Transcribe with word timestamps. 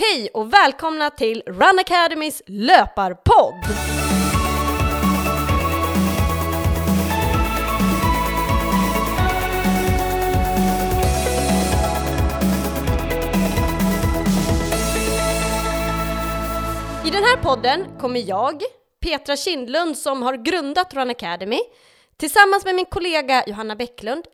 Hej 0.00 0.28
och 0.34 0.52
välkomna 0.52 1.10
till 1.10 1.42
Run 1.46 1.78
Academys 1.78 2.42
löparpodd! 2.46 3.54
I 17.06 17.10
den 17.10 17.24
här 17.24 17.42
podden 17.42 17.98
kommer 18.00 18.28
jag, 18.28 18.62
Petra 19.00 19.36
Kindlund 19.36 19.98
som 19.98 20.22
har 20.22 20.36
grundat 20.36 20.94
Run 20.94 21.10
Academy, 21.10 21.60
tillsammans 22.16 22.64
med 22.64 22.74
min 22.74 22.86
kollega 22.86 23.44
Johanna 23.46 23.76
Bäcklund 23.76 24.24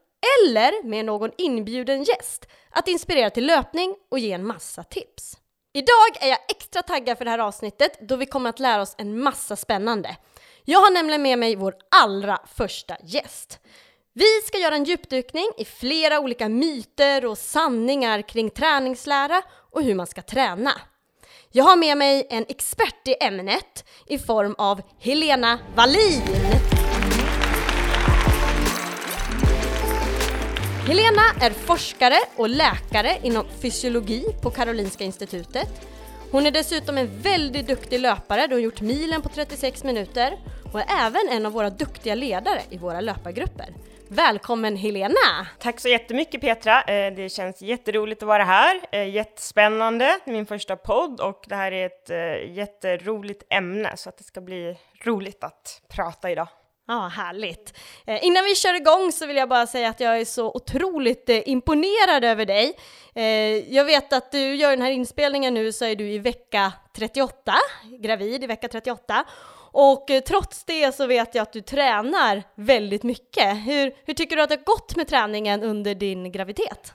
eller 0.43 0.89
med 0.89 1.05
någon 1.05 1.31
inbjuden 1.39 2.03
gäst 2.03 2.49
att 2.71 2.89
inspirera 2.89 3.31
till 3.31 3.47
löpning 3.47 3.95
och 4.11 4.19
ge 4.19 4.33
en 4.33 4.47
massa 4.47 4.83
tips. 4.83 5.37
Idag 5.77 6.17
är 6.21 6.29
jag 6.29 6.39
extra 6.49 6.83
taggad 6.83 7.19
för 7.19 7.25
det 7.25 7.31
här 7.31 7.39
avsnittet 7.39 7.99
då 8.01 8.17
vi 8.17 8.27
kommer 8.27 8.51
att 8.51 8.59
lära 8.59 8.83
oss 8.83 8.95
en 8.99 9.21
massa 9.21 9.57
spännande. 9.57 10.17
Jag 10.65 10.81
har 10.81 10.91
nämligen 10.91 11.23
med 11.23 11.39
mig 11.39 11.57
vår 11.57 11.75
allra 11.97 12.39
första 12.55 12.97
gäst. 13.05 13.59
Vi 14.13 14.41
ska 14.47 14.59
göra 14.59 14.75
en 14.75 14.85
djupdykning 14.85 15.45
i 15.59 15.65
flera 15.65 16.21
olika 16.21 16.49
myter 16.49 17.27
och 17.27 17.39
sanningar 17.39 18.23
kring 18.23 18.51
träningslära 18.51 19.43
och 19.71 19.83
hur 19.83 19.95
man 19.95 20.07
ska 20.07 20.23
träna. 20.23 20.73
Jag 21.53 21.65
har 21.65 21.77
med 21.77 21.99
mig 21.99 22.27
en 22.31 22.45
expert 22.49 23.09
i 23.09 23.15
ämnet 23.21 23.85
i 24.07 24.19
form 24.19 24.55
av 24.59 24.83
Helena 25.01 25.59
Wallin. 25.77 26.23
Helena 30.87 31.23
är 31.41 31.51
forskare 31.51 32.17
och 32.37 32.49
läkare 32.49 33.17
inom 33.23 33.47
fysiologi 33.63 34.25
på 34.43 34.51
Karolinska 34.51 35.05
institutet. 35.05 35.69
Hon 36.31 36.47
är 36.47 36.51
dessutom 36.51 36.99
en 36.99 37.21
väldigt 37.23 37.67
duktig 37.67 38.01
löpare 38.01 38.47
då 38.47 38.55
hon 38.55 38.63
gjort 38.63 38.81
milen 38.81 39.23
på 39.23 39.29
36 39.29 39.85
minuter 39.85 40.39
och 40.73 40.81
är 40.81 40.87
även 41.07 41.29
en 41.31 41.47
av 41.47 41.53
våra 41.53 41.71
duktiga 41.71 42.15
ledare 42.15 42.61
i 42.71 42.79
våra 42.79 43.01
löpargrupper. 43.01 43.67
Välkommen 44.09 44.77
Helena! 44.77 45.47
Tack 45.59 45.81
så 45.81 45.89
jättemycket 45.89 46.41
Petra! 46.41 46.83
Eh, 46.83 47.15
det 47.15 47.29
känns 47.33 47.63
jätteroligt 47.63 48.23
att 48.23 48.29
vara 48.29 48.45
här. 48.45 48.81
Eh, 48.93 49.09
jättespännande, 49.09 50.19
min 50.25 50.47
första 50.47 50.77
podd 50.77 51.21
och 51.21 51.45
det 51.49 51.57
här 51.57 51.73
är 51.73 51.87
ett 51.87 52.11
eh, 52.11 52.57
jätteroligt 52.57 53.43
ämne 53.51 53.97
så 53.97 54.09
att 54.09 54.19
det 54.19 54.25
ska 54.25 54.41
bli 54.41 54.77
roligt 55.05 55.45
att 55.45 55.83
prata 55.89 56.31
idag. 56.31 56.49
Ja, 56.87 57.09
härligt. 57.09 57.79
Eh, 58.07 58.25
innan 58.25 58.45
vi 58.45 58.55
kör 58.55 58.75
igång 58.75 59.13
så 59.13 59.27
vill 59.27 59.37
jag 59.37 59.49
bara 59.49 59.67
säga 59.67 59.89
att 59.89 60.01
jag 60.01 60.21
är 60.21 60.25
så 60.25 60.51
otroligt 60.55 61.29
eh, 61.29 61.49
imponerad 61.49 62.25
över 62.25 62.47
dig. 62.47 62.77
Eh, 63.15 63.75
jag 63.75 63.85
vet 63.85 64.13
att 64.13 64.33
du 64.33 64.55
gör 64.55 64.71
den 64.71 64.83
här 64.83 64.91
inspelningen 64.91 65.55
nu 65.55 65.73
så 65.73 65.85
är 65.85 65.97
du 65.97 66.09
i 66.09 66.19
vecka 66.19 66.73
38, 66.97 67.55
gravid 68.01 68.45
i 68.45 68.47
vecka 68.47 68.69
38. 68.69 69.25
Och 69.73 70.11
eh, 70.11 70.21
trots 70.21 70.65
det 70.65 70.95
så 70.95 71.07
vet 71.07 71.35
jag 71.35 71.43
att 71.43 71.53
du 71.53 71.61
tränar 71.61 72.43
väldigt 72.55 73.03
mycket. 73.03 73.57
Hur, 73.57 73.95
hur 74.05 74.15
tycker 74.15 74.37
du 74.37 74.43
att 74.43 74.49
det 74.49 74.57
har 74.57 74.65
gått 74.65 74.97
med 74.97 75.09
träningen 75.09 75.63
under 75.63 75.95
din 75.95 76.33
graviditet? 76.33 76.95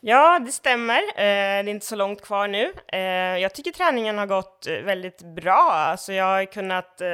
Ja, 0.00 0.38
det 0.38 0.52
stämmer. 0.52 0.98
Eh, 0.98 1.04
det 1.16 1.24
är 1.24 1.68
inte 1.68 1.86
så 1.86 1.96
långt 1.96 2.22
kvar 2.22 2.48
nu. 2.48 2.72
Eh, 2.92 3.38
jag 3.38 3.54
tycker 3.54 3.70
träningen 3.70 4.18
har 4.18 4.26
gått 4.26 4.66
eh, 4.66 4.74
väldigt 4.74 5.22
bra. 5.22 5.70
Alltså 5.72 6.12
jag 6.12 6.24
har 6.24 6.44
kunnat 6.44 7.00
eh, 7.00 7.08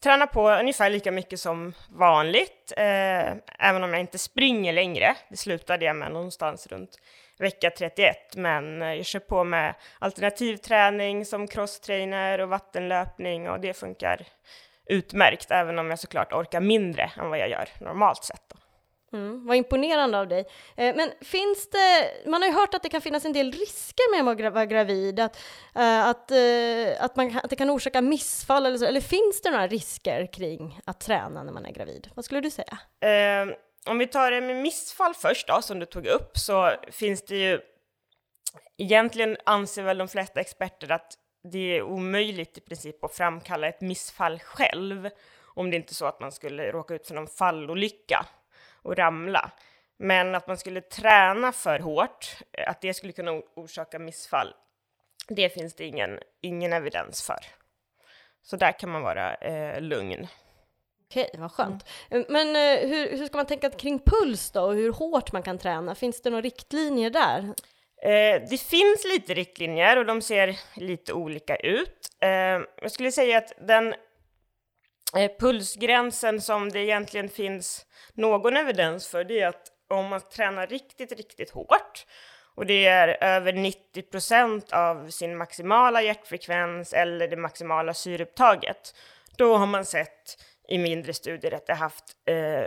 Tränar 0.00 0.26
på 0.26 0.50
ungefär 0.50 0.90
lika 0.90 1.12
mycket 1.12 1.40
som 1.40 1.74
vanligt, 1.90 2.72
eh, 2.76 3.32
även 3.58 3.84
om 3.84 3.92
jag 3.92 4.00
inte 4.00 4.18
springer 4.18 4.72
längre. 4.72 5.14
Det 5.28 5.36
slutade 5.36 5.84
jag 5.84 5.96
med 5.96 6.12
någonstans 6.12 6.66
runt 6.66 6.98
vecka 7.38 7.70
31, 7.70 8.36
men 8.36 8.82
eh, 8.82 8.94
jag 8.94 9.06
kör 9.06 9.20
på 9.20 9.44
med 9.44 9.74
alternativträning 9.98 11.24
som 11.24 11.48
crosstrainer 11.48 12.40
och 12.40 12.48
vattenlöpning 12.48 13.50
och 13.50 13.60
det 13.60 13.74
funkar 13.74 14.26
utmärkt, 14.86 15.50
även 15.50 15.78
om 15.78 15.90
jag 15.90 15.98
såklart 15.98 16.32
orkar 16.32 16.60
mindre 16.60 17.10
än 17.16 17.30
vad 17.30 17.38
jag 17.38 17.50
gör 17.50 17.68
normalt 17.80 18.24
sett. 18.24 18.42
Då. 18.48 18.56
Mm, 19.12 19.46
vad 19.46 19.56
imponerande 19.56 20.18
av 20.18 20.28
dig. 20.28 20.46
Eh, 20.76 20.96
men 20.96 21.10
finns 21.20 21.70
det, 21.70 22.10
man 22.30 22.42
har 22.42 22.48
ju 22.48 22.54
hört 22.54 22.74
att 22.74 22.82
det 22.82 22.88
kan 22.88 23.00
finnas 23.00 23.24
en 23.24 23.32
del 23.32 23.52
risker 23.52 24.24
med 24.24 24.46
att 24.46 24.54
vara 24.54 24.66
gravid, 24.66 25.20
att, 25.20 25.36
eh, 25.74 26.06
att, 26.06 26.30
eh, 26.30 27.04
att, 27.04 27.16
man, 27.16 27.36
att 27.42 27.50
det 27.50 27.56
kan 27.56 27.70
orsaka 27.70 28.00
missfall 28.02 28.66
eller 28.66 28.78
så, 28.78 28.84
eller 28.84 29.00
finns 29.00 29.40
det 29.42 29.50
några 29.50 29.66
risker 29.66 30.32
kring 30.32 30.80
att 30.84 31.00
träna 31.00 31.42
när 31.42 31.52
man 31.52 31.66
är 31.66 31.72
gravid? 31.72 32.10
Vad 32.14 32.24
skulle 32.24 32.40
du 32.40 32.50
säga? 32.50 32.78
Ehm, 33.00 33.52
om 33.86 33.98
vi 33.98 34.06
tar 34.06 34.30
det 34.30 34.40
med 34.40 34.56
missfall 34.56 35.14
först 35.14 35.48
då, 35.48 35.62
som 35.62 35.78
du 35.78 35.86
tog 35.86 36.06
upp, 36.06 36.38
så 36.38 36.72
finns 36.90 37.24
det 37.24 37.36
ju 37.36 37.60
egentligen 38.78 39.36
anser 39.44 39.82
väl 39.82 39.98
de 39.98 40.08
flesta 40.08 40.40
experter 40.40 40.92
att 40.92 41.12
det 41.52 41.76
är 41.76 41.82
omöjligt 41.82 42.58
i 42.58 42.60
princip 42.60 43.04
att 43.04 43.14
framkalla 43.14 43.68
ett 43.68 43.80
missfall 43.80 44.38
själv, 44.38 45.08
om 45.54 45.70
det 45.70 45.76
inte 45.76 45.92
är 45.92 45.94
så 45.94 46.06
att 46.06 46.20
man 46.20 46.32
skulle 46.32 46.72
råka 46.72 46.94
ut 46.94 47.06
för 47.06 47.14
någon 47.14 47.26
fallolycka 47.26 48.26
och 48.82 48.96
ramla. 48.96 49.50
Men 49.98 50.34
att 50.34 50.46
man 50.46 50.56
skulle 50.56 50.80
träna 50.80 51.52
för 51.52 51.78
hårt, 51.78 52.36
att 52.66 52.80
det 52.80 52.94
skulle 52.94 53.12
kunna 53.12 53.32
orsaka 53.32 53.98
missfall, 53.98 54.54
det 55.28 55.48
finns 55.48 55.74
det 55.74 55.84
ingen, 55.84 56.18
ingen 56.40 56.72
evidens 56.72 57.22
för. 57.22 57.38
Så 58.42 58.56
där 58.56 58.78
kan 58.78 58.90
man 58.90 59.02
vara 59.02 59.34
eh, 59.34 59.80
lugn. 59.80 60.26
Okej, 61.10 61.30
vad 61.38 61.52
skönt. 61.52 61.88
Mm. 62.10 62.26
Men 62.28 62.48
eh, 62.48 62.88
hur, 62.88 63.18
hur 63.18 63.26
ska 63.26 63.36
man 63.36 63.46
tänka 63.46 63.70
kring 63.70 63.98
puls 63.98 64.50
då 64.50 64.62
och 64.62 64.74
hur 64.74 64.92
hårt 64.92 65.32
man 65.32 65.42
kan 65.42 65.58
träna? 65.58 65.94
Finns 65.94 66.22
det 66.22 66.30
några 66.30 66.42
riktlinjer 66.42 67.10
där? 67.10 67.54
Eh, 68.02 68.42
det 68.50 68.60
finns 68.60 69.04
lite 69.04 69.34
riktlinjer 69.34 69.96
och 69.96 70.06
de 70.06 70.22
ser 70.22 70.58
lite 70.76 71.12
olika 71.12 71.56
ut. 71.56 72.08
Eh, 72.20 72.28
jag 72.82 72.90
skulle 72.90 73.12
säga 73.12 73.38
att 73.38 73.52
den 73.60 73.92
eh, 73.92 73.98
Eh, 75.16 75.30
pulsgränsen 75.38 76.40
som 76.40 76.68
det 76.68 76.80
egentligen 76.80 77.28
finns 77.28 77.86
någon 78.14 78.56
evidens 78.56 79.08
för 79.08 79.24
det 79.24 79.40
är 79.40 79.48
att 79.48 79.72
om 79.88 80.06
man 80.06 80.20
tränar 80.20 80.66
riktigt, 80.66 81.12
riktigt 81.12 81.50
hårt 81.50 82.06
och 82.54 82.66
det 82.66 82.86
är 82.86 83.24
över 83.24 83.52
90 83.52 84.02
procent 84.02 84.72
av 84.72 85.10
sin 85.10 85.36
maximala 85.36 86.02
hjärtfrekvens 86.02 86.92
eller 86.92 87.28
det 87.28 87.36
maximala 87.36 87.94
syreupptaget, 87.94 88.94
då 89.36 89.56
har 89.56 89.66
man 89.66 89.84
sett 89.84 90.44
i 90.68 90.78
mindre 90.78 91.12
studier 91.12 91.54
att 91.54 91.66
det 91.66 91.74
haft 91.74 92.04
eh, 92.24 92.66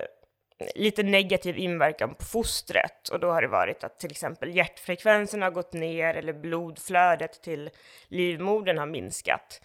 lite 0.75 1.03
negativ 1.03 1.57
inverkan 1.57 2.15
på 2.15 2.25
fostret 2.25 3.09
och 3.09 3.19
då 3.19 3.31
har 3.31 3.41
det 3.41 3.47
varit 3.47 3.83
att 3.83 3.99
till 3.99 4.11
exempel 4.11 4.55
hjärtfrekvensen 4.55 5.41
har 5.41 5.51
gått 5.51 5.73
ner 5.73 6.13
eller 6.13 6.33
blodflödet 6.33 7.41
till 7.43 7.69
livmodern 8.07 8.77
har 8.77 8.85
minskat. 8.85 9.61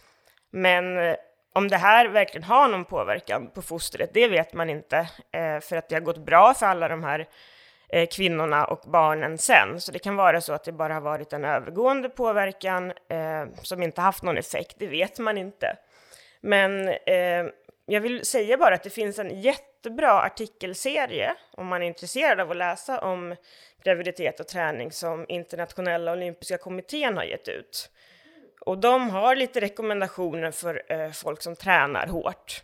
Men 0.50 0.98
eh, 0.98 1.16
om 1.56 1.68
det 1.68 1.76
här 1.76 2.08
verkligen 2.08 2.44
har 2.44 2.68
någon 2.68 2.84
påverkan 2.84 3.50
på 3.50 3.62
fostret, 3.62 4.10
det 4.14 4.28
vet 4.28 4.52
man 4.52 4.70
inte, 4.70 4.96
eh, 5.32 5.60
för 5.60 5.76
att 5.76 5.88
det 5.88 5.94
har 5.94 6.00
gått 6.00 6.18
bra 6.18 6.54
för 6.54 6.66
alla 6.66 6.88
de 6.88 7.04
här 7.04 7.26
eh, 7.88 8.08
kvinnorna 8.08 8.64
och 8.64 8.82
barnen 8.86 9.38
sen. 9.38 9.80
Så 9.80 9.92
det 9.92 9.98
kan 9.98 10.16
vara 10.16 10.40
så 10.40 10.52
att 10.52 10.64
det 10.64 10.72
bara 10.72 10.94
har 10.94 11.00
varit 11.00 11.32
en 11.32 11.44
övergående 11.44 12.08
påverkan 12.08 12.92
eh, 13.08 13.46
som 13.62 13.82
inte 13.82 14.00
haft 14.00 14.22
någon 14.22 14.38
effekt, 14.38 14.76
det 14.78 14.86
vet 14.86 15.18
man 15.18 15.38
inte. 15.38 15.76
Men 16.40 16.88
eh, 16.88 17.46
jag 17.86 18.00
vill 18.00 18.24
säga 18.24 18.56
bara 18.56 18.74
att 18.74 18.82
det 18.82 18.90
finns 18.90 19.18
en 19.18 19.40
jättebra 19.40 20.22
artikelserie 20.22 21.34
om 21.50 21.66
man 21.66 21.82
är 21.82 21.86
intresserad 21.86 22.40
av 22.40 22.50
att 22.50 22.56
läsa 22.56 23.00
om 23.00 23.36
graviditet 23.84 24.40
och 24.40 24.48
träning 24.48 24.92
som 24.92 25.26
Internationella 25.28 26.12
olympiska 26.12 26.58
kommittén 26.58 27.16
har 27.16 27.24
gett 27.24 27.48
ut. 27.48 27.90
Och 28.66 28.78
de 28.78 29.10
har 29.10 29.36
lite 29.36 29.60
rekommendationer 29.60 30.50
för 30.50 30.82
eh, 30.88 31.10
folk 31.10 31.42
som 31.42 31.56
tränar 31.56 32.06
hårt. 32.06 32.62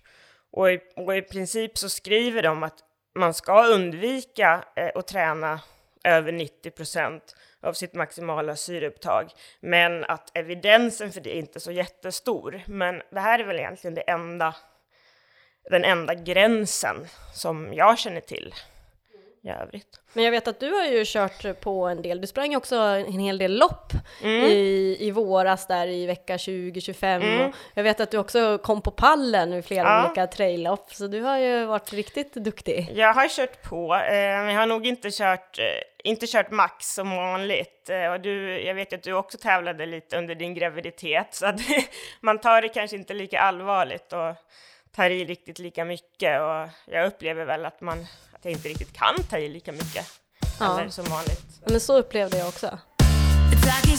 Och 0.51 0.73
i, 0.73 0.81
och 0.97 1.17
i, 1.17 1.23
princip 1.23 1.79
så 1.79 1.89
skriver 1.89 2.43
de 2.43 2.63
att 2.63 2.79
man 3.15 3.35
ska 3.35 3.67
undvika 3.67 4.65
eh, 4.77 4.91
att 4.95 5.07
träna 5.07 5.61
över 6.05 6.33
90 6.33 6.71
procent 6.71 7.37
av 7.61 7.73
sitt 7.73 7.95
maximala 7.95 8.57
syreupptag, 8.57 9.31
men 9.61 10.05
att 10.05 10.37
evidensen 10.37 11.13
för 11.13 11.21
det 11.21 11.37
är 11.37 11.39
inte 11.39 11.61
så 11.61 11.73
jättestor. 11.73 12.63
Men 12.67 13.03
det 13.11 13.21
här 13.21 13.39
är 13.39 13.45
väl 13.45 13.59
egentligen 13.59 13.95
det 13.95 14.11
enda, 14.11 14.55
den 15.71 15.85
enda 15.85 16.15
gränsen 16.15 17.07
som 17.35 17.75
jag 17.75 17.99
känner 17.99 18.21
till 18.21 18.55
i 19.45 19.49
övrigt. 19.49 20.01
Men 20.13 20.25
jag 20.25 20.31
vet 20.31 20.49
att 20.49 20.61
du 20.61 20.73
har 20.73 20.85
ju 20.85 21.05
kört 21.07 21.61
på 21.61 21.89
en 21.89 22.03
del, 22.03 22.21
du 22.21 22.27
sprang 22.27 22.57
också 22.57 22.77
en 22.77 23.19
hel 23.19 23.39
del 23.39 23.59
lopp 23.59 23.93
mm. 24.23 24.45
i, 24.45 24.97
i 25.01 25.11
våras 25.11 25.67
där 25.67 25.87
i 25.87 26.07
vecka 26.07 26.39
2025 26.39 27.23
mm. 27.23 27.53
jag 27.75 27.83
vet 27.83 28.01
att 28.01 28.11
du 28.11 28.19
också 28.19 28.59
kom 28.59 28.83
på 28.83 28.91
pallen 28.91 29.53
i 29.53 29.63
flera 29.63 29.89
ja. 29.89 30.07
olika 30.07 30.27
traillopp 30.27 30.95
så 30.95 31.07
du 31.07 31.21
har 31.21 31.39
ju 31.39 31.65
varit 31.65 31.93
riktigt 31.93 32.35
duktig. 32.35 32.93
Jag 32.95 33.15
har 33.15 33.29
kört 33.29 33.63
på, 33.63 33.95
eh, 33.95 34.13
men 34.13 34.49
jag 34.49 34.61
har 34.61 34.67
nog 34.67 34.87
inte 34.87 35.11
kört, 35.11 35.59
eh, 35.59 35.65
inte 36.11 36.27
kört 36.27 36.51
max 36.51 36.95
som 36.95 37.17
vanligt 37.17 37.91
eh, 37.91 38.13
och 38.13 38.21
du, 38.21 38.63
jag 38.63 38.75
vet 38.75 38.93
att 38.93 39.03
du 39.03 39.13
också 39.13 39.39
tävlade 39.39 39.87
lite 39.87 40.19
under 40.19 40.35
din 40.35 40.55
graviditet 40.55 41.35
så 41.35 41.47
att 41.47 41.61
man 42.21 42.39
tar 42.39 42.63
det 42.63 42.69
kanske 42.69 42.97
inte 42.97 43.15
lika 43.15 43.41
allvarligt 43.41 44.13
och 44.13 44.35
tar 44.97 45.11
i 45.11 45.25
riktigt 45.25 45.59
lika 45.59 45.85
mycket 45.85 46.41
och 46.41 46.69
jag 46.95 47.07
upplever 47.07 47.45
väl 47.45 47.65
att 47.65 47.81
man 47.81 48.07
att 48.43 48.47
jag 48.47 48.53
inte 48.53 48.69
riktigt 48.69 48.93
kan 48.93 49.23
ta 49.31 49.39
i 49.39 49.49
lika 49.49 49.73
mycket. 49.73 50.07
Ja. 50.61 50.81
Eller 50.81 50.91
som 50.91 51.05
vanligt. 51.05 51.61
Men 51.67 51.81
så 51.81 51.99
upplevde 51.99 52.39
jag 52.39 52.49
också. 52.49 52.79
It's 53.53 53.65
like 53.65 53.93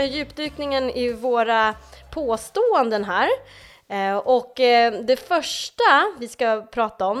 göra 0.00 0.12
djupdykningen 0.12 0.90
i 0.90 1.12
våra 1.12 1.74
påståenden 2.10 3.04
här. 3.04 3.28
Eh, 3.88 4.16
och 4.16 4.60
eh, 4.60 4.92
det 4.92 5.16
första 5.16 6.14
vi 6.18 6.28
ska 6.28 6.62
prata 6.62 7.06
om, 7.06 7.18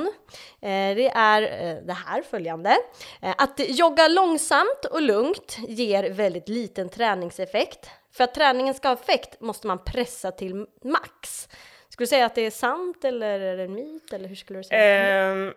eh, 0.62 0.96
det 0.96 1.08
är 1.14 1.40
det 1.86 1.92
här 1.92 2.22
följande. 2.22 2.76
Att 3.20 3.60
jogga 3.68 4.08
långsamt 4.08 4.84
och 4.90 5.02
lugnt 5.02 5.58
ger 5.68 6.10
väldigt 6.10 6.48
liten 6.48 6.88
träningseffekt. 6.88 7.90
För 8.12 8.24
att 8.24 8.34
träningen 8.34 8.74
ska 8.74 8.88
ha 8.88 8.94
effekt 8.94 9.40
måste 9.40 9.66
man 9.66 9.84
pressa 9.84 10.30
till 10.30 10.66
max. 10.84 11.48
Skulle 11.88 12.04
du 12.04 12.08
säga 12.08 12.26
att 12.26 12.34
det 12.34 12.46
är 12.46 12.50
sant 12.50 13.04
eller 13.04 13.40
är 13.40 13.56
det 13.56 13.62
en 13.62 13.74
myt 13.74 14.12
eller 14.12 14.28
hur 14.28 14.36
skulle 14.36 14.58
du 14.58 14.64
säga? 14.64 15.32
Um, 15.32 15.54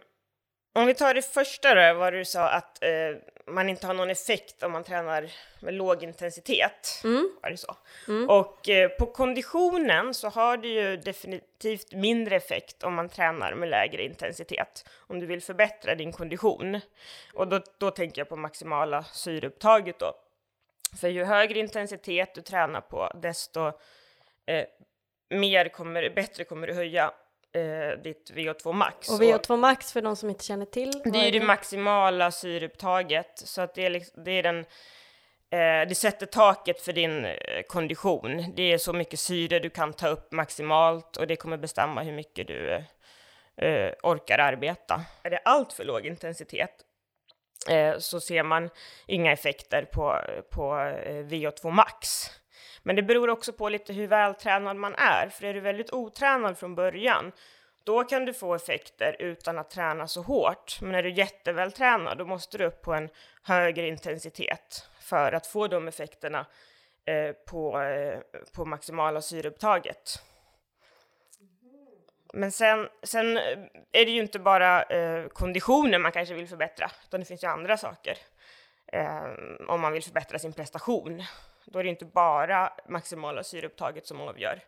om 0.75 0.85
vi 0.85 0.93
tar 0.93 1.13
det 1.13 1.21
första 1.21 1.75
då, 1.75 1.99
vad 1.99 2.13
du 2.13 2.25
sa 2.25 2.49
att 2.49 2.79
uh, 2.83 3.17
man 3.47 3.69
inte 3.69 3.87
har 3.87 3.93
någon 3.93 4.09
effekt 4.09 4.63
om 4.63 4.71
man 4.71 4.83
tränar 4.83 5.31
med 5.59 5.73
låg 5.73 6.03
intensitet. 6.03 7.01
Mm. 7.03 7.31
Var 7.41 7.49
det 7.49 7.57
så? 7.57 7.75
Mm. 8.07 8.29
Och 8.29 8.69
uh, 8.69 8.87
på 8.87 9.05
konditionen 9.05 10.13
så 10.13 10.29
har 10.29 10.57
det 10.57 10.67
ju 10.67 10.97
definitivt 10.97 11.93
mindre 11.93 12.35
effekt 12.35 12.83
om 12.83 12.93
man 12.93 13.09
tränar 13.09 13.55
med 13.55 13.69
lägre 13.69 14.03
intensitet. 14.03 14.89
Om 15.07 15.19
du 15.19 15.25
vill 15.25 15.41
förbättra 15.41 15.95
din 15.95 16.11
kondition. 16.11 16.79
Och 17.33 17.47
då, 17.47 17.61
då 17.77 17.91
tänker 17.91 18.21
jag 18.21 18.29
på 18.29 18.35
maximala 18.35 19.03
syreupptaget 19.03 19.99
då. 19.99 20.13
För 20.99 21.07
ju 21.07 21.23
högre 21.23 21.59
intensitet 21.59 22.35
du 22.35 22.41
tränar 22.41 22.81
på, 22.81 23.11
desto 23.21 23.67
eh, 24.45 24.65
mer 25.29 25.69
kommer, 25.69 26.09
bättre 26.09 26.43
kommer 26.43 26.67
du 26.67 26.73
höja 26.73 27.13
eh, 27.53 28.01
ditt 28.03 28.31
VO2 28.35 28.73
max. 28.73 29.09
Och 29.09 29.21
VO2 29.21 29.57
max 29.57 29.93
för 29.93 30.01
de 30.01 30.15
som 30.15 30.29
inte 30.29 30.43
känner 30.43 30.65
till? 30.65 30.91
Det 30.91 31.09
är 31.09 31.31
det, 31.31 31.39
det 31.39 31.45
maximala 31.45 32.31
syreupptaget, 32.31 33.31
så 33.35 33.61
att 33.61 33.75
det 33.75 33.85
är, 33.85 33.89
liksom, 33.89 34.23
det 34.23 34.31
är 34.31 34.43
den 34.43 34.59
eh, 35.49 35.87
det 35.87 35.97
sätter 35.97 36.25
taket 36.25 36.81
för 36.81 36.93
din 36.93 37.25
eh, 37.25 37.35
kondition. 37.67 38.53
Det 38.55 38.73
är 38.73 38.77
så 38.77 38.93
mycket 38.93 39.19
syre 39.19 39.59
du 39.59 39.69
kan 39.69 39.93
ta 39.93 40.07
upp 40.07 40.31
maximalt 40.31 41.17
och 41.17 41.27
det 41.27 41.35
kommer 41.35 41.57
bestämma 41.57 42.03
hur 42.03 42.13
mycket 42.13 42.47
du 42.47 42.83
eh, 43.57 43.91
orkar 44.03 44.37
arbeta. 44.37 45.01
Är 45.23 45.29
det 45.29 45.37
allt 45.37 45.73
för 45.73 45.83
låg 45.83 46.05
intensitet 46.05 46.75
eh, 47.69 47.97
så 47.97 48.19
ser 48.19 48.43
man 48.43 48.69
inga 49.07 49.31
effekter 49.31 49.85
på, 49.85 50.19
på 50.51 50.77
eh, 51.05 51.25
VO2 51.25 51.71
max. 51.71 52.29
Men 52.83 52.95
det 52.95 53.03
beror 53.03 53.29
också 53.29 53.53
på 53.53 53.69
lite 53.69 53.93
hur 53.93 54.07
vältränad 54.07 54.77
man 54.77 54.95
är, 54.95 55.29
för 55.29 55.45
är 55.45 55.53
du 55.53 55.59
väldigt 55.59 55.93
otränad 55.93 56.57
från 56.57 56.75
början, 56.75 57.31
då 57.83 58.03
kan 58.03 58.25
du 58.25 58.33
få 58.33 58.55
effekter 58.55 59.15
utan 59.19 59.59
att 59.59 59.69
träna 59.69 60.07
så 60.07 60.21
hårt. 60.21 60.81
Men 60.81 60.95
är 60.95 61.03
du 61.03 61.11
jättevältränad, 61.11 62.17
då 62.17 62.25
måste 62.25 62.57
du 62.57 62.65
upp 62.65 62.81
på 62.81 62.93
en 62.93 63.09
högre 63.43 63.87
intensitet 63.87 64.87
för 64.99 65.31
att 65.31 65.47
få 65.47 65.67
de 65.67 65.87
effekterna 65.87 66.45
eh, 67.05 67.31
på, 67.31 67.81
eh, 67.81 68.19
på 68.55 68.65
maximala 68.65 69.21
syreupptaget. 69.21 70.23
Men 72.33 72.51
sen, 72.51 72.89
sen 73.03 73.37
eh, 73.37 73.59
är 73.91 74.05
det 74.05 74.11
ju 74.11 74.21
inte 74.21 74.39
bara 74.39 74.83
eh, 74.83 75.27
konditionen 75.27 76.01
man 76.01 76.11
kanske 76.11 76.33
vill 76.33 76.47
förbättra, 76.47 76.91
utan 77.07 77.19
det 77.19 77.25
finns 77.25 77.43
ju 77.43 77.47
andra 77.47 77.77
saker. 77.77 78.17
Eh, 78.93 79.23
om 79.67 79.81
man 79.81 79.93
vill 79.93 80.03
förbättra 80.03 80.39
sin 80.39 80.53
prestation. 80.53 81.23
Då 81.65 81.79
är 81.79 81.83
det 81.83 81.89
inte 81.89 82.05
bara 82.05 82.73
maximala 82.89 83.43
syreupptaget 83.43 84.07
som 84.07 84.21
avgör, 84.21 84.59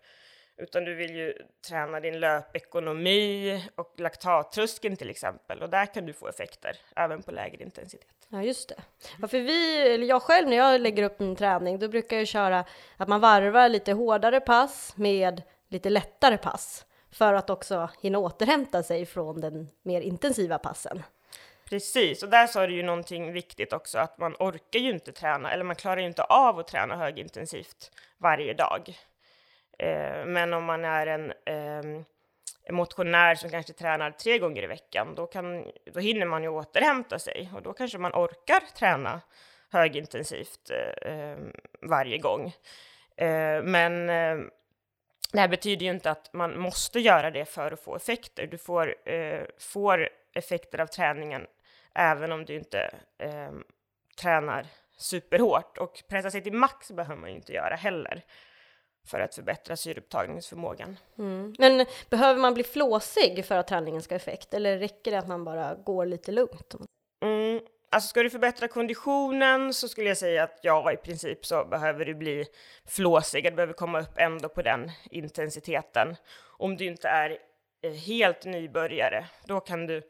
utan 0.57 0.83
du 0.83 0.95
vill 0.95 1.15
ju 1.15 1.33
träna 1.69 1.99
din 1.99 2.19
löpekonomi 2.19 3.63
och 3.75 3.93
laktattröskeln 3.97 4.97
till 4.97 5.09
exempel. 5.09 5.61
Och 5.61 5.69
där 5.69 5.85
kan 5.85 6.05
du 6.05 6.13
få 6.13 6.27
effekter 6.27 6.77
även 6.95 7.23
på 7.23 7.31
lägre 7.31 7.63
intensitet. 7.63 8.27
Ja, 8.29 8.43
just 8.43 8.69
det. 8.69 8.75
Ja, 9.21 9.27
för 9.27 9.39
vi, 9.39 9.81
eller 9.93 10.07
jag 10.07 10.21
själv 10.21 10.47
när 10.49 10.57
jag 10.57 10.81
lägger 10.81 11.03
upp 11.03 11.19
min 11.19 11.35
träning, 11.35 11.79
då 11.79 11.87
brukar 11.87 12.17
jag 12.17 12.27
köra 12.27 12.65
att 12.97 13.07
man 13.07 13.21
varvar 13.21 13.69
lite 13.69 13.91
hårdare 13.93 14.39
pass 14.39 14.97
med 14.97 15.41
lite 15.67 15.89
lättare 15.89 16.37
pass 16.37 16.85
för 17.11 17.33
att 17.33 17.49
också 17.49 17.89
hinna 18.01 18.17
återhämta 18.17 18.83
sig 18.83 19.05
från 19.05 19.41
den 19.41 19.67
mer 19.83 20.01
intensiva 20.01 20.57
passen. 20.57 21.03
Precis, 21.69 22.23
och 22.23 22.29
där 22.29 22.47
sa 22.47 22.67
du 22.67 22.73
ju 22.73 22.83
någonting 22.83 23.31
viktigt 23.31 23.73
också, 23.73 23.99
att 23.99 24.17
man 24.17 24.35
orkar 24.39 24.79
ju 24.79 24.89
inte 24.89 25.11
träna, 25.11 25.51
eller 25.51 25.63
man 25.63 25.75
klarar 25.75 26.01
ju 26.01 26.07
inte 26.07 26.23
av 26.23 26.59
att 26.59 26.67
träna 26.67 26.95
högintensivt 26.95 27.91
varje 28.17 28.53
dag. 28.53 28.97
Eh, 29.79 30.25
men 30.25 30.53
om 30.53 30.63
man 30.63 30.85
är 30.85 31.07
en 31.07 31.33
eh, 31.45 32.01
motionär 32.71 33.35
som 33.35 33.49
kanske 33.49 33.73
tränar 33.73 34.11
tre 34.11 34.37
gånger 34.37 34.63
i 34.63 34.67
veckan, 34.67 35.15
då, 35.15 35.27
kan, 35.27 35.71
då 35.93 35.99
hinner 35.99 36.25
man 36.25 36.43
ju 36.43 36.49
återhämta 36.49 37.19
sig 37.19 37.51
och 37.55 37.61
då 37.61 37.73
kanske 37.73 37.97
man 37.97 38.11
orkar 38.11 38.59
träna 38.77 39.21
högintensivt 39.71 40.69
eh, 40.69 41.11
ehm, 41.11 41.51
varje 41.81 42.17
gång. 42.17 42.53
Eh, 43.17 43.63
men 43.63 44.09
ehm, 44.09 44.49
det 45.31 45.39
här 45.39 45.47
betyder 45.47 45.85
ju 45.85 45.91
inte 45.91 46.11
att 46.11 46.33
man 46.33 46.59
måste 46.59 46.99
göra 46.99 47.31
det 47.31 47.45
för 47.45 47.71
att 47.71 47.79
få 47.79 47.95
effekter. 47.95 48.47
Du 48.47 48.57
får, 48.57 49.09
eh, 49.09 49.43
får 49.59 50.09
effekter 50.33 50.79
av 50.79 50.87
träningen 50.87 51.47
även 51.95 52.31
om 52.31 52.45
du 52.45 52.55
inte 52.55 52.95
eh, 53.17 53.51
tränar 54.21 54.67
superhårt. 54.97 55.77
Och 55.77 56.03
pressa 56.07 56.31
sig 56.31 56.41
till 56.41 56.53
max 56.53 56.91
behöver 56.91 57.21
man 57.21 57.29
ju 57.29 57.35
inte 57.35 57.53
göra 57.53 57.75
heller 57.75 58.23
för 59.05 59.19
att 59.19 59.35
förbättra 59.35 59.75
syreupptagningsförmågan. 59.75 60.97
Mm. 61.17 61.55
Men 61.59 61.85
behöver 62.09 62.39
man 62.41 62.53
bli 62.53 62.63
flåsig 62.63 63.45
för 63.45 63.55
att 63.55 63.67
träningen 63.67 64.01
ska 64.01 64.13
ha 64.13 64.17
effekt 64.17 64.53
eller 64.53 64.77
räcker 64.77 65.11
det 65.11 65.19
att 65.19 65.27
man 65.27 65.43
bara 65.43 65.75
går 65.75 66.05
lite 66.05 66.31
lugnt? 66.31 66.75
Mm. 67.23 67.61
Alltså 67.89 68.09
ska 68.09 68.23
du 68.23 68.29
förbättra 68.29 68.67
konditionen 68.67 69.73
så 69.73 69.87
skulle 69.87 70.07
jag 70.07 70.17
säga 70.17 70.43
att 70.43 70.59
ja, 70.61 70.91
i 70.91 70.97
princip 70.97 71.45
så 71.45 71.65
behöver 71.65 72.05
du 72.05 72.15
bli 72.15 72.45
flåsig. 72.87 73.43
Du 73.43 73.51
behöver 73.51 73.73
komma 73.73 73.99
upp 73.99 74.17
ändå 74.17 74.49
på 74.49 74.61
den 74.61 74.91
intensiteten. 75.11 76.15
Om 76.57 76.77
du 76.77 76.85
inte 76.85 77.07
är 77.07 77.37
eh, 77.81 77.91
helt 77.91 78.45
nybörjare, 78.45 79.25
då 79.45 79.59
kan 79.59 79.87
du 79.87 80.01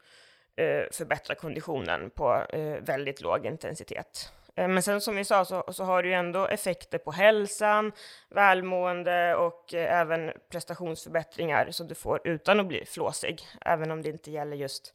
förbättra 0.92 1.34
konditionen 1.34 2.10
på 2.10 2.44
eh, 2.48 2.80
väldigt 2.80 3.20
låg 3.20 3.46
intensitet. 3.46 4.32
Eh, 4.56 4.68
men 4.68 4.82
sen 4.82 5.00
som 5.00 5.16
vi 5.16 5.24
sa 5.24 5.44
så, 5.44 5.64
så, 5.72 5.84
har 5.84 6.02
du 6.02 6.08
ju 6.08 6.14
ändå 6.14 6.46
effekter 6.46 6.98
på 6.98 7.12
hälsan, 7.12 7.92
välmående 8.28 9.34
och 9.34 9.74
eh, 9.74 10.00
även 10.00 10.32
prestationsförbättringar 10.48 11.70
som 11.70 11.88
du 11.88 11.94
får 11.94 12.20
utan 12.24 12.60
att 12.60 12.66
bli 12.66 12.84
flåsig, 12.86 13.48
även 13.60 13.90
om 13.90 14.02
det 14.02 14.08
inte 14.08 14.30
gäller 14.30 14.56
just 14.56 14.94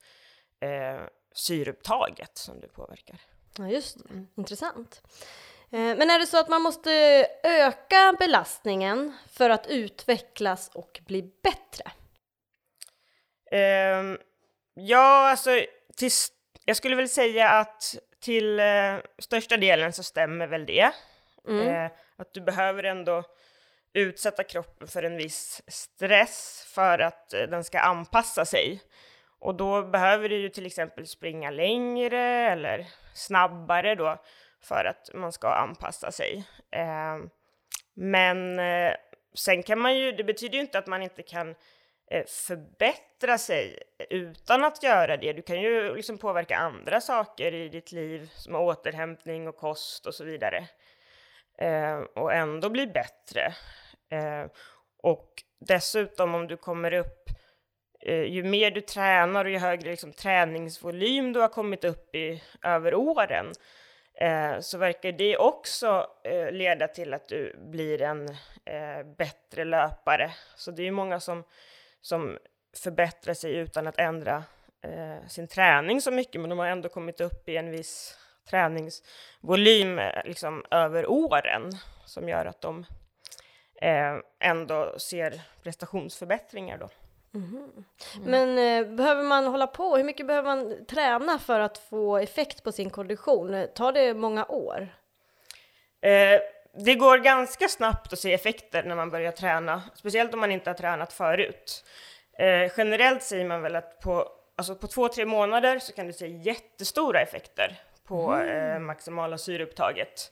eh, 0.60 1.02
syreupptaget 1.34 2.38
som 2.38 2.60
du 2.60 2.68
påverkar. 2.68 3.22
Ja, 3.58 3.68
just 3.68 4.04
det. 4.04 4.14
Mm. 4.14 4.28
Intressant. 4.36 5.02
Eh, 5.72 5.80
men 5.80 6.10
är 6.10 6.20
det 6.20 6.26
så 6.26 6.40
att 6.40 6.50
man 6.50 6.62
måste 6.62 6.92
öka 7.44 8.16
belastningen 8.20 9.14
för 9.30 9.50
att 9.50 9.68
utvecklas 9.68 10.70
och 10.74 11.02
bli 11.06 11.32
bättre? 11.44 11.92
Um, 14.00 14.18
Ja, 14.74 15.30
alltså, 15.30 15.50
till, 15.98 16.10
jag 16.66 16.78
skulle 16.78 16.96
väl 16.96 17.10
säga 17.10 17.50
att 17.50 17.96
till 18.20 18.60
eh, 18.60 18.96
största 19.20 19.58
delen 19.58 19.94
så 19.94 20.04
stämmer 20.04 20.48
väl 20.48 20.66
det. 20.66 20.92
Mm. 21.48 21.68
Eh, 21.68 21.92
att 22.18 22.34
du 22.34 22.42
behöver 22.42 22.84
ändå 22.84 23.24
utsätta 23.94 24.44
kroppen 24.44 24.88
för 24.88 25.04
en 25.04 25.18
viss 25.18 25.62
stress 25.68 26.66
för 26.68 27.00
att 27.00 27.34
eh, 27.34 27.42
den 27.42 27.64
ska 27.64 27.80
anpassa 27.80 28.46
sig. 28.46 28.82
Och 29.40 29.56
då 29.56 29.84
behöver 29.84 30.30
du 30.30 30.38
ju 30.38 30.50
till 30.50 30.66
exempel 30.66 31.08
springa 31.08 31.52
längre 31.52 32.22
eller 32.52 32.88
snabbare 33.14 33.96
då 33.96 34.22
för 34.64 34.86
att 34.86 35.10
man 35.14 35.32
ska 35.32 35.54
anpassa 35.54 36.12
sig. 36.12 36.44
Eh, 36.72 37.18
men 37.94 38.60
eh, 38.60 38.94
sen 39.36 39.64
kan 39.64 39.80
man 39.80 39.98
ju, 39.98 40.12
det 40.12 40.24
betyder 40.24 40.56
ju 40.56 40.62
inte 40.62 40.80
att 40.80 40.88
man 40.88 41.04
inte 41.04 41.24
kan 41.24 41.56
Eh, 42.12 42.26
förbättra 42.26 43.38
sig 43.38 43.80
utan 44.10 44.64
att 44.64 44.84
göra 44.84 45.18
det. 45.18 45.34
Du 45.34 45.42
kan 45.42 45.62
ju 45.62 45.96
liksom 45.96 46.18
påverka 46.18 46.58
andra 46.58 47.02
saker 47.02 47.54
i 47.54 47.70
ditt 47.70 47.92
liv 47.92 48.30
som 48.36 48.56
återhämtning 48.56 49.48
och 49.48 49.58
kost 49.58 50.06
och 50.06 50.16
så 50.16 50.24
vidare. 50.24 50.68
Eh, 51.58 52.00
och 52.00 52.34
ändå 52.34 52.70
bli 52.70 52.88
bättre. 52.88 53.54
Eh, 54.10 54.46
och 55.04 55.30
dessutom 55.60 56.36
om 56.36 56.48
du 56.48 56.58
kommer 56.58 56.94
upp, 56.94 57.30
eh, 58.02 58.24
ju 58.24 58.44
mer 58.44 58.72
du 58.72 58.82
tränar 58.82 59.46
och 59.46 59.52
ju 59.52 59.58
högre 59.58 59.90
liksom, 59.90 60.14
träningsvolym 60.14 61.34
du 61.34 61.40
har 61.40 61.50
kommit 61.50 61.84
upp 61.84 62.16
i 62.16 62.44
över 62.64 62.96
åren, 62.96 63.52
eh, 64.14 64.60
så 64.60 64.78
verkar 64.78 65.12
det 65.12 65.38
också 65.38 66.08
eh, 66.24 66.52
leda 66.52 66.88
till 66.88 67.14
att 67.14 67.28
du 67.28 67.56
blir 67.60 68.02
en 68.02 68.30
eh, 68.66 69.04
bättre 69.18 69.64
löpare. 69.64 70.32
Så 70.56 70.72
det 70.72 70.88
är 70.88 70.92
många 70.92 71.20
som 71.20 71.44
som 72.02 72.38
förbättrar 72.78 73.34
sig 73.34 73.56
utan 73.56 73.88
att 73.88 74.00
ändra 74.00 74.44
eh, 74.82 75.28
sin 75.28 75.48
träning 75.48 76.02
så 76.02 76.12
mycket, 76.12 76.42
men 76.42 76.50
de 76.50 76.60
har 76.60 76.68
ändå 76.68 76.90
kommit 76.90 77.22
upp 77.22 77.50
i 77.50 77.58
en 77.58 77.72
viss 77.72 78.18
träningsvolym 78.50 80.00
eh, 80.00 80.26
liksom, 80.26 80.66
över 80.72 81.10
åren 81.10 81.72
som 82.06 82.30
gör 82.30 82.46
att 82.46 82.62
de 82.62 82.86
eh, 83.82 84.18
ändå 84.40 85.00
ser 85.00 85.42
prestationsförbättringar 85.64 86.78
då. 86.78 86.90
Mm. 87.34 87.56
Mm. 87.56 87.84
Men 88.24 88.58
eh, 88.58 88.96
behöver 88.96 89.24
man 89.24 89.48
hålla 89.48 89.68
på? 89.68 89.98
Hur 89.98 90.04
mycket 90.04 90.28
behöver 90.28 90.56
man 90.56 90.86
träna 90.86 91.40
för 91.40 91.60
att 91.60 91.78
få 91.78 92.18
effekt 92.18 92.64
på 92.64 92.72
sin 92.72 92.90
kondition? 92.90 93.68
Tar 93.76 93.92
det 93.92 94.14
många 94.14 94.46
år? 94.46 94.88
Eh, 96.02 96.40
det 96.74 96.96
går 96.96 97.18
ganska 97.18 97.68
snabbt 97.68 98.14
att 98.14 98.20
se 98.20 98.34
effekter 98.34 98.84
när 98.84 98.96
man 98.96 99.10
börjar 99.10 99.32
träna, 99.32 99.82
speciellt 99.94 100.34
om 100.34 100.40
man 100.40 100.52
inte 100.52 100.70
har 100.70 100.76
tränat 100.76 101.14
förut. 101.14 101.86
Eh, 102.38 102.72
generellt 102.78 103.24
säger 103.24 103.46
man 103.46 103.62
väl 103.62 103.76
att 103.76 104.00
på, 104.00 104.28
alltså 104.56 104.76
på 104.76 104.88
två, 104.88 105.08
tre 105.08 105.26
månader 105.26 105.80
så 105.80 105.94
kan 105.94 106.08
du 106.08 106.14
se 106.14 106.28
jättestora 106.28 107.22
effekter 107.22 107.80
på 108.08 108.38
eh, 108.38 108.80
maximala 108.80 109.38
syreupptaget. 109.38 110.32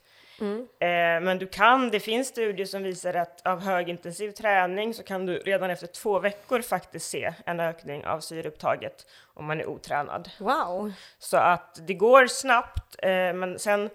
Eh, 0.80 1.22
men 1.22 1.38
du 1.38 1.48
kan, 1.48 1.90
det 1.90 2.00
finns 2.00 2.28
studier 2.28 2.66
som 2.66 2.84
visar 2.84 3.14
att 3.14 3.48
av 3.48 3.62
högintensiv 3.62 4.32
träning 4.32 4.94
så 4.94 5.04
kan 5.04 5.26
du 5.26 5.38
redan 5.38 5.70
efter 5.70 5.88
två 5.88 6.20
veckor 6.20 6.62
faktiskt 6.62 7.10
se 7.10 7.34
en 7.46 7.60
ökning 7.60 8.06
av 8.06 8.20
syreupptaget 8.20 9.06
om 9.34 9.46
man 9.46 9.60
är 9.60 9.66
otränad. 9.66 10.30
Wow! 10.40 10.94
Så 11.18 11.38
att 11.38 11.80
det 11.88 11.94
går 11.94 12.28
snabbt, 12.28 12.96
eh, 13.04 13.34
men 13.34 13.60
sen 13.60 13.90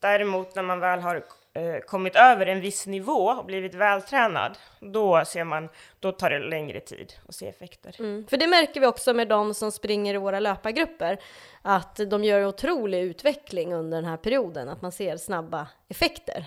däremot 0.00 0.54
när 0.54 0.62
man 0.62 0.80
väl 0.80 1.00
har 1.00 1.16
eh, 1.54 1.80
kommit 1.86 2.16
över 2.16 2.46
en 2.46 2.60
viss 2.60 2.86
nivå 2.86 3.28
och 3.28 3.44
blivit 3.44 3.74
vältränad, 3.74 4.58
då 4.80 5.24
ser 5.24 5.44
man, 5.44 5.68
då 6.00 6.12
tar 6.12 6.30
det 6.30 6.38
längre 6.38 6.80
tid 6.80 7.12
att 7.28 7.34
se 7.34 7.48
effekter. 7.48 7.96
Mm. 7.98 8.26
För 8.26 8.36
det 8.36 8.46
märker 8.46 8.80
vi 8.80 8.86
också 8.86 9.14
med 9.14 9.28
de 9.28 9.54
som 9.54 9.72
springer 9.72 10.14
i 10.14 10.18
våra 10.18 10.40
löpargrupper, 10.40 11.20
att 11.62 11.96
de 11.96 12.24
gör 12.24 12.46
otrolig 12.46 13.00
utveckling 13.02 13.74
under 13.74 13.96
den 13.96 14.10
här 14.10 14.16
perioden, 14.16 14.68
att 14.68 14.82
man 14.82 14.92
ser 14.92 15.16
snabba 15.16 15.66
effekter. 15.88 16.46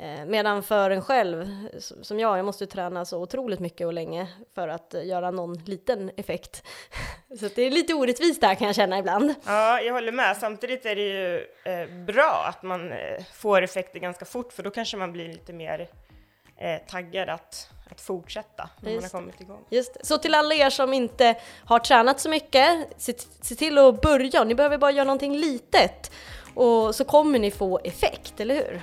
Eh, 0.00 0.24
Medan 0.26 0.62
för 0.62 0.90
en 0.90 1.02
själv, 1.02 1.48
som 1.78 2.20
jag, 2.20 2.38
jag 2.38 2.44
måste 2.44 2.64
ju 2.64 2.70
träna 2.70 3.04
så 3.04 3.22
otroligt 3.22 3.60
mycket 3.60 3.86
och 3.86 3.92
länge 3.92 4.26
för 4.54 4.68
att 4.68 4.94
eh, 4.94 5.06
göra 5.06 5.30
någon 5.30 5.54
liten 5.54 6.10
effekt. 6.16 6.66
Så 7.40 7.48
det 7.54 7.62
är 7.62 7.70
lite 7.70 7.94
orättvist 7.94 8.40
där 8.40 8.54
kan 8.54 8.66
jag 8.66 8.76
känna 8.76 8.98
ibland. 8.98 9.34
Ja, 9.46 9.80
jag 9.80 9.92
håller 9.92 10.12
med. 10.12 10.36
Samtidigt 10.36 10.86
är 10.86 10.96
det 10.96 11.02
ju 11.02 11.46
eh, 11.64 12.04
bra 12.06 12.44
att 12.48 12.62
man 12.62 12.92
får 13.34 13.62
effekter 13.62 13.98
ganska 14.00 14.24
fort, 14.24 14.52
för 14.52 14.62
då 14.62 14.70
kanske 14.70 14.96
man 14.96 15.12
blir 15.12 15.28
lite 15.28 15.52
mer 15.52 15.88
taggad 16.86 17.28
att, 17.28 17.70
att 17.90 18.00
fortsätta 18.00 18.70
när 18.80 18.90
man 18.90 18.94
har 18.94 19.02
Just 19.02 19.12
kommit 19.12 19.40
igång. 19.40 19.64
Just 19.70 19.94
det. 19.94 20.06
Så 20.06 20.18
till 20.18 20.34
alla 20.34 20.54
er 20.54 20.70
som 20.70 20.92
inte 20.92 21.40
har 21.64 21.78
tränat 21.78 22.20
så 22.20 22.28
mycket, 22.28 22.88
se, 22.96 23.12
se 23.40 23.54
till 23.54 23.78
att 23.78 24.00
börja. 24.00 24.44
Ni 24.44 24.54
behöver 24.54 24.78
bara 24.78 24.90
göra 24.90 25.04
någonting 25.04 25.36
litet 25.36 26.10
och 26.54 26.94
så 26.94 27.04
kommer 27.04 27.38
ni 27.38 27.50
få 27.50 27.80
effekt, 27.84 28.40
eller 28.40 28.54
hur? 28.54 28.82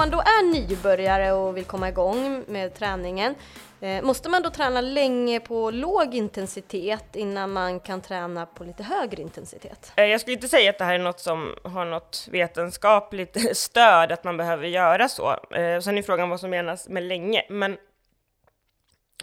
man 0.00 0.10
då 0.10 0.20
är 0.20 0.52
nybörjare 0.52 1.32
och 1.32 1.56
vill 1.56 1.64
komma 1.64 1.88
igång 1.88 2.44
med 2.48 2.74
träningen, 2.74 3.34
eh, 3.80 4.02
måste 4.02 4.28
man 4.28 4.42
då 4.42 4.50
träna 4.50 4.80
länge 4.80 5.40
på 5.40 5.70
låg 5.70 6.14
intensitet 6.14 7.16
innan 7.16 7.52
man 7.52 7.80
kan 7.80 8.00
träna 8.00 8.46
på 8.46 8.64
lite 8.64 8.82
högre 8.82 9.22
intensitet? 9.22 9.92
Eh, 9.96 10.04
jag 10.04 10.20
skulle 10.20 10.34
inte 10.34 10.48
säga 10.48 10.70
att 10.70 10.78
det 10.78 10.84
här 10.84 10.94
är 10.94 10.98
något 10.98 11.20
som 11.20 11.54
har 11.64 11.84
något 11.84 12.28
vetenskapligt 12.30 13.56
stöd, 13.56 14.12
att 14.12 14.24
man 14.24 14.36
behöver 14.36 14.66
göra 14.68 15.08
så. 15.08 15.30
Eh, 15.30 15.80
Sen 15.80 15.98
är 15.98 16.02
frågan 16.02 16.30
vad 16.30 16.40
som 16.40 16.50
menas 16.50 16.88
med 16.88 17.02
länge, 17.02 17.42
men 17.48 17.76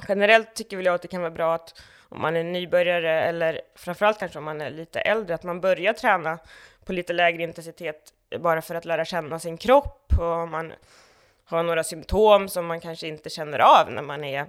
generellt 0.08 0.56
tycker 0.56 0.78
väl 0.78 0.86
jag 0.86 0.96
att 0.96 1.02
det 1.02 1.08
kan 1.08 1.22
vara 1.22 1.32
bra 1.32 1.56
att 1.56 1.82
om 2.10 2.22
man 2.22 2.36
är 2.36 2.44
nybörjare 2.44 3.22
eller 3.22 3.62
framförallt 3.76 4.20
kanske 4.20 4.38
om 4.38 4.46
man 4.46 4.62
är 4.62 4.70
lite 4.70 5.00
äldre, 5.00 5.36
att 5.36 5.44
man 5.44 5.62
börjar 5.62 5.94
träna 5.94 6.40
på 6.86 6.94
lite 6.94 7.14
lägre 7.14 7.44
intensitet 7.44 8.14
bara 8.40 8.62
för 8.62 8.76
att 8.76 8.86
lära 8.86 9.06
känna 9.06 9.40
sin 9.40 9.58
kropp 9.58 10.14
och 10.20 10.32
om 10.32 10.52
man 10.52 10.74
har 11.46 11.64
några 11.64 11.84
symptom 11.84 12.50
som 12.50 12.66
man 12.66 12.80
kanske 12.80 13.08
inte 13.08 13.30
känner 13.30 13.60
av 13.60 13.92
när 13.92 14.02
man 14.02 14.24
är 14.24 14.46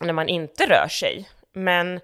när 0.00 0.12
man 0.12 0.28
inte 0.28 0.66
rör 0.66 0.88
sig. 0.88 1.28
Men 1.52 2.00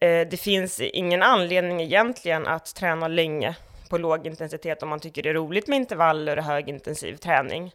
eh, 0.00 0.28
det 0.28 0.40
finns 0.40 0.80
ingen 0.80 1.22
anledning 1.22 1.80
egentligen 1.80 2.46
att 2.46 2.74
träna 2.74 3.08
länge 3.08 3.56
på 3.90 3.98
låg 3.98 4.26
intensitet 4.26 4.82
om 4.82 4.88
man 4.88 5.00
tycker 5.00 5.22
det 5.22 5.30
är 5.30 5.34
roligt 5.34 5.66
med 5.66 5.76
intervaller 5.76 6.36
och 6.36 6.44
högintensiv 6.44 7.16
träning. 7.16 7.74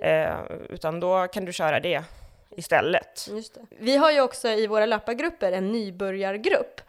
Eh, 0.00 0.36
utan 0.68 1.00
då 1.00 1.26
kan 1.26 1.44
du 1.44 1.52
köra 1.52 1.80
det 1.80 2.04
istället. 2.50 3.28
Just 3.30 3.54
det. 3.54 3.60
Vi 3.78 3.96
har 3.96 4.10
ju 4.10 4.20
också 4.20 4.48
i 4.48 4.66
våra 4.66 4.86
löpargrupper 4.86 5.52
en 5.52 5.72
nybörjargrupp. 5.72 6.80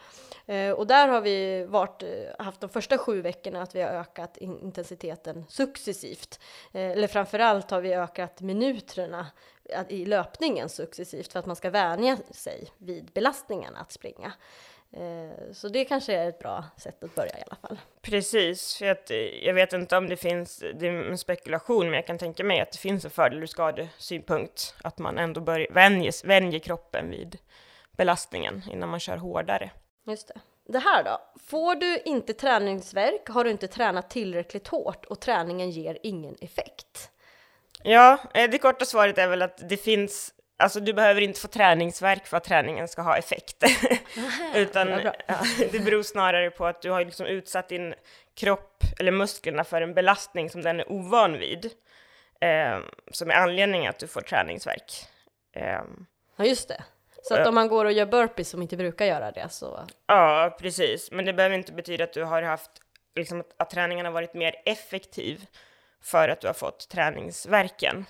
Eh, 0.50 0.72
och 0.72 0.88
där 0.88 1.08
har 1.08 1.22
vi 1.22 1.64
varit, 1.64 2.04
eh, 2.04 2.10
haft 2.46 2.62
de 2.62 2.70
första 2.70 2.98
sju 2.98 3.22
veckorna 3.22 3.62
att 3.62 3.76
vi 3.76 3.82
har 3.82 3.90
ökat 3.90 4.38
intensiteten 4.38 5.46
successivt. 5.50 6.40
Eh, 6.74 6.92
eller 6.92 7.08
framförallt 7.08 7.72
har 7.72 7.82
vi 7.82 7.94
ökat 7.94 8.42
minuterna 8.42 9.28
i 9.90 10.06
löpningen 10.06 10.70
successivt 10.70 11.32
för 11.32 11.40
att 11.40 11.46
man 11.46 11.56
ska 11.56 11.70
vänja 11.70 12.18
sig 12.32 12.68
vid 12.78 13.06
belastningen 13.06 13.76
att 13.76 13.92
springa. 13.92 14.34
Så 15.54 15.68
det 15.68 15.86
kanske 15.86 16.14
är 16.14 16.30
ett 16.30 16.40
bra 16.40 16.66
sätt 16.78 17.04
att 17.04 17.16
börja 17.16 17.38
i 17.38 17.44
alla 17.48 17.56
fall. 17.56 17.80
Precis, 18.02 18.78
för 18.78 18.86
att, 18.86 19.12
jag 19.42 19.54
vet 19.54 19.74
inte 19.74 19.98
om 19.98 20.10
det 20.10 20.18
finns, 20.18 20.64
det 20.80 20.88
är 20.88 20.92
en 20.92 21.18
spekulation, 21.18 21.86
men 21.86 21.94
jag 21.94 22.08
kan 22.08 22.18
tänka 22.18 22.44
mig 22.44 22.60
att 22.60 22.72
det 22.72 22.78
finns 22.78 23.06
en 23.06 23.12
fördel 23.12 23.44
ur 23.44 23.48
skadesynpunkt, 23.48 24.76
att 24.84 24.98
man 24.98 25.18
ändå 25.18 25.42
börjar, 25.42 25.68
vänjer, 25.72 26.28
vänjer 26.28 26.60
kroppen 26.60 27.10
vid 27.10 27.38
belastningen 27.92 28.64
innan 28.72 28.90
man 28.90 29.00
kör 29.00 29.18
hårdare. 29.18 29.72
Just 30.10 30.28
det. 30.28 30.40
Det 30.66 30.80
här 30.80 31.04
då? 31.04 31.22
Får 31.46 31.76
du 31.76 32.00
inte 32.06 32.34
träningsverk 32.34 33.30
har 33.30 33.44
du 33.44 33.50
inte 33.50 33.68
tränat 33.68 34.10
tillräckligt 34.10 34.68
hårt 34.68 35.06
och 35.06 35.20
träningen 35.20 35.70
ger 35.70 35.98
ingen 36.04 36.36
effekt. 36.42 37.12
Ja, 37.84 38.18
eh, 38.34 38.50
det 38.50 38.58
korta 38.58 38.86
svaret 38.86 39.18
är 39.18 39.28
väl 39.28 39.42
att 39.42 39.70
det 39.70 39.78
finns, 39.78 40.34
alltså 40.58 40.80
du 40.80 40.94
behöver 40.94 41.22
inte 41.22 41.40
få 41.40 41.48
träningsverk 41.48 42.28
för 42.28 42.38
att 42.38 42.44
träningen 42.44 42.88
ska 42.88 43.02
ha 43.02 43.18
effekt. 43.18 43.64
Utan 44.56 44.90
ja, 44.90 45.14
det 45.72 45.80
beror 45.80 46.04
snarare 46.04 46.50
på 46.50 46.66
att 46.66 46.82
du 46.82 46.92
har 46.92 47.06
liksom 47.06 47.26
utsatt 47.26 47.70
din 47.70 47.94
kropp 48.34 48.84
eller 49.00 49.12
musklerna 49.12 49.64
för 49.64 49.82
en 49.82 49.94
belastning 49.94 50.50
som 50.50 50.62
den 50.62 50.80
är 50.80 50.92
ovan 50.92 51.40
vid. 51.40 51.66
Eh, 52.42 52.80
som 53.12 53.30
är 53.30 53.36
anledningen 53.36 53.90
att 53.90 54.00
du 54.00 54.08
får 54.08 54.22
träningsverk. 54.22 55.08
Eh, 55.56 55.82
Ja, 56.40 56.46
just 56.46 56.68
det. 56.68 56.84
Så 57.24 57.36
att 57.36 57.48
om 57.48 57.56
man 57.56 57.68
går 57.68 57.86
och 57.86 57.92
gör 57.92 58.06
burpees 58.06 58.50
som 58.50 58.62
inte 58.62 58.78
brukar 58.78 59.06
göra 59.06 59.32
det 59.32 59.50
så... 59.50 59.80
ja, 60.08 60.58
precis. 60.60 61.12
Men 61.12 61.26
det 61.26 61.34
behöver 61.34 61.56
inte 61.56 61.72
betyda 61.72 62.04
att 62.04 62.14
du 62.14 62.24
har 62.24 62.42
haft, 62.42 62.72
liksom 63.16 63.40
att, 63.40 63.54
att 63.58 63.70
träningen 63.70 64.06
har 64.06 64.14
varit 64.14 64.34
mer 64.34 64.56
effektiv 64.66 65.46
för 66.02 66.30
att 66.30 66.42
du 66.42 66.48
har 66.48 66.54
fått 66.54 66.90
träningsverken. 66.90 68.06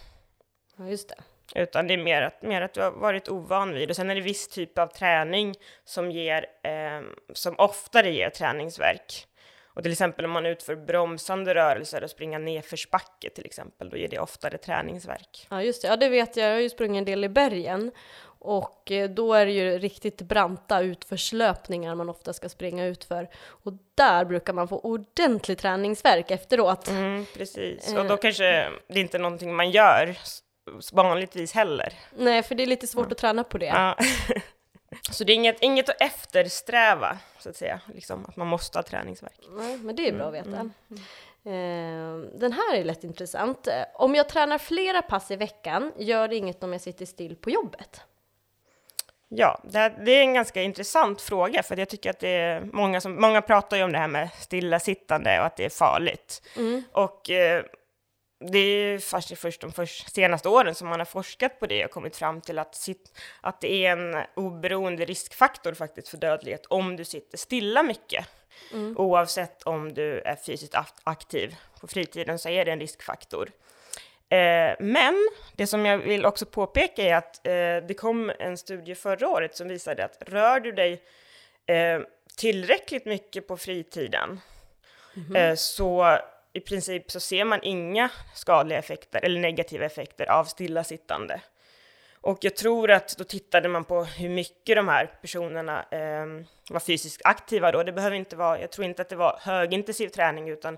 Ja, 0.77 0.87
just 0.87 1.09
det. 1.09 1.15
Utan 1.55 1.87
det 1.87 1.93
är 1.93 1.97
mer 1.97 2.21
att, 2.21 2.41
mer 2.41 2.61
att 2.61 2.73
du 2.73 2.81
har 2.81 2.91
varit 2.91 3.29
ovan 3.29 3.73
vid. 3.73 3.89
Och 3.89 3.95
sen 3.95 4.09
är 4.09 4.15
det 4.15 4.21
viss 4.21 4.47
typ 4.47 4.77
av 4.77 4.87
träning 4.87 5.55
som, 5.85 6.11
ger, 6.11 6.45
eh, 6.63 7.01
som 7.33 7.55
oftare 7.57 8.11
ger 8.11 8.29
träningsverk. 8.29 9.25
Och 9.73 9.83
till 9.83 9.91
exempel 9.91 10.25
om 10.25 10.31
man 10.31 10.45
utför 10.45 10.75
bromsande 10.75 11.55
rörelser 11.55 12.03
och 12.03 12.09
springa 12.09 12.37
nedförsbacke 12.37 13.29
till 13.29 13.45
exempel, 13.45 13.89
då 13.89 13.97
ger 13.97 14.07
det 14.07 14.19
oftare 14.19 14.57
träningsverk. 14.57 15.47
Ja, 15.49 15.63
just 15.63 15.81
det. 15.81 15.87
Ja, 15.87 15.95
det 15.95 16.09
vet 16.09 16.37
jag. 16.37 16.49
Jag 16.49 16.53
har 16.53 16.61
ju 16.61 16.69
sprungit 16.69 16.97
en 16.97 17.05
del 17.05 17.23
i 17.23 17.29
bergen. 17.29 17.91
Och 18.41 18.91
eh, 18.91 19.09
då 19.09 19.33
är 19.33 19.45
det 19.45 19.51
ju 19.51 19.77
riktigt 19.79 20.21
branta 20.21 20.81
utförslöpningar 20.81 21.95
man 21.95 22.09
ofta 22.09 22.33
ska 22.33 22.49
springa 22.49 22.85
utför. 22.85 23.29
Och 23.45 23.73
där 23.95 24.25
brukar 24.25 24.53
man 24.53 24.67
få 24.67 24.79
ordentlig 24.79 25.57
träningsverk 25.57 26.31
efteråt. 26.31 26.87
Mm, 26.87 27.25
precis. 27.33 27.93
Och 27.95 28.05
då 28.05 28.17
kanske 28.17 28.69
det 28.87 28.99
inte 28.99 29.17
är 29.17 29.21
någonting 29.21 29.55
man 29.55 29.71
gör 29.71 30.17
vanligtvis 30.93 31.53
heller. 31.53 31.93
Nej, 32.17 32.43
för 32.43 32.55
det 32.55 32.63
är 32.63 32.67
lite 32.67 32.87
svårt 32.87 33.11
att 33.11 33.17
träna 33.17 33.43
på 33.43 33.57
det. 33.57 33.65
Ja. 33.65 33.97
Så 35.11 35.23
det 35.23 35.33
är 35.33 35.35
inget, 35.35 35.61
inget 35.63 35.89
att 35.89 36.01
eftersträva, 36.01 37.17
så 37.39 37.49
att 37.49 37.55
säga, 37.55 37.79
liksom, 37.93 38.25
att 38.25 38.35
man 38.35 38.47
måste 38.47 38.77
ha 38.77 38.83
träningsverk. 38.83 39.39
Nej, 39.49 39.77
men 39.77 39.95
det 39.95 40.07
är 40.09 40.13
bra 40.13 40.25
att 40.27 40.33
veta. 40.33 40.69
Eh, 41.43 42.17
Den 42.39 42.53
här 42.53 42.75
är 42.75 42.83
lätt 42.83 43.03
intressant. 43.03 43.67
Eh, 43.67 43.73
Om 43.93 44.15
jag 44.15 44.29
tränar 44.29 44.57
flera 44.57 45.01
pass 45.01 45.31
i 45.31 45.35
veckan, 45.35 45.91
gör 45.97 46.27
det 46.27 46.35
inget 46.35 46.63
om 46.63 46.71
jag 46.71 46.81
sitter 46.81 47.05
still 47.05 47.35
på 47.35 47.49
jobbet? 47.49 48.01
Ja, 49.31 49.61
det, 49.63 49.77
här- 49.77 49.95
det 50.05 50.11
är 50.11 50.21
en 50.21 50.33
ganska 50.33 50.61
intressant 50.61 51.21
fråga, 51.21 51.63
för 51.63 51.77
jag 51.77 51.89
tycker 51.89 52.09
att 52.09 52.19
det 52.19 52.29
är 52.29 52.61
många 52.61 53.01
som, 53.01 53.21
många 53.21 53.41
pratar 53.41 53.77
ju 53.77 53.83
om 53.83 53.91
det 53.91 53.97
här 53.97 54.07
med 54.07 54.29
stillasittande 54.39 55.39
och 55.39 55.45
att 55.45 55.57
det 55.57 55.65
är 55.65 55.69
farligt. 55.69 56.41
Och 56.91 57.29
eh, 57.29 57.63
det 58.51 58.57
är 58.59 58.91
ju 58.91 58.99
först, 58.99 59.37
först 59.37 59.61
de 59.61 59.71
först, 59.71 60.13
senaste 60.13 60.49
åren 60.49 60.75
som 60.75 60.87
man 60.87 60.99
har 60.99 61.05
forskat 61.05 61.59
på 61.59 61.65
det 61.67 61.85
och 61.85 61.91
kommit 61.91 62.15
fram 62.17 62.41
till 62.41 62.59
att, 62.59 62.75
sit, 62.75 63.19
att 63.41 63.61
det 63.61 63.85
är 63.85 63.91
en 63.91 64.23
oberoende 64.35 65.05
riskfaktor 65.05 65.73
faktiskt 65.73 66.07
för 66.09 66.17
dödlighet 66.17 66.65
om 66.65 66.95
du 66.95 67.05
sitter 67.05 67.37
stilla 67.37 67.83
mycket. 67.83 68.25
Oavsett 68.97 69.63
om 69.63 69.93
du 69.93 70.19
är 70.21 70.35
fysiskt 70.35 70.73
ak- 70.75 71.01
aktiv 71.03 71.55
på 71.81 71.87
fritiden 71.87 72.39
så 72.39 72.49
är 72.49 72.65
det 72.65 72.71
en 72.71 72.79
riskfaktor. 72.79 73.49
Eh, 74.29 74.75
men 74.79 75.29
det 75.55 75.67
som 75.67 75.85
jag 75.85 75.97
vill 75.97 76.25
också 76.25 76.45
påpeka 76.45 77.01
är 77.03 77.15
att 77.15 77.47
eh, 77.47 77.87
det 77.87 77.97
kom 77.97 78.31
en 78.39 78.57
studie 78.57 78.95
förra 78.95 79.27
året 79.27 79.55
som 79.55 79.67
visade 79.67 80.05
att 80.05 80.17
rör 80.27 80.59
du 80.59 80.71
dig 80.71 81.01
eh, 81.65 82.01
tillräckligt 82.37 83.05
mycket 83.05 83.47
på 83.47 83.57
fritiden 83.57 84.39
eh, 85.35 85.55
så 85.55 86.19
i 86.53 86.59
princip 86.59 87.11
så 87.11 87.19
ser 87.19 87.43
man 87.45 87.59
inga 87.63 88.09
skadliga 88.35 88.79
effekter 88.79 89.19
eller 89.23 89.39
negativa 89.39 89.85
effekter 89.85 90.31
av 90.31 90.45
stillasittande. 90.45 91.41
Och 92.21 92.37
jag 92.41 92.55
tror 92.55 92.91
att 92.91 93.17
då 93.17 93.23
tittade 93.23 93.69
man 93.69 93.83
på 93.83 94.03
hur 94.03 94.29
mycket 94.29 94.75
de 94.75 94.87
här 94.87 95.05
personerna 95.21 95.85
eh, 95.91 96.25
var 96.69 96.79
fysiskt 96.79 97.21
aktiva 97.23 97.71
då. 97.71 97.83
Det 97.83 97.91
behöver 97.91 98.15
inte 98.15 98.35
vara, 98.35 98.61
jag 98.61 98.71
tror 98.71 98.85
inte 98.85 99.01
att 99.01 99.09
det 99.09 99.15
var 99.15 99.39
högintensiv 99.41 100.07
träning 100.07 100.49
utan 100.49 100.77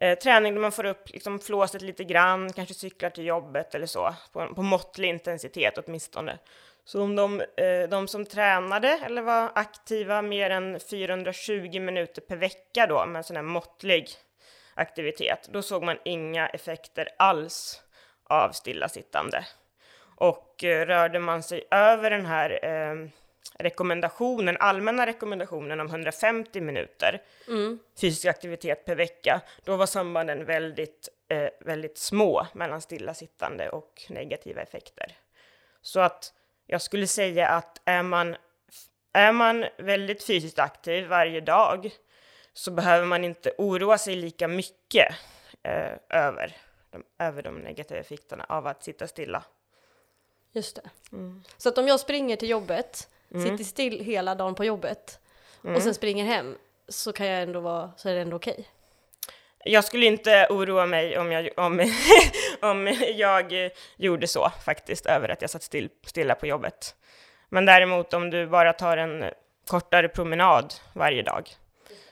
eh, 0.00 0.18
träning 0.18 0.54
där 0.54 0.60
man 0.60 0.72
får 0.72 0.86
upp 0.86 1.10
liksom, 1.10 1.38
flåset 1.38 1.82
lite 1.82 2.04
grann, 2.04 2.52
kanske 2.52 2.74
cyklar 2.74 3.10
till 3.10 3.26
jobbet 3.26 3.74
eller 3.74 3.86
så, 3.86 4.14
på, 4.32 4.54
på 4.54 4.62
måttlig 4.62 5.08
intensitet 5.08 5.78
åtminstone. 5.78 6.38
Så 6.84 7.02
om 7.02 7.16
de, 7.16 7.40
eh, 7.40 7.88
de 7.90 8.08
som 8.08 8.26
tränade 8.26 9.00
eller 9.04 9.22
var 9.22 9.50
aktiva 9.54 10.22
mer 10.22 10.50
än 10.50 10.80
420 10.80 11.80
minuter 11.80 12.22
per 12.22 12.36
vecka 12.36 12.86
då 12.86 13.06
med 13.06 13.16
en 13.16 13.24
sån 13.24 13.36
här 13.36 13.42
måttlig 13.42 14.08
aktivitet, 14.74 15.48
då 15.52 15.62
såg 15.62 15.82
man 15.82 15.98
inga 16.04 16.48
effekter 16.48 17.08
alls 17.18 17.82
av 18.24 18.50
stillasittande. 18.50 19.46
Och 20.16 20.64
eh, 20.64 20.86
rörde 20.86 21.18
man 21.18 21.42
sig 21.42 21.64
över 21.70 22.10
den 22.10 22.26
här 22.26 22.64
eh, 22.64 23.08
rekommendationen, 23.54 24.56
allmänna 24.60 25.06
rekommendationen 25.06 25.80
om 25.80 25.86
150 25.86 26.60
minuter 26.60 27.22
fysisk 28.00 28.24
aktivitet 28.24 28.84
per 28.84 28.96
vecka, 28.96 29.40
då 29.64 29.76
var 29.76 29.86
sambanden 29.86 30.44
väldigt, 30.44 31.08
eh, 31.28 31.48
väldigt 31.60 31.98
små 31.98 32.46
mellan 32.52 32.80
stillasittande 32.80 33.68
och 33.68 34.02
negativa 34.08 34.62
effekter. 34.62 35.16
Så 35.82 36.00
att 36.00 36.32
jag 36.66 36.82
skulle 36.82 37.06
säga 37.06 37.48
att 37.48 37.80
är 37.84 38.02
man, 38.02 38.36
är 39.12 39.32
man 39.32 39.64
väldigt 39.78 40.24
fysiskt 40.24 40.58
aktiv 40.58 41.06
varje 41.06 41.40
dag 41.40 41.90
så 42.52 42.70
behöver 42.70 43.06
man 43.06 43.24
inte 43.24 43.52
oroa 43.58 43.98
sig 43.98 44.16
lika 44.16 44.48
mycket 44.48 45.14
eh, 45.62 45.92
över, 46.08 46.56
de, 46.90 47.04
över 47.18 47.42
de 47.42 47.58
negativa 47.58 48.00
effekterna 48.00 48.46
av 48.48 48.66
att 48.66 48.84
sitta 48.84 49.06
stilla. 49.06 49.44
Just 50.52 50.76
det. 50.76 50.90
Så 51.56 51.68
att 51.68 51.78
om 51.78 51.88
jag 51.88 52.00
springer 52.00 52.36
till 52.36 52.48
jobbet, 52.48 53.08
sitter 53.32 53.64
still 53.64 54.04
hela 54.04 54.34
dagen 54.34 54.54
på 54.54 54.64
jobbet 54.64 55.18
och 55.62 55.82
sen 55.82 55.94
springer 55.94 56.24
hem 56.24 56.56
så 56.88 57.12
kan 57.12 57.26
jag 57.26 57.42
ändå 57.42 57.60
vara, 57.60 57.92
så 57.96 58.08
är 58.08 58.14
det 58.14 58.20
ändå 58.20 58.36
okej. 58.36 58.68
Jag 59.64 59.84
skulle 59.84 60.06
inte 60.06 60.46
oroa 60.50 60.86
mig 60.86 61.18
om 61.18 61.32
jag, 61.32 61.50
om, 61.56 61.92
om 62.60 62.94
jag 63.14 63.70
gjorde 63.96 64.26
så 64.26 64.50
faktiskt, 64.64 65.06
över 65.06 65.28
att 65.28 65.42
jag 65.42 65.50
satt 65.50 65.62
still, 65.62 65.90
stilla 66.06 66.34
på 66.34 66.46
jobbet. 66.46 66.94
Men 67.48 67.66
däremot 67.66 68.14
om 68.14 68.30
du 68.30 68.46
bara 68.46 68.72
tar 68.72 68.96
en 68.96 69.24
kortare 69.66 70.08
promenad 70.08 70.74
varje 70.92 71.22
dag 71.22 71.50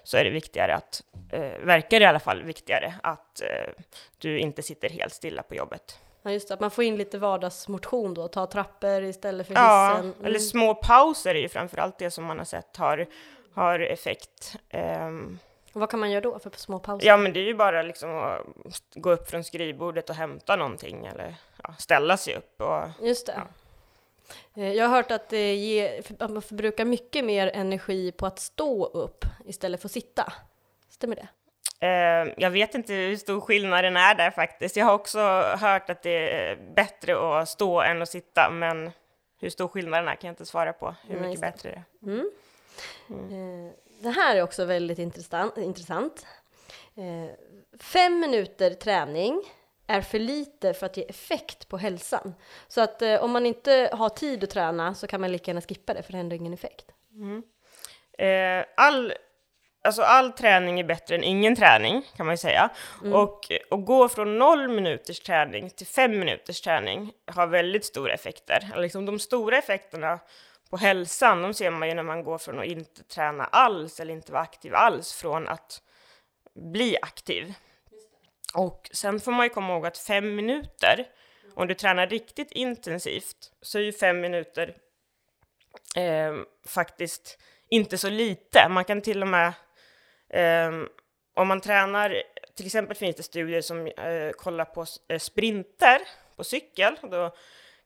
så 0.03 0.17
är 0.17 0.25
det 0.25 0.31
viktigare 0.31 0.75
att, 0.75 1.03
eh, 1.33 1.59
verkar 1.61 2.01
det 2.01 2.05
i 2.05 2.07
alla 2.07 2.21
fall 2.21 2.43
viktigare, 2.43 2.95
att 3.03 3.41
eh, 3.41 3.85
du 4.19 4.39
inte 4.39 4.63
sitter 4.63 4.89
helt 4.89 5.13
stilla 5.13 5.43
på 5.43 5.55
jobbet. 5.55 6.01
Ja 6.27 6.33
just 6.33 6.49
det, 6.49 6.55
att 6.55 6.61
man 6.61 6.71
får 6.71 6.85
in 6.85 6.97
lite 6.97 7.19
vardagsmotion 7.19 8.15
då, 8.15 8.29
ta 8.29 8.47
trappor 8.47 9.03
istället 9.03 9.47
för 9.47 9.55
Ja, 9.55 9.89
hissen. 9.97 10.13
Mm. 10.13 10.25
eller 10.27 10.39
små 10.39 10.75
pauser 10.75 11.35
är 11.35 11.39
ju 11.39 11.49
framförallt 11.49 11.99
det 11.99 12.11
som 12.11 12.25
man 12.25 12.39
har 12.39 12.45
sett 12.45 12.77
har, 12.77 13.07
har 13.55 13.79
effekt. 13.81 14.57
Ehm, 14.69 15.39
Och 15.73 15.81
vad 15.81 15.91
kan 15.91 16.01
man 16.01 16.11
göra 16.11 16.21
då 16.21 16.39
för 16.39 16.51
små 16.57 16.79
pauser? 16.79 17.07
Ja, 17.07 17.17
men 17.17 17.33
det 17.33 17.41
är 17.41 17.45
ju 17.45 17.55
bara 17.55 17.83
liksom 17.83 18.17
att 18.17 18.41
gå 18.95 19.11
upp 19.11 19.31
från 19.31 19.45
skrivbordet 19.45 20.11
och 20.11 20.17
hämta 20.17 20.57
någonting 20.57 21.07
eller 21.07 21.35
ja, 21.63 21.75
ställa 21.79 22.17
sig 22.17 22.37
upp 22.37 22.61
och 22.61 23.07
Just 23.07 23.27
det. 23.27 23.41
Eh, 24.57 24.73
Jag 24.73 24.89
har 24.89 24.97
hört 24.97 25.11
att, 25.11 25.29
det 25.29 25.55
ger, 25.55 26.03
att 26.19 26.31
man 26.31 26.43
förbrukar 26.43 26.85
mycket 26.85 27.25
mer 27.25 27.51
energi 27.55 28.13
på 28.13 28.27
att 28.27 28.39
stå 28.39 28.87
upp 28.87 29.25
istället 29.45 29.81
för 29.81 29.89
att 29.89 29.93
sitta. 29.93 30.33
Stämmer 30.89 31.17
det? 31.17 31.29
Eh, 31.81 32.33
jag 32.37 32.51
vet 32.51 32.75
inte 32.75 32.93
hur 32.93 33.17
stor 33.17 33.41
skillnaden 33.41 33.97
är 33.97 34.15
där 34.15 34.31
faktiskt. 34.31 34.77
Jag 34.77 34.85
har 34.87 34.95
också 34.95 35.19
hört 35.61 35.91
att 35.91 36.03
det 36.03 36.35
är 36.35 36.57
bättre 36.75 37.41
att 37.41 37.49
stå 37.49 37.81
än 37.81 38.03
att 38.03 38.09
sitta, 38.09 38.51
men 38.51 38.91
hur 39.41 39.51
stor 39.51 39.69
skillnaden 39.69 40.09
är 40.09 40.15
kan 40.15 40.29
jag 40.29 40.33
inte 40.33 40.47
svara 40.47 40.73
på. 40.73 40.95
Hur 41.09 41.21
Nej, 41.21 41.29
mycket 41.29 41.41
det. 41.41 41.47
bättre 41.47 41.83
det 42.01 42.11
är. 42.13 42.17
Eh, 43.67 43.73
Det 44.03 44.11
här 44.11 44.37
är 44.37 44.43
också 44.43 44.65
väldigt 44.65 44.99
intressant. 44.99 46.27
Eh, 46.97 47.31
Fem 47.81 48.21
minuter 48.21 48.71
träning 48.71 49.43
är 49.87 50.01
för 50.01 50.19
lite 50.19 50.75
för 50.75 50.87
att 50.87 50.97
ge 50.97 51.03
effekt 51.09 51.69
på 51.69 51.77
hälsan. 51.79 52.35
Så 52.69 52.81
att 52.81 53.03
om 53.21 53.31
man 53.31 53.47
inte 53.47 53.91
har 53.93 54.09
tid 54.09 54.45
att 54.45 54.51
träna 54.51 54.95
så 54.95 55.07
kan 55.07 55.21
man 55.21 55.33
lika 55.33 55.51
gärna 55.51 55.61
skippa 55.61 55.95
det 55.95 56.03
för 56.03 56.13
det 56.13 56.19
ändå 56.19 56.37
ingen 56.37 56.55
effekt. 56.55 56.87
Eh, 58.19 58.65
all, 58.77 59.13
alltså 59.87 60.03
all 60.03 60.33
träning 60.33 60.81
är 60.81 60.85
bättre 60.85 61.15
än 61.15 61.25
ingen 61.25 61.57
träning, 61.57 62.03
kan 62.17 62.27
man 62.27 62.33
ju 62.33 62.39
säga. 62.39 62.71
Och 63.13 63.53
att 63.71 63.85
gå 63.85 64.09
från 64.09 64.39
noll 64.39 64.69
minuters 64.69 65.21
träning 65.21 65.71
till 65.71 65.87
fem 65.87 66.19
minuters 66.19 66.61
träning 66.61 67.13
har 67.27 67.47
väldigt 67.47 67.85
stora 67.85 68.13
effekter. 68.13 68.73
Liksom 68.77 69.07
de 69.07 69.19
stora 69.19 69.59
effekterna 69.59 70.19
på 70.71 70.77
hälsan, 70.77 71.43
de 71.43 71.55
ser 71.55 71.71
man 71.71 71.89
ju 71.89 71.95
när 71.95 72.03
man 72.03 72.25
går 72.25 72.39
från 72.39 72.59
att 72.59 72.65
inte 72.65 73.03
träna 73.03 73.45
alls 73.45 74.01
eller 74.01 74.13
inte 74.13 74.33
vara 74.33 74.43
aktiv 74.43 74.75
alls, 74.75 75.13
från 75.15 75.49
att 75.49 75.83
bli 76.55 76.97
aktiv. 77.03 77.55
Och 78.55 78.91
sen 78.93 79.21
får 79.21 79.33
man 79.33 79.47
ju 79.47 79.51
komma 79.51 79.73
ihåg 79.73 79.87
att 79.87 79.99
fem 79.99 80.35
minuter, 80.35 81.07
om 81.55 81.69
du 81.69 81.75
tränar 81.75 82.07
riktigt 82.07 82.53
intensivt, 82.53 83.53
så 83.63 83.79
är 83.79 83.83
ju 83.83 83.93
fem 83.93 84.21
minuter 84.21 84.75
eh, 85.97 86.35
faktiskt 86.67 87.39
inte 87.69 87.99
så 87.99 88.11
lite. 88.11 88.69
Man 88.69 88.85
kan 88.85 89.03
till 89.03 89.23
och 89.23 89.29
med, 89.29 89.53
eh, 90.31 90.71
om 91.35 91.49
man 91.49 91.61
tränar, 91.61 92.23
till 92.57 92.67
exempel 92.67 92.97
finns 92.97 93.17
det 93.17 93.23
studier 93.23 93.61
som 93.61 93.87
eh, 93.87 94.31
kollar 94.31 94.65
på 94.65 94.87
eh, 95.09 95.19
sprinter 95.19 96.01
på 96.37 96.45
cykel, 96.45 96.97
då 97.03 97.35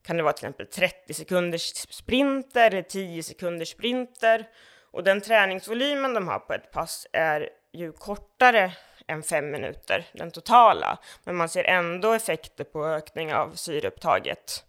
kan 0.02 0.16
det 0.16 0.22
vara 0.22 0.32
till 0.32 0.44
exempel 0.44 0.66
30 0.66 1.14
sekunders 1.14 1.74
sprinter 1.90 2.70
eller 2.70 2.82
10 2.82 3.22
sekunders 3.22 3.68
sprinter. 3.68 4.48
Och 4.92 5.04
den 5.04 5.20
träningsvolymen 5.20 6.14
de 6.14 6.28
har 6.28 6.38
på 6.38 6.54
ett 6.54 6.70
pass 6.72 7.06
är 7.12 7.48
ju 7.72 7.92
kortare 7.92 8.72
än 9.06 9.22
fem 9.22 9.50
minuter, 9.50 10.06
den 10.12 10.30
totala. 10.30 10.98
Men 11.24 11.36
man 11.36 11.48
ser 11.48 11.64
ändå 11.64 12.12
effekter 12.12 12.64
på 12.64 12.86
ökning 12.86 13.34
av 13.34 13.52
syreupptaget. 13.54 14.64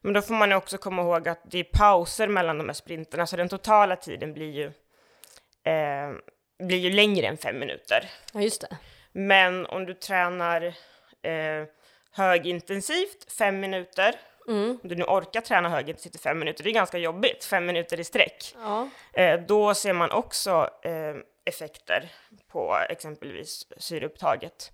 Men 0.00 0.12
då 0.12 0.22
får 0.22 0.34
man 0.34 0.52
också 0.52 0.78
komma 0.78 1.02
ihåg 1.02 1.28
att 1.28 1.40
det 1.50 1.58
är 1.58 1.64
pauser 1.64 2.28
mellan 2.28 2.58
de 2.58 2.68
här 2.68 2.74
sprinterna, 2.74 3.26
så 3.26 3.36
den 3.36 3.48
totala 3.48 3.96
tiden 3.96 4.32
blir 4.32 4.50
ju, 4.50 4.66
eh, 5.72 6.12
blir 6.66 6.78
ju 6.78 6.90
längre 6.90 7.26
än 7.26 7.36
fem 7.36 7.58
minuter. 7.58 8.10
Ja, 8.32 8.40
just 8.40 8.60
det. 8.60 8.76
Men 9.12 9.66
om 9.66 9.86
du 9.86 9.94
tränar 9.94 10.62
eh, 11.22 11.64
högintensivt 12.10 13.32
fem 13.32 13.60
minuter, 13.60 14.14
om 14.46 14.78
du 14.82 14.94
nu 14.94 15.04
orkar 15.04 15.40
träna 15.40 15.68
högintensivt 15.68 16.14
i 16.14 16.18
fem 16.18 16.38
minuter, 16.38 16.64
det 16.64 16.70
är 16.70 16.74
ganska 16.74 16.98
jobbigt, 16.98 17.44
fem 17.44 17.66
minuter 17.66 18.00
i 18.00 18.04
sträck, 18.04 18.54
Ja. 18.62 18.88
eh, 19.12 19.40
då 19.40 19.74
ser 19.74 19.92
man 19.92 20.10
också 20.10 20.70
eh, 20.82 21.14
effekter 21.44 22.12
på 22.48 22.78
exempelvis 22.88 23.66
syreupptaget. 23.76 24.72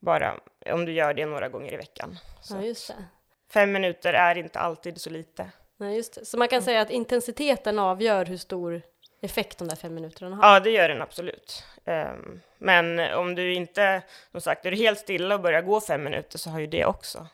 Bara 0.00 0.34
om 0.66 0.84
du 0.84 0.92
gör 0.92 1.14
det 1.14 1.26
några 1.26 1.48
gånger 1.48 1.72
i 1.72 1.76
veckan. 1.76 2.18
Så 2.42 2.54
ja, 2.56 2.62
just 2.62 2.88
det. 2.88 3.04
fem 3.52 3.72
minuter 3.72 4.12
är 4.12 4.38
inte 4.38 4.58
alltid 4.58 5.00
så 5.00 5.10
lite. 5.10 5.50
Nej, 5.76 5.96
just 5.96 6.14
det. 6.14 6.24
Så 6.24 6.38
man 6.38 6.48
kan 6.48 6.62
säga 6.62 6.80
att 6.80 6.90
intensiteten 6.90 7.78
avgör 7.78 8.24
hur 8.24 8.36
stor 8.36 8.82
effekt 9.22 9.58
de 9.58 9.68
där 9.68 9.76
fem 9.76 9.94
minuterna 9.94 10.36
har. 10.36 10.54
Ja, 10.54 10.60
det 10.60 10.70
gör 10.70 10.88
den 10.88 11.02
absolut. 11.02 11.64
Ehm, 11.84 12.40
men 12.58 13.14
om 13.14 13.34
du 13.34 13.54
inte, 13.54 14.02
som 14.32 14.40
sagt, 14.40 14.66
är 14.66 14.70
du 14.70 14.76
helt 14.76 14.98
stilla 14.98 15.34
och 15.34 15.40
börjar 15.40 15.62
gå 15.62 15.80
fem 15.80 16.04
minuter 16.04 16.38
så 16.38 16.50
har 16.50 16.60
ju 16.60 16.66
det 16.66 16.84
också 16.84 17.26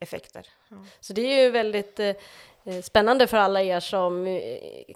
effekter. 0.00 0.46
Så 1.00 1.12
det 1.12 1.20
är 1.20 1.42
ju 1.42 1.50
väldigt 1.50 2.00
eh, 2.00 2.08
eh, 2.64 2.82
spännande 2.82 3.26
för 3.26 3.36
alla 3.36 3.62
er 3.62 3.80
som 3.80 4.26
eh, 4.26 4.40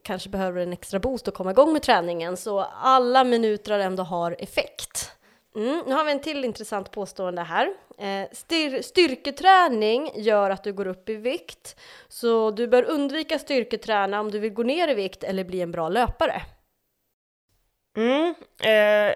kanske 0.02 0.28
behöver 0.28 0.60
en 0.60 0.72
extra 0.72 0.98
boost 0.98 1.28
och 1.28 1.34
komma 1.34 1.50
igång 1.50 1.72
med 1.72 1.82
träningen. 1.82 2.36
Så 2.36 2.60
alla 2.60 3.24
minuter 3.24 3.78
ändå 3.78 4.02
har 4.02 4.36
effekt. 4.38 5.12
Mm, 5.56 5.82
nu 5.86 5.94
har 5.94 6.04
vi 6.04 6.12
en 6.12 6.20
till 6.20 6.44
intressant 6.44 6.90
påstående 6.90 7.42
här. 7.42 7.74
Eh, 7.98 8.28
styr, 8.32 8.82
styrketräning 8.82 10.10
gör 10.14 10.50
att 10.50 10.64
du 10.64 10.72
går 10.72 10.86
upp 10.86 11.08
i 11.08 11.16
vikt, 11.16 11.80
så 12.08 12.50
du 12.50 12.68
bör 12.68 12.82
undvika 12.82 13.38
styrketräna 13.38 14.20
om 14.20 14.30
du 14.30 14.38
vill 14.38 14.52
gå 14.52 14.62
ner 14.62 14.88
i 14.88 14.94
vikt 14.94 15.24
eller 15.24 15.44
bli 15.44 15.60
en 15.60 15.70
bra 15.70 15.88
löpare. 15.88 16.42
Mm, 17.96 18.34
eh, 18.62 19.14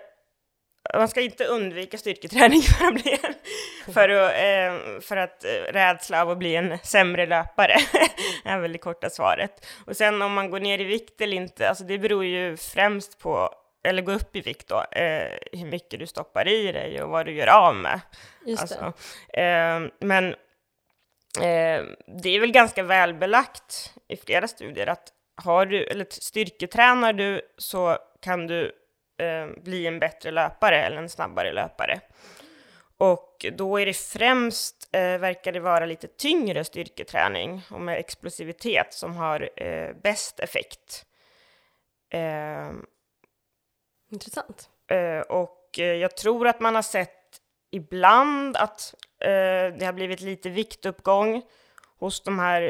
man 0.95 1.09
ska 1.09 1.21
inte 1.21 1.45
undvika 1.45 1.99
styrketräning 1.99 2.63
för 2.79 2.87
att, 2.87 2.95
bli 2.95 3.19
en, 3.23 3.35
för 3.95 4.09
att, 4.09 4.33
eh, 4.33 5.01
för 5.01 5.17
att 5.17 5.45
eh, 5.45 5.73
rädsla 5.73 6.23
av 6.23 6.31
att 6.31 6.39
bli 6.39 6.57
en 6.57 6.79
sämre 6.79 7.27
löpare, 7.27 7.77
är 8.45 8.59
väl 8.59 8.73
det 8.73 8.79
korta 8.79 9.11
svaret. 9.11 9.67
Och 9.87 9.97
sen 9.97 10.23
om 10.23 10.33
man 10.33 10.51
går 10.51 10.61
ner 10.61 10.81
i 10.81 10.85
vikt 10.85 11.21
eller 11.21 11.37
inte, 11.37 11.69
alltså 11.69 11.85
det 11.85 11.99
beror 11.99 12.25
ju 12.25 12.57
främst 12.57 13.19
på 13.19 13.51
eller 13.85 14.03
gå 14.03 14.13
upp 14.13 14.37
i 14.37 14.41
vikt 14.41 14.69
då, 14.69 14.81
eh, 14.81 15.33
hur 15.53 15.67
mycket 15.67 16.01
du 16.01 16.07
stoppar 16.07 16.49
i 16.49 16.73
dig 16.73 17.03
och 17.03 17.11
vad 17.11 17.27
du 17.27 17.33
gör 17.33 17.47
av 17.47 17.75
med. 17.75 18.01
Just 18.47 18.63
Alltså, 18.63 18.93
eh, 19.41 19.81
men 20.01 20.29
eh, 21.41 21.85
det 22.23 22.29
är 22.29 22.41
väl 22.41 22.53
ganska 22.53 22.83
välbelagt 22.83 23.95
i 24.09 24.17
flera 24.17 24.49
studier 24.49 24.87
att 24.87 25.13
har 25.37 25.67
du, 25.67 25.85
eller 25.85 26.07
styrketränar 26.11 27.13
du 27.13 27.41
så 27.59 27.99
kan 28.21 28.47
du 28.47 28.73
eh, 29.19 29.63
bli 29.63 29.87
en 29.87 29.99
bättre 29.99 30.31
löpare 30.31 30.83
eller 30.83 30.97
en 30.97 31.09
snabbare 31.09 31.53
löpare. 31.53 32.01
Och 32.97 33.47
då 33.53 33.81
är 33.81 33.87
det 33.87 33.97
främst, 33.97 34.89
eh, 34.93 35.19
verkar 35.19 35.53
det 35.53 35.61
vara 35.61 35.87
lite 35.87 36.07
tyngre 36.07 36.65
styrketräning 36.65 37.63
och 37.71 37.81
med 37.81 37.99
explosivitet 37.99 38.93
som 38.93 39.17
har 39.17 39.51
eh, 39.57 39.93
bäst 40.03 40.41
effekt. 40.41 41.07
Intressant. 44.15 44.69
Eh, 44.91 45.21
och 45.21 45.79
eh, 45.79 45.85
jag 45.85 46.17
tror 46.17 46.49
att 46.49 46.61
man 46.61 46.75
har 46.75 46.83
sett 46.83 47.11
ibland 47.71 48.57
att 48.57 48.95
eh, 49.21 49.29
det 49.79 49.85
har 49.85 49.93
blivit 49.93 50.21
lite 50.21 50.51
viktuppgång 50.51 51.43
hos 51.99 52.21
de 52.23 52.39
här 52.39 52.63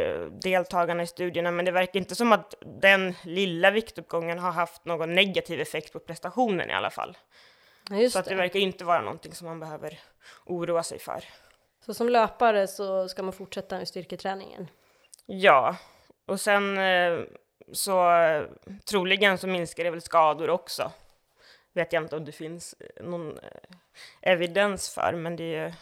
deltagarna 0.42 1.02
i 1.02 1.07
studierna, 1.07 1.50
men 1.50 1.64
det 1.64 1.70
verkar 1.70 2.00
inte 2.00 2.14
som 2.14 2.33
att 2.33 2.54
den 2.80 3.14
lilla 3.22 3.70
viktuppgången 3.70 4.38
har 4.38 4.52
haft 4.52 4.85
någon 4.85 5.14
negativ 5.14 5.61
effekt 5.61 5.92
på 5.92 5.98
prestationen 5.98 6.70
i 6.70 6.72
alla 6.72 6.90
fall. 6.90 7.16
Ja, 7.90 8.11
Så 8.11 8.18
att 8.18 8.24
det 8.24 8.30
det. 8.30 8.37
verkar 8.37 8.61
inte 8.61 8.85
vara 8.85 9.00
någonting 9.00 9.33
som 9.33 9.46
man 9.46 9.61
behöver 9.61 9.98
oroa 10.46 10.83
sig 10.83 10.98
för. 10.98 11.24
Så 11.87 11.94
som 11.94 12.09
löpare 12.09 12.66
så 12.66 13.09
ska 13.09 13.22
man 13.22 13.33
fortsätta 13.33 13.78
med 13.78 13.88
styrketräningen. 13.88 14.68
Ja, 15.26 15.76
och 16.26 16.40
sen 16.40 16.78
så 17.72 18.11
troligen 18.90 19.38
så 19.38 19.46
minskar 19.46 19.85
det 19.85 19.90
väl 19.90 20.02
skador 20.02 20.50
också. 20.50 20.92
Vet 21.75 21.93
jag 21.93 22.03
inte 22.03 22.17
om 22.17 22.25
det 22.25 22.33
finns 22.33 22.75
eh, 22.81 23.05
någon 23.07 23.31
eh, 23.31 24.33
evidens 24.33 24.89
för, 24.89 25.13
men 25.13 25.37
det 25.37 25.55
är, 25.55 25.75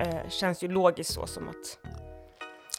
eh, 0.00 0.28
känns 0.28 0.62
ju 0.62 0.68
logiskt 0.68 1.14
så 1.14 1.26
som 1.26 1.48
att 1.48 1.78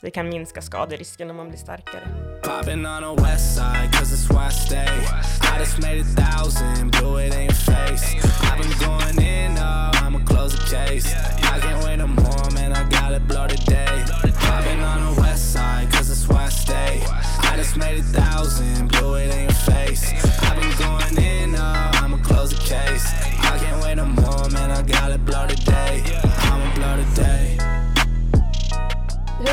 det 0.02 0.12
kan 0.12 0.30
minska 0.30 0.62
skaderisken 0.62 1.30
om 1.30 1.36
man 1.36 1.48
blir 1.50 1.58
starkare. 1.58 2.04
I've 2.43 2.65
been 2.65 2.86
on 2.86 3.15
the 3.15 3.24
west 3.24 3.56
side, 3.56 3.91
cause 3.91 4.13
it's. 4.13 4.28
I 17.58 17.60
just 17.60 17.78
made 17.78 18.00
a 18.00 18.04
thousand, 18.04 18.91
blew 18.91 19.15
it 19.15 19.34
in 19.34 19.46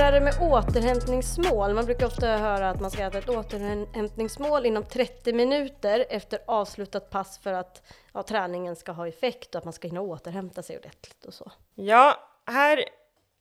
är 0.05 0.13
det 0.13 0.21
med 0.21 0.35
återhämtningsmål? 0.41 1.75
Man 1.75 1.85
brukar 1.85 2.07
ofta 2.07 2.27
höra 2.27 2.71
att 2.71 2.81
man 2.81 2.91
ska 2.91 3.03
äta 3.03 3.19
ett 3.19 3.29
återhämtningsmål 3.29 4.67
inom 4.67 4.85
30 4.85 5.33
minuter 5.33 6.07
efter 6.11 6.39
avslutat 6.47 7.11
pass 7.11 7.39
för 7.39 7.53
att 7.53 7.83
ja, 8.15 8.23
träningen 8.23 8.77
ska 8.77 8.93
ha 8.93 9.09
effekt 9.09 9.55
och 9.55 9.59
att 9.59 9.65
man 9.65 9.73
ska 9.73 9.89
hinna 9.89 10.01
återhämta 10.01 10.63
sig 10.63 10.79
ordentligt 10.79 11.25
och 11.25 11.35
så. 11.35 11.53
Ja, 11.75 12.19
här 12.47 12.85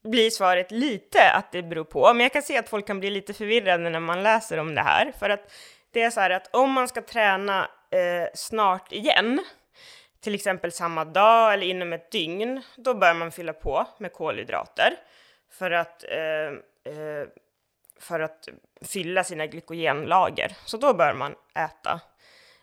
blir 0.04 0.30
svaret 0.30 0.72
lite 0.72 1.32
att 1.32 1.52
det 1.52 1.64
beror 1.64 1.84
på, 1.84 2.14
men 2.14 2.20
jag 2.20 2.34
kan 2.34 2.42
se 2.42 2.58
att 2.58 2.70
folk 2.70 2.88
kan 2.88 3.00
bli 3.00 3.10
lite 3.10 3.34
förvirrade 3.34 3.90
när 3.90 4.00
man 4.00 4.24
läser 4.24 4.58
om 4.58 4.76
det 4.76 4.82
här, 4.82 5.14
för 5.20 5.30
att 5.30 5.52
det 5.92 6.02
är 6.02 6.10
så 6.10 6.20
här 6.20 6.30
att 6.30 6.56
om 6.56 6.72
man 6.72 6.88
ska 6.88 7.02
träna 7.02 7.62
eh, 7.92 8.30
snart 8.34 8.92
igen, 8.92 9.40
till 10.22 10.36
exempel 10.36 10.72
samma 10.72 11.06
dag 11.06 11.54
eller 11.54 11.68
inom 11.68 11.94
ett 11.94 12.12
dygn, 12.12 12.62
då 12.76 12.94
bör 12.94 13.14
man 13.14 13.32
fylla 13.32 13.54
på 13.54 13.88
med 13.98 14.14
kolhydrater 14.14 14.98
för 15.54 15.72
att, 15.72 16.04
eh, 16.04 16.48
eh, 16.94 17.28
för 18.00 18.20
att 18.20 18.48
fylla 18.82 19.24
sina 19.24 19.48
glykogenlager. 19.48 20.58
Så 20.66 20.78
då 20.78 20.94
bör 20.94 21.14
man 21.14 21.36
äta 21.56 22.02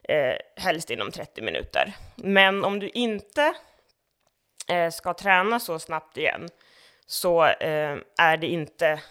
eh, 0.03 0.37
helst 0.57 0.91
inom 0.91 1.11
30 1.11 1.43
minuter. 1.43 1.93
Men 2.17 2.65
om 2.65 2.79
du 2.79 2.89
inte 2.89 3.55
eh, 4.69 4.91
ska 4.91 5.15
träna 5.15 5.61
så 5.61 5.79
snabbt 5.79 6.17
igen 6.17 6.49
så 7.07 7.45
eh, 7.45 7.97
är 8.19 8.37
det 8.37 8.47
inte 8.47 9.03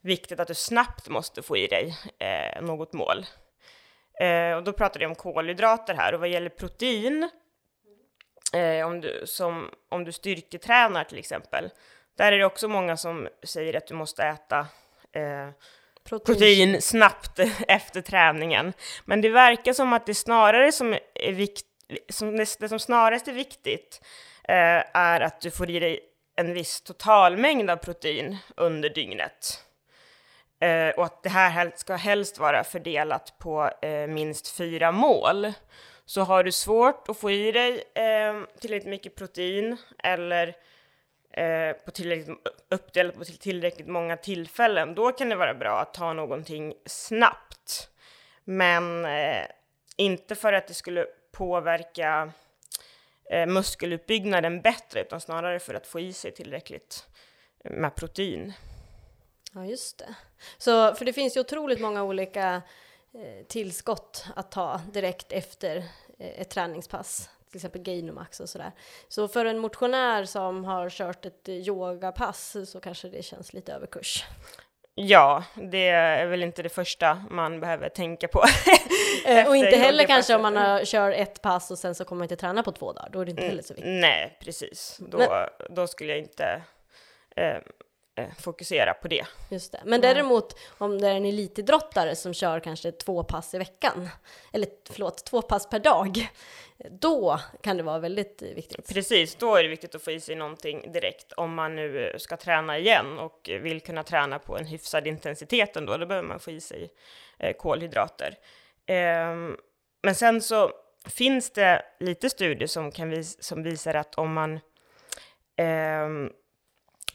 viktigt 0.00 0.40
att 0.40 0.48
du 0.48 0.54
snabbt 0.54 1.08
måste 1.08 1.42
få 1.42 1.56
i 1.56 1.66
dig 1.66 1.96
eh, 2.18 2.62
något 2.62 2.92
mål. 2.92 3.26
Eh, 4.20 4.56
och 4.56 4.62
då 4.62 4.72
pratar 4.72 5.00
vi 5.00 5.06
om 5.06 5.14
kolhydrater 5.14 5.94
här 5.94 6.14
och 6.14 6.20
vad 6.20 6.28
gäller 6.28 6.50
protein, 6.50 7.30
eh, 8.54 8.86
om, 8.86 9.00
du, 9.00 9.22
som, 9.26 9.70
om 9.88 10.04
du 10.04 10.12
styrketränar 10.12 11.04
till 11.04 11.18
exempel, 11.18 11.70
där 12.20 12.32
är 12.32 12.38
det 12.38 12.44
också 12.44 12.68
många 12.68 12.96
som 12.96 13.28
säger 13.42 13.76
att 13.76 13.86
du 13.86 13.94
måste 13.94 14.24
äta 14.24 14.58
eh, 15.12 15.48
protein 16.04 16.82
snabbt 16.82 17.40
efter 17.68 18.00
träningen. 18.00 18.72
Men 19.04 19.20
det 19.20 19.28
verkar 19.28 19.72
som 19.72 19.92
att 19.92 20.06
det 20.06 20.14
snarare 20.14 20.72
som 20.72 20.96
är 21.14 21.32
vikt, 21.32 21.66
som 22.08 22.36
det, 22.36 22.56
det 22.58 22.68
som 22.68 22.78
snarast 22.78 23.28
är 23.28 23.32
viktigt 23.32 24.00
eh, 24.48 24.82
är 24.94 25.20
att 25.20 25.40
du 25.40 25.50
får 25.50 25.70
i 25.70 25.78
dig 25.80 26.00
en 26.36 26.54
viss 26.54 26.80
totalmängd 26.80 27.70
av 27.70 27.76
protein 27.76 28.36
under 28.56 28.88
dygnet. 28.88 29.64
Eh, 30.60 30.88
och 30.88 31.04
att 31.04 31.22
det 31.22 31.28
här 31.28 31.72
ska 31.76 31.94
helst 31.94 32.38
vara 32.38 32.64
fördelat 32.64 33.38
på 33.38 33.70
eh, 33.82 34.06
minst 34.06 34.56
fyra 34.56 34.92
mål. 34.92 35.52
Så 36.06 36.20
har 36.20 36.44
du 36.44 36.52
svårt 36.52 37.08
att 37.08 37.18
få 37.18 37.30
i 37.30 37.52
dig 37.52 37.84
eh, 37.94 38.42
tillräckligt 38.60 38.90
mycket 38.90 39.16
protein 39.16 39.76
eller 39.98 40.54
eh, 41.30 41.72
på 41.72 41.90
tillräckligt, 41.90 42.38
uppdelat 42.68 43.14
på 43.14 43.24
tillräckligt 43.24 43.86
många 43.86 44.16
tillfällen, 44.16 44.94
då 44.94 45.12
kan 45.12 45.28
det 45.28 45.36
vara 45.36 45.54
bra 45.54 45.80
att 45.80 45.94
ta 45.94 46.12
någonting 46.12 46.74
snabbt. 46.86 47.90
Men 48.44 49.04
eh, 49.04 49.46
inte 49.96 50.34
för 50.34 50.52
att 50.52 50.68
det 50.68 50.74
skulle 50.74 51.06
påverka 51.32 52.32
eh, 53.30 53.46
muskelutbyggnaden 53.46 54.60
bättre, 54.60 55.00
utan 55.00 55.20
snarare 55.20 55.58
för 55.58 55.74
att 55.74 55.86
få 55.86 56.00
i 56.00 56.12
sig 56.12 56.32
tillräckligt 56.32 57.06
med 57.64 57.94
protein. 57.94 58.52
Ja, 59.52 59.66
just 59.66 59.98
det. 59.98 60.14
Så, 60.58 60.94
för 60.94 61.04
det 61.04 61.12
finns 61.12 61.36
ju 61.36 61.40
otroligt 61.40 61.80
många 61.80 62.02
olika 62.02 62.62
eh, 63.14 63.46
tillskott 63.46 64.24
att 64.36 64.50
ta 64.50 64.80
direkt 64.92 65.32
efter 65.32 65.76
eh, 66.18 66.40
ett 66.40 66.50
träningspass. 66.50 67.30
Till 67.50 67.56
exempel 67.58 67.82
Gainomax 67.82 68.40
och 68.40 68.48
sådär. 68.48 68.72
Så 69.08 69.28
för 69.28 69.44
en 69.44 69.58
motionär 69.58 70.24
som 70.24 70.64
har 70.64 70.90
kört 70.90 71.26
ett 71.26 71.48
yogapass 71.48 72.56
så 72.66 72.80
kanske 72.80 73.08
det 73.08 73.22
känns 73.22 73.52
lite 73.52 73.72
överkurs. 73.72 74.24
Ja, 74.94 75.44
det 75.54 75.88
är 75.88 76.26
väl 76.26 76.42
inte 76.42 76.62
det 76.62 76.68
första 76.68 77.24
man 77.30 77.60
behöver 77.60 77.88
tänka 77.88 78.28
på. 78.28 78.42
Eh, 79.26 79.48
och 79.48 79.56
inte 79.56 79.76
heller 79.76 80.04
kanske 80.04 80.34
om 80.34 80.42
man 80.42 80.56
har, 80.56 80.84
kör 80.84 81.12
ett 81.12 81.42
pass 81.42 81.70
och 81.70 81.78
sen 81.78 81.94
så 81.94 82.04
kommer 82.04 82.18
man 82.18 82.24
inte 82.24 82.36
träna 82.36 82.62
på 82.62 82.72
två 82.72 82.92
dagar. 82.92 83.08
Då 83.12 83.20
är 83.20 83.24
det 83.24 83.30
inte 83.30 83.42
heller 83.42 83.62
så 83.62 83.74
viktigt. 83.74 84.00
Nej, 84.00 84.38
precis. 84.40 84.96
Då, 85.00 85.18
Men- 85.18 85.48
då 85.74 85.86
skulle 85.86 86.10
jag 86.10 86.18
inte 86.18 86.62
eh, 87.36 87.56
fokusera 88.38 88.94
på 88.94 89.08
det. 89.08 89.26
Just 89.48 89.72
det. 89.72 89.80
Men 89.84 90.00
däremot 90.00 90.58
om 90.78 91.00
det 91.00 91.08
är 91.08 91.14
en 91.14 91.24
elitidrottare 91.24 92.16
som 92.16 92.34
kör 92.34 92.60
kanske 92.60 92.92
två 92.92 93.24
pass 93.24 93.54
i 93.54 93.58
veckan, 93.58 94.08
eller 94.52 94.68
förlåt, 94.90 95.24
två 95.24 95.42
pass 95.42 95.70
per 95.70 95.78
dag, 95.78 96.28
då 96.90 97.40
kan 97.60 97.76
det 97.76 97.82
vara 97.82 97.98
väldigt 97.98 98.42
eh, 98.42 98.48
viktigt. 98.48 98.88
Precis, 98.88 99.34
då 99.34 99.56
är 99.56 99.62
det 99.62 99.68
viktigt 99.68 99.94
att 99.94 100.02
få 100.02 100.10
i 100.10 100.20
sig 100.20 100.34
någonting 100.36 100.92
direkt 100.92 101.32
om 101.32 101.54
man 101.54 101.76
nu 101.76 102.06
eh, 102.06 102.16
ska 102.18 102.36
träna 102.36 102.78
igen 102.78 103.18
och 103.18 103.50
vill 103.62 103.80
kunna 103.80 104.02
träna 104.02 104.38
på 104.38 104.58
en 104.58 104.66
hyfsad 104.66 105.06
intensitet 105.06 105.76
ändå. 105.76 105.96
Då 105.96 106.06
behöver 106.06 106.28
man 106.28 106.40
få 106.40 106.50
i 106.50 106.60
sig 106.60 106.90
eh, 107.38 107.56
kolhydrater. 107.56 108.38
Ehm, 108.86 109.56
men 110.02 110.14
sen 110.14 110.42
så 110.42 110.70
finns 111.06 111.50
det 111.50 111.82
lite 112.00 112.30
studier 112.30 112.68
som, 112.68 112.92
kan 112.92 113.10
vis- 113.10 113.42
som 113.42 113.62
visar 113.62 113.94
att 113.94 114.14
om 114.14 114.32
man 114.32 114.60
ehm, 115.56 116.30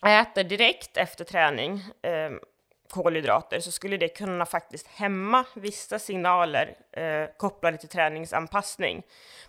äter 0.02 0.44
direkt 0.44 0.98
efter 0.98 1.26
träning 1.26 1.84
eh, 2.02 2.32
kolhydrater 2.90 3.60
så 3.60 3.72
skulle 3.72 3.98
det 3.98 4.08
kunna 4.08 4.46
faktiskt 4.46 4.88
hämma 4.88 5.46
vissa 5.54 6.00
signaler 6.00 6.76
eh, 6.92 7.26
kopplade 7.38 7.78
till 7.78 7.90
träningsanpassning. 7.90 9.04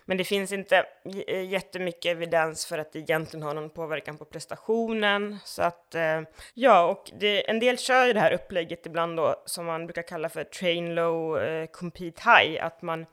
Men 0.05 0.17
det 0.17 0.23
finns 0.23 0.51
inte 0.51 0.85
eh, 1.27 1.43
jättemycket 1.43 2.11
evidens 2.11 2.65
för 2.65 2.77
att 2.77 2.93
det 2.93 2.99
egentligen 2.99 3.43
har 3.43 3.53
någon 3.53 3.69
påverkan 3.69 4.17
på 4.17 4.25
prestationen. 4.25 5.37
Så 5.43 5.61
att, 5.61 5.95
eh, 5.95 6.21
ja, 6.53 6.85
och 6.85 7.11
det, 7.19 7.49
en 7.49 7.59
del 7.59 7.77
kör 7.77 8.05
ju 8.05 8.13
det 8.13 8.19
här 8.19 8.33
upplägget 8.33 8.85
ibland 8.85 9.17
då 9.17 9.43
som 9.45 9.65
man 9.65 9.85
brukar 9.85 10.01
kalla 10.01 10.29
för 10.29 10.43
train 10.43 10.95
low, 10.95 11.41
eh, 11.41 11.65
compete 11.65 12.21
high, 12.25 12.65
att 12.65 12.81
man 12.81 13.05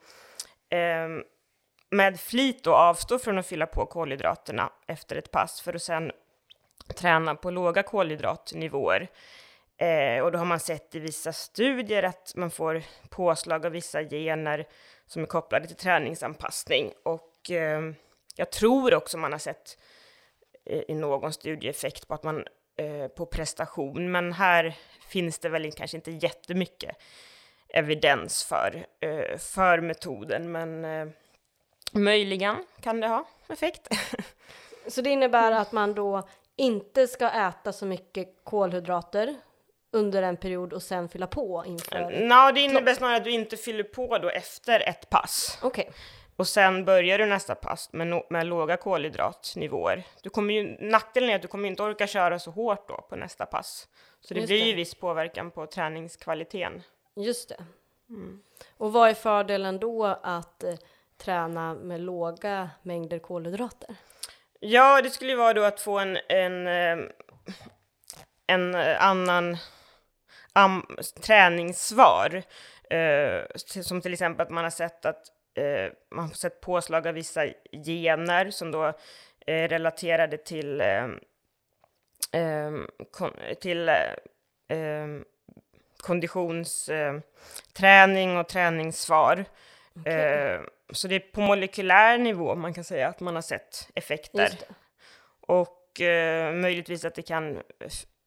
ehm, 0.69 1.23
med 1.89 2.19
flit 2.19 2.63
då 2.63 2.73
avstår 2.75 3.17
från 3.17 3.37
att 3.37 3.47
fylla 3.47 3.65
på 3.65 3.85
kolhydraterna 3.85 4.69
efter 4.87 5.15
ett 5.15 5.31
pass 5.31 5.61
för 5.61 5.73
att 5.73 5.81
sen 5.81 6.11
träna 6.93 7.35
på 7.35 7.51
låga 7.51 7.83
kolhydratnivåer. 7.83 9.07
Eh, 9.77 10.23
och 10.23 10.31
då 10.31 10.37
har 10.37 10.45
man 10.45 10.59
sett 10.59 10.95
i 10.95 10.99
vissa 10.99 11.33
studier 11.33 12.03
att 12.03 12.33
man 12.35 12.51
får 12.51 12.83
påslag 13.09 13.65
av 13.65 13.71
vissa 13.71 14.03
gener 14.03 14.67
som 15.05 15.21
är 15.21 15.25
kopplade 15.25 15.67
till 15.67 15.75
träningsanpassning. 15.75 16.91
Och 17.03 17.51
eh, 17.51 17.81
jag 18.35 18.51
tror 18.51 18.93
också 18.93 19.17
man 19.17 19.31
har 19.31 19.39
sett 19.39 19.77
eh, 20.65 20.81
i 20.87 20.93
någon 20.93 21.33
studie 21.33 21.69
effekt 21.69 22.07
på 22.07 22.13
att 22.13 22.23
man 22.23 22.45
eh, 22.77 23.07
på 23.07 23.25
prestation, 23.25 24.11
men 24.11 24.33
här 24.33 24.75
finns 25.07 25.39
det 25.39 25.49
väl 25.49 25.71
kanske 25.71 25.97
inte 25.97 26.11
jättemycket 26.11 26.97
evidens 27.69 28.43
för, 28.43 28.85
eh, 28.99 29.37
för 29.37 29.81
metoden, 29.81 30.51
men 30.51 30.85
eh, 30.85 31.07
möjligen 31.91 32.55
kan 32.81 32.99
det 32.99 33.07
ha 33.07 33.27
effekt. 33.47 33.87
Så 34.87 35.01
det 35.01 35.09
innebär 35.09 35.51
att 35.51 35.71
man 35.71 35.93
då 35.93 36.27
inte 36.55 37.07
ska 37.07 37.29
äta 37.29 37.73
så 37.73 37.85
mycket 37.85 38.27
kolhydrater 38.43 39.35
under 39.91 40.23
en 40.23 40.37
period 40.37 40.73
och 40.73 40.83
sen 40.83 41.09
fylla 41.09 41.27
på 41.27 41.63
inför? 41.67 42.19
Nå, 42.27 42.51
det 42.51 42.61
innebär 42.61 42.93
snarare 42.93 43.17
att 43.17 43.23
du 43.23 43.31
inte 43.31 43.57
fyller 43.57 43.83
på 43.83 44.17
då 44.17 44.29
efter 44.29 44.79
ett 44.89 45.09
pass. 45.09 45.59
Okej, 45.63 45.91
Och 46.35 46.47
sen 46.47 46.85
börjar 46.85 47.17
du 47.17 47.25
nästa 47.25 47.55
pass 47.55 47.89
med, 47.93 48.07
no- 48.07 48.25
med 48.29 48.45
låga 48.47 48.77
kolhydratnivåer. 48.77 50.03
Du 50.23 50.29
kommer 50.29 50.53
ju, 50.53 50.77
nackdelen 50.79 51.29
är 51.29 51.35
att 51.35 51.41
du 51.41 51.47
kommer 51.47 51.67
inte 51.69 51.83
orka 51.83 52.07
köra 52.07 52.39
så 52.39 52.51
hårt 52.51 52.87
då 52.87 53.01
på 53.09 53.15
nästa 53.15 53.45
pass. 53.45 53.87
Så 54.21 54.33
det 54.33 54.39
Just 54.39 54.47
blir 54.49 54.59
det. 54.61 54.65
ju 54.69 54.75
viss 54.75 54.95
påverkan 54.95 55.51
på 55.51 55.65
träningskvaliteten. 55.67 56.83
just 57.15 57.49
det. 57.49 57.65
Och 58.77 58.93
vad 58.93 59.09
är 59.09 59.13
fördelen 59.13 59.79
då 59.79 60.05
att 60.23 60.63
eh, 60.63 60.73
träna 61.17 61.73
med 61.73 61.99
låga 62.01 62.69
mängder 62.81 63.19
kolhydrater? 63.19 63.95
Ja, 64.59 65.01
det 65.01 65.09
skulle 65.09 65.31
ju 65.31 65.37
vara 65.37 65.53
då 65.53 65.63
att 65.63 65.79
få 65.79 65.99
en, 65.99 66.17
en, 66.29 66.67
eh, 66.67 66.97
en 68.47 68.75
eh, 68.75 69.05
annan 69.05 69.57
am, 70.53 70.85
träningssvar. 71.21 72.43
Eh, 72.89 73.41
som 73.55 74.01
till 74.01 74.13
exempel 74.13 74.43
att 74.43 74.51
man 74.51 74.63
har 74.63 74.71
sett 74.71 75.05
att 75.05 75.27
eh, 75.57 75.91
man 76.11 76.27
har 76.27 76.33
sett 76.33 76.61
påslag 76.61 77.07
av 77.07 77.13
vissa 77.13 77.45
gener 77.85 78.51
som 78.51 78.71
då 78.71 78.93
är 79.45 79.67
relaterade 79.67 80.37
till, 80.37 80.81
eh, 80.81 81.05
eh, 82.31 82.71
kon, 83.11 83.31
till 83.61 83.89
eh, 83.89 83.95
konditionsträning 85.97 88.33
eh, 88.33 88.39
och 88.39 88.47
träningssvar. 88.47 89.45
Eh, 90.05 90.61
så 90.93 91.07
det 91.07 91.15
är 91.15 91.19
på 91.19 91.41
molekylär 91.41 92.17
nivå 92.17 92.55
man 92.55 92.73
kan 92.73 92.83
säga 92.83 93.07
att 93.07 93.19
man 93.19 93.35
har 93.35 93.41
sett 93.41 93.89
effekter. 93.95 94.49
Det. 94.49 94.65
Och 95.47 96.01
eh, 96.01 96.53
möjligtvis 96.53 97.05
att 97.05 97.15
det 97.15 97.21
kan 97.21 97.55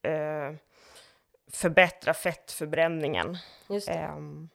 eh, 0.03 0.53
förbättra 1.53 2.13
fettförbränningen. 2.13 3.37
Just 3.69 3.87
det. 3.87 3.93
Ehm, 3.93 4.49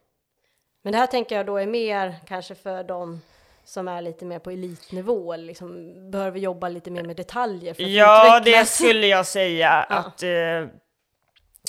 Men 0.81 0.91
det 0.91 0.97
här 0.97 1.07
tänker 1.07 1.35
jag 1.35 1.45
då 1.45 1.57
är 1.57 1.67
mer 1.67 2.15
kanske 2.27 2.55
för 2.55 2.83
de 2.83 3.21
som 3.63 3.87
är 3.87 4.01
lite 4.01 4.25
mer 4.25 4.39
på 4.39 4.51
elitnivå, 4.51 5.35
liksom 5.35 5.93
behöver 6.11 6.39
jobba 6.39 6.69
lite 6.69 6.91
mer 6.91 7.03
med 7.03 7.15
detaljer 7.15 7.73
för 7.73 7.83
att 7.83 7.89
ja, 7.89 8.39
det 8.39 8.49
utvecklas. 8.49 8.75
skulle 8.75 9.07
jag 9.07 9.25
säga 9.25 9.69
att 9.89 10.23
eh, 10.23 10.65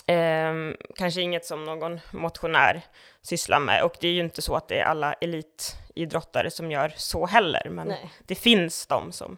ehm, 0.07 0.77
kanske 0.97 1.21
inget 1.21 1.45
som 1.45 1.65
någon 1.65 2.01
motionär 2.11 2.83
sysslar 3.23 3.61
med. 3.61 3.83
Och 3.85 3.97
det 4.01 4.09
är 4.09 4.13
ju 4.13 4.21
inte 4.21 4.43
så 4.43 4.57
att 4.57 4.69
det 4.69 4.79
är 4.79 4.85
alla 4.85 5.13
elitidrottare 5.13 6.51
som 6.51 6.71
gör 6.71 6.93
så 6.97 7.27
heller, 7.27 7.69
men 7.71 7.89
Nej. 7.89 8.11
det 8.27 8.35
finns 8.35 8.87
de 8.87 9.13
som, 9.13 9.37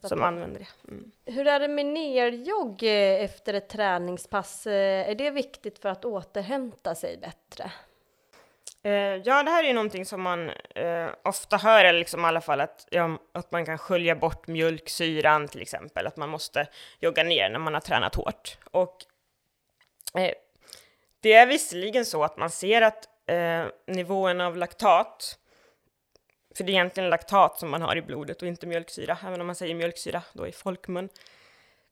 som 0.00 0.18
på. 0.18 0.24
använder 0.24 0.60
det. 0.60 0.90
Mm. 0.92 1.10
Hur 1.26 1.46
är 1.46 1.60
det 1.60 1.68
med 1.68 1.86
nerjogg 1.86 2.82
eh, 2.82 3.24
efter 3.24 3.54
ett 3.54 3.68
träningspass? 3.68 4.66
Eh, 4.66 5.10
Är 5.10 5.14
det 5.14 5.30
viktigt 5.30 5.78
för 5.78 5.88
att 5.88 6.04
återhämta 6.04 6.94
sig 6.94 7.16
bättre? 7.16 7.70
Eh, 8.82 8.92
ja, 8.92 9.42
det 9.42 9.50
här 9.50 9.64
är 9.64 9.68
ju 9.68 9.74
någonting 9.74 10.06
som 10.06 10.22
man 10.22 10.50
eh, 10.74 11.08
ofta 11.24 11.56
hör, 11.56 11.84
eller 11.84 11.98
liksom 11.98 12.20
i 12.20 12.24
alla 12.24 12.40
fall 12.40 12.60
att, 12.60 12.88
ja, 12.90 13.18
att 13.32 13.52
man 13.52 13.66
kan 13.66 13.78
skölja 13.78 14.16
bort 14.16 14.46
mjölksyran 14.46 15.48
till 15.48 15.62
exempel, 15.62 16.06
att 16.06 16.16
man 16.16 16.28
måste 16.28 16.66
jogga 17.00 17.22
ner 17.22 17.50
när 17.50 17.58
man 17.58 17.74
har 17.74 17.80
tränat 17.80 18.14
hårt. 18.14 18.58
Och 18.70 18.96
eh, 20.14 20.32
det 21.20 21.32
är 21.32 21.46
visserligen 21.46 22.04
så 22.04 22.24
att 22.24 22.36
man 22.36 22.50
ser 22.50 22.82
att 22.82 23.08
eh, 23.26 23.66
nivån 23.86 24.40
av 24.40 24.56
laktat, 24.56 25.38
för 26.56 26.64
det 26.64 26.72
är 26.72 26.74
egentligen 26.74 27.10
laktat 27.10 27.58
som 27.58 27.70
man 27.70 27.82
har 27.82 27.96
i 27.96 28.02
blodet 28.02 28.42
och 28.42 28.48
inte 28.48 28.66
mjölksyra, 28.66 29.18
även 29.26 29.40
om 29.40 29.46
man 29.46 29.56
säger 29.56 29.74
mjölksyra 29.74 30.22
då 30.32 30.46
i 30.46 30.52
folkmun, 30.52 31.08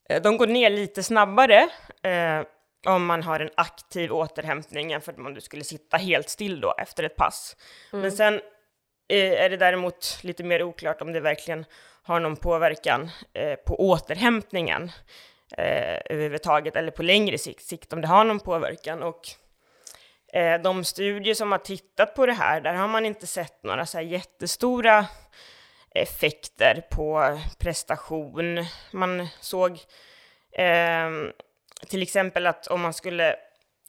eh, 0.09 0.23
de 0.23 0.37
går 0.37 0.47
ner 0.47 0.71
lite 0.71 1.03
snabbare 1.03 1.69
eh, 2.03 2.43
om 2.87 3.07
man 3.07 3.23
har 3.23 3.41
en 3.41 3.51
aktiv 3.55 4.13
återhämtning 4.13 4.91
jämfört 4.91 5.17
med 5.17 5.27
om 5.27 5.35
du 5.35 5.41
skulle 5.41 5.65
sitta 5.65 5.97
helt 5.97 6.29
still 6.29 6.61
då 6.61 6.75
efter 6.79 7.05
ett 7.05 7.17
pass. 7.17 7.57
Men 8.03 8.13
sen 8.13 8.35
eh, 9.09 9.33
är 9.33 9.51
det 9.51 9.57
däremot 9.57 10.19
lite 10.23 10.45
mer 10.45 10.63
oklart 10.63 11.03
om 11.03 11.13
det 11.13 11.21
verkligen 11.21 11.65
har 12.03 12.21
någon 12.21 12.37
påverkan 12.37 13.11
eh, 13.33 13.55
på 13.55 13.81
återhämtningen 13.81 14.91
eh, 15.57 15.99
överhuvudtaget, 16.05 16.77
eller 16.77 16.91
på 16.91 17.03
längre 17.03 17.39
sikt, 17.39 17.65
sikt 17.65 17.93
om 17.93 18.01
det 18.01 18.09
har 18.09 18.25
någon 18.25 18.41
påverkan. 18.41 19.03
Och 19.03 19.21
eh, 20.33 20.61
de 20.61 20.85
studier 20.85 21.35
som 21.35 21.53
har 21.53 21.59
tittat 21.59 22.15
på 22.15 22.27
det 22.27 22.33
här, 22.33 22.61
där 22.61 22.75
har 22.75 22.89
man 22.89 23.07
inte 23.07 23.27
sett 23.27 23.63
några 23.63 23.87
så 23.87 23.99
här 23.99 24.05
jättestora 24.05 25.07
effekter 25.95 26.83
på 26.91 27.39
prestation. 27.59 28.65
Man 28.93 29.29
såg 29.41 29.71
eh, 30.53 31.11
till 31.89 32.03
exempel 32.03 32.47
att 32.47 32.67
om 32.67 32.81
man 32.81 32.95
skulle 32.95 33.37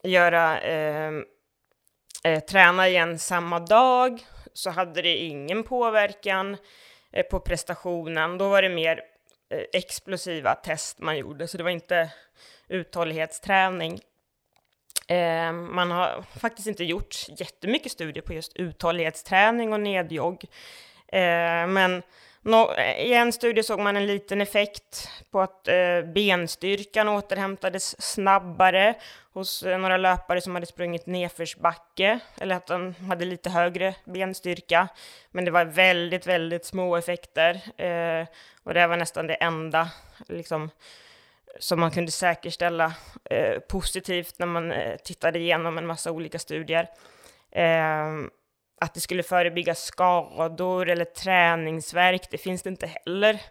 göra 0.04 0.60
ehm, 0.60 1.26
eh, 2.24 2.40
träna 2.44 2.88
igen 2.88 3.20
samma 3.20 3.60
dag 3.60 4.26
så 4.54 4.70
hade 4.70 5.02
det 5.02 5.16
ingen 5.16 5.64
påverkan 5.64 6.58
eh, 7.12 7.26
på 7.26 7.40
prestationen. 7.40 8.38
Då 8.38 8.50
var 8.50 8.62
det 8.62 8.70
mer 8.70 9.02
Eh, 9.50 9.64
explosiva 9.74 10.56
test 10.56 11.00
man 11.00 11.18
gjorde, 11.18 11.48
så 11.48 11.58
det 11.58 11.64
var 11.64 11.72
inte 11.72 12.12
uthållighetsträning. 12.68 14.00
Eh, 15.08 15.52
man 15.52 15.92
har 15.92 16.26
faktiskt 16.40 16.68
inte 16.68 16.84
gjort 16.84 17.16
jättemycket 17.30 17.92
studier 17.92 18.24
på 18.24 18.34
just 18.34 18.56
uthållighetsträning 18.56 19.74
och 19.74 19.80
nedjogg. 19.80 20.46
Eh, 21.08 21.68
men 21.68 22.04
nå- 22.42 22.74
eh, 22.74 23.02
i 23.06 23.14
en 23.14 23.32
studie 23.32 23.64
såg 23.64 23.80
man 23.80 23.98
en 23.98 24.06
liten 24.08 24.42
effekt 24.42 25.10
på 25.32 25.42
att 25.42 25.68
eh, 25.68 26.02
benstyrkan 26.14 27.10
återhämtades 27.10 28.02
snabbare 28.02 28.94
hos 29.34 29.64
eh, 29.64 29.78
några 29.78 29.98
löpare 29.98 30.42
som 30.42 30.56
hade 30.56 30.66
sprungit 30.66 31.06
nedförsbacke, 31.06 32.20
eller 32.42 32.56
att 32.56 32.68
de 32.68 32.96
hade 33.10 33.26
lite 33.26 33.50
högre 33.50 33.96
benstyrka. 34.06 34.88
Men 35.32 35.46
det 35.46 35.52
var 35.52 35.66
väldigt, 35.66 36.28
väldigt 36.28 36.66
små 36.66 36.96
effekter. 36.96 37.82
Eh, 37.82 38.28
och 38.64 38.74
det 38.74 38.88
var 38.88 38.98
nästan 38.98 39.28
det 39.28 39.34
enda 39.34 39.90
liksom, 40.28 40.70
som 41.60 41.80
man 41.80 41.92
kunde 41.92 42.12
säkerställa 42.12 42.94
eh, 43.30 43.60
positivt 43.60 44.40
när 44.40 44.46
man 44.48 44.72
eh, 44.72 44.96
tittade 44.96 45.40
igenom 45.40 45.78
en 45.78 45.88
massa 45.88 46.12
olika 46.12 46.40
studier. 46.40 46.90
Ehm, 47.52 48.30
att 48.82 48.94
det 48.94 49.00
skulle 49.00 49.24
förebygga 49.24 49.76
skador 49.76 50.90
eller 50.90 51.06
träningsverk, 51.06 52.28
det 52.32 52.38
finns 52.38 52.62
det 52.62 52.70
inte 52.70 52.88
heller 52.88 53.42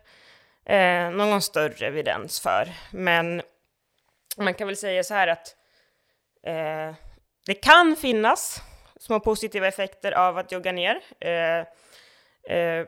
eh, 0.65 1.11
någon 1.11 1.43
större 1.43 1.87
evidens 1.87 2.41
för. 2.41 2.69
Men 2.93 3.43
man 4.37 4.55
kan 4.55 4.67
väl 4.67 4.77
säga 4.77 5.05
så 5.05 5.15
här 5.15 5.29
att 5.29 5.57
eh, 6.43 6.95
det 7.47 7.55
kan 7.55 7.97
finnas 7.97 8.63
små 9.01 9.21
positiva 9.21 9.69
effekter 9.69 10.13
av 10.13 10.39
att 10.39 10.53
jogga 10.53 10.73
ner 10.73 11.01
eh, 11.21 11.59
eh, 12.57 12.87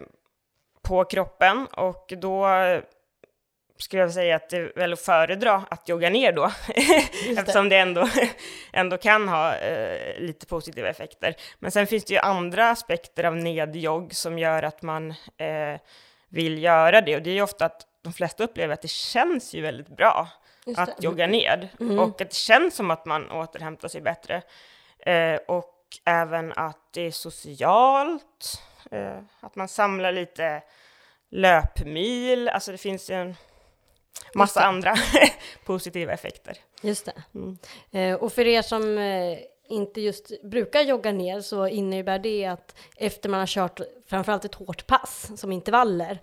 på 0.83 1.05
kroppen 1.05 1.66
och 1.66 2.12
då 2.18 2.46
skulle 3.81 4.03
jag 4.03 4.12
säga 4.12 4.37
att 4.37 4.51
det 4.51 4.57
är 4.57 4.73
väl 4.77 4.93
att 4.93 5.01
föredra 5.01 5.64
att 5.71 5.88
jogga 5.88 6.11
ner 6.11 6.33
då, 6.33 6.53
eftersom 7.38 7.69
det 7.69 7.77
ändå, 7.77 8.09
ändå 8.73 8.97
kan 8.99 9.29
ha 9.29 9.57
eh, 9.57 10.21
lite 10.21 10.47
positiva 10.47 10.88
effekter. 10.88 11.37
Men 11.59 11.71
sen 11.71 11.87
finns 11.87 12.05
det 12.05 12.14
ju 12.14 12.21
andra 12.21 12.71
aspekter 12.71 13.25
av 13.25 13.37
nedjogg 13.37 14.14
som 14.14 14.38
gör 14.38 14.62
att 14.62 14.83
man 14.83 15.11
eh, 15.37 15.81
vill 16.29 16.62
göra 16.62 17.01
det, 17.01 17.16
och 17.16 17.23
det 17.23 17.31
är 17.31 17.35
ju 17.35 17.43
ofta 17.43 17.64
att 17.64 17.87
de 18.03 18.12
flesta 18.12 18.45
upplever 18.45 18.75
att 18.75 18.83
det 18.83 18.90
känns 18.90 19.55
ju 19.55 19.61
väldigt 19.61 19.88
bra 19.88 20.29
att. 20.77 20.88
Mm. 20.88 20.99
jogga 21.01 21.27
ner, 21.27 21.69
och 21.99 22.21
att 22.21 22.29
det 22.29 22.35
känns 22.35 22.75
som 22.75 22.90
att 22.90 23.07
man 23.07 23.31
återhämtar 23.31 23.88
sig 23.88 24.01
bättre. 24.01 24.43
Eh, 24.99 25.37
och 25.49 25.77
även 26.05 26.53
att 26.53 26.93
det 26.93 27.07
är 27.07 27.11
socialt, 27.11 28.62
eh, 28.90 29.19
att 29.40 29.57
man 29.57 29.69
samlar 29.69 30.12
lite 30.12 30.62
löpmil, 31.31 32.49
alltså 32.49 32.73
det 32.73 32.79
finns 32.79 33.11
ju 33.11 33.14
en 33.14 33.37
massa 34.35 34.61
andra 34.61 34.94
positiva 35.64 36.12
effekter. 36.12 36.59
Just 36.83 37.05
det. 37.05 37.23
Mm. 37.35 37.59
Eh, 37.90 38.23
och 38.23 38.33
för 38.33 38.46
er 38.46 38.62
som 38.62 38.99
eh, 38.99 39.38
inte 39.68 40.01
just 40.01 40.42
brukar 40.42 40.81
jogga 40.81 41.12
ner 41.12 41.40
så 41.40 41.66
innebär 41.66 42.18
det 42.18 42.46
att 42.46 42.77
efter 42.96 43.29
man 43.29 43.40
har 43.40 43.46
kört 43.46 43.81
framförallt 44.07 44.44
ett 44.44 44.55
hårt 44.55 44.87
pass 44.87 45.31
som 45.37 45.53
intervaller, 45.53 46.18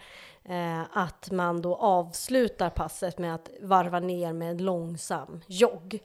eh, 0.49 0.97
att 0.97 1.31
man 1.31 1.61
då 1.61 1.75
avslutar 1.75 2.69
passet 2.69 3.17
med 3.17 3.35
att 3.35 3.49
varva 3.61 3.99
ner 3.99 4.33
med 4.33 4.51
en 4.51 4.57
långsam 4.57 5.43
jogg. 5.47 5.99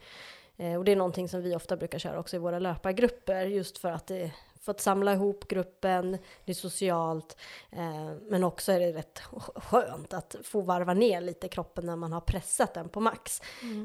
Eh, 0.57 0.75
och 0.75 0.85
det 0.85 0.91
är 0.91 0.95
någonting 0.95 1.29
som 1.29 1.41
vi 1.41 1.55
ofta 1.55 1.77
brukar 1.77 1.99
köra 1.99 2.19
också 2.19 2.35
i 2.35 2.39
våra 2.39 2.59
löpargrupper, 2.59 3.45
just 3.45 3.77
för 3.77 3.91
att 3.91 4.07
det 4.07 4.31
för 4.63 4.71
att 4.71 4.81
samla 4.81 5.13
ihop 5.13 5.47
gruppen, 5.47 6.17
det 6.45 6.51
är 6.51 6.53
socialt, 6.53 7.37
eh, 7.71 8.13
men 8.29 8.43
också 8.43 8.71
är 8.71 8.79
det 8.79 8.91
rätt 8.91 9.19
skönt 9.55 10.13
att 10.13 10.35
få 10.43 10.61
varva 10.61 10.93
ner 10.93 11.21
lite 11.21 11.47
kroppen 11.47 11.85
när 11.85 11.95
man 11.95 12.13
har 12.13 12.21
pressat 12.21 12.73
den 12.73 12.89
på 12.89 12.99
max. 12.99 13.41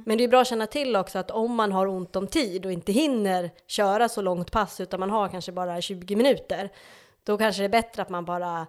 Men 0.06 0.18
det 0.18 0.24
är 0.24 0.28
bra 0.28 0.40
att 0.40 0.46
känna 0.46 0.66
till 0.66 0.96
också 0.96 1.18
att 1.18 1.30
om 1.30 1.54
man 1.54 1.72
har 1.72 1.86
ont 1.86 2.16
om 2.16 2.26
tid 2.26 2.66
och 2.66 2.72
inte 2.72 2.92
hinner 2.92 3.50
köra 3.66 4.08
så 4.08 4.22
långt 4.22 4.52
pass, 4.52 4.80
utan 4.80 5.00
man 5.00 5.10
har 5.10 5.28
kanske 5.28 5.52
bara 5.52 5.80
20 5.80 6.16
minuter, 6.16 6.72
då 7.24 7.38
kanske 7.38 7.62
det 7.62 7.66
är 7.66 7.82
bättre 7.82 8.02
att 8.02 8.08
man 8.08 8.24
bara 8.24 8.66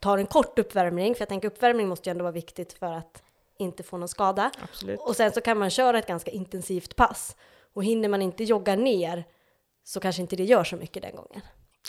tar 0.00 0.18
en 0.18 0.26
kort 0.26 0.58
uppvärmning, 0.58 1.14
för 1.14 1.22
jag 1.22 1.28
tänker 1.28 1.48
uppvärmning 1.48 1.88
måste 1.88 2.08
ju 2.08 2.10
ändå 2.10 2.22
vara 2.22 2.32
viktigt 2.32 2.72
för 2.72 2.92
att 2.92 3.22
inte 3.58 3.82
få 3.82 3.96
någon 3.96 4.08
skada. 4.08 4.50
Absolut. 4.62 5.00
Och 5.00 5.16
sen 5.16 5.32
så 5.32 5.40
kan 5.40 5.58
man 5.58 5.70
köra 5.70 5.98
ett 5.98 6.06
ganska 6.06 6.30
intensivt 6.30 6.96
pass. 6.96 7.36
Och 7.72 7.84
hinner 7.84 8.08
man 8.08 8.22
inte 8.22 8.44
jogga 8.44 8.76
ner 8.76 9.24
så 9.88 10.00
kanske 10.00 10.22
inte 10.22 10.36
det 10.36 10.44
gör 10.44 10.64
så 10.64 10.76
mycket 10.76 11.02
den 11.02 11.16
gången. 11.16 11.40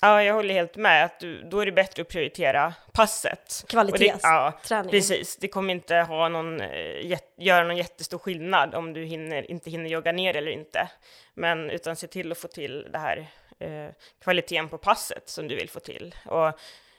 Ja, 0.02 0.24
jag 0.24 0.34
håller 0.34 0.54
helt 0.54 0.76
med. 0.76 1.06
Att 1.06 1.20
du, 1.20 1.44
då 1.44 1.60
är 1.60 1.66
det 1.66 1.72
bättre 1.72 2.02
att 2.02 2.08
prioritera 2.08 2.74
passet. 2.92 3.66
Det, 3.72 3.74
ja, 3.74 4.52
Kvalitetsträning. 4.62 4.92
precis. 4.92 5.38
Det 5.38 5.48
kommer 5.48 5.74
inte 5.74 5.96
ha 5.96 6.30
någon, 6.30 6.62
eh, 6.62 7.18
göra 7.38 7.64
någon 7.64 7.78
jättestor 7.78 8.18
skillnad 8.18 8.76
om 8.76 8.94
du 8.94 9.04
hinner, 9.04 9.52
inte 9.52 9.70
hinner 9.70 9.90
jogga 9.90 10.12
ner 10.12 10.36
eller 10.36 10.52
inte. 10.52 10.90
Men 11.34 11.70
utan 11.70 11.96
se 11.96 12.08
till 12.08 12.32
att 12.32 12.38
få 12.38 12.48
till 12.48 12.88
det 12.92 12.98
här 12.98 13.28
eh, 13.60 13.94
kvaliteten 14.24 14.70
på 14.70 14.78
passet 14.78 15.30
som 15.30 15.48
du 15.48 15.56
vill 15.56 15.70
få 15.70 15.80
till. 15.80 16.16
Och 16.26 16.48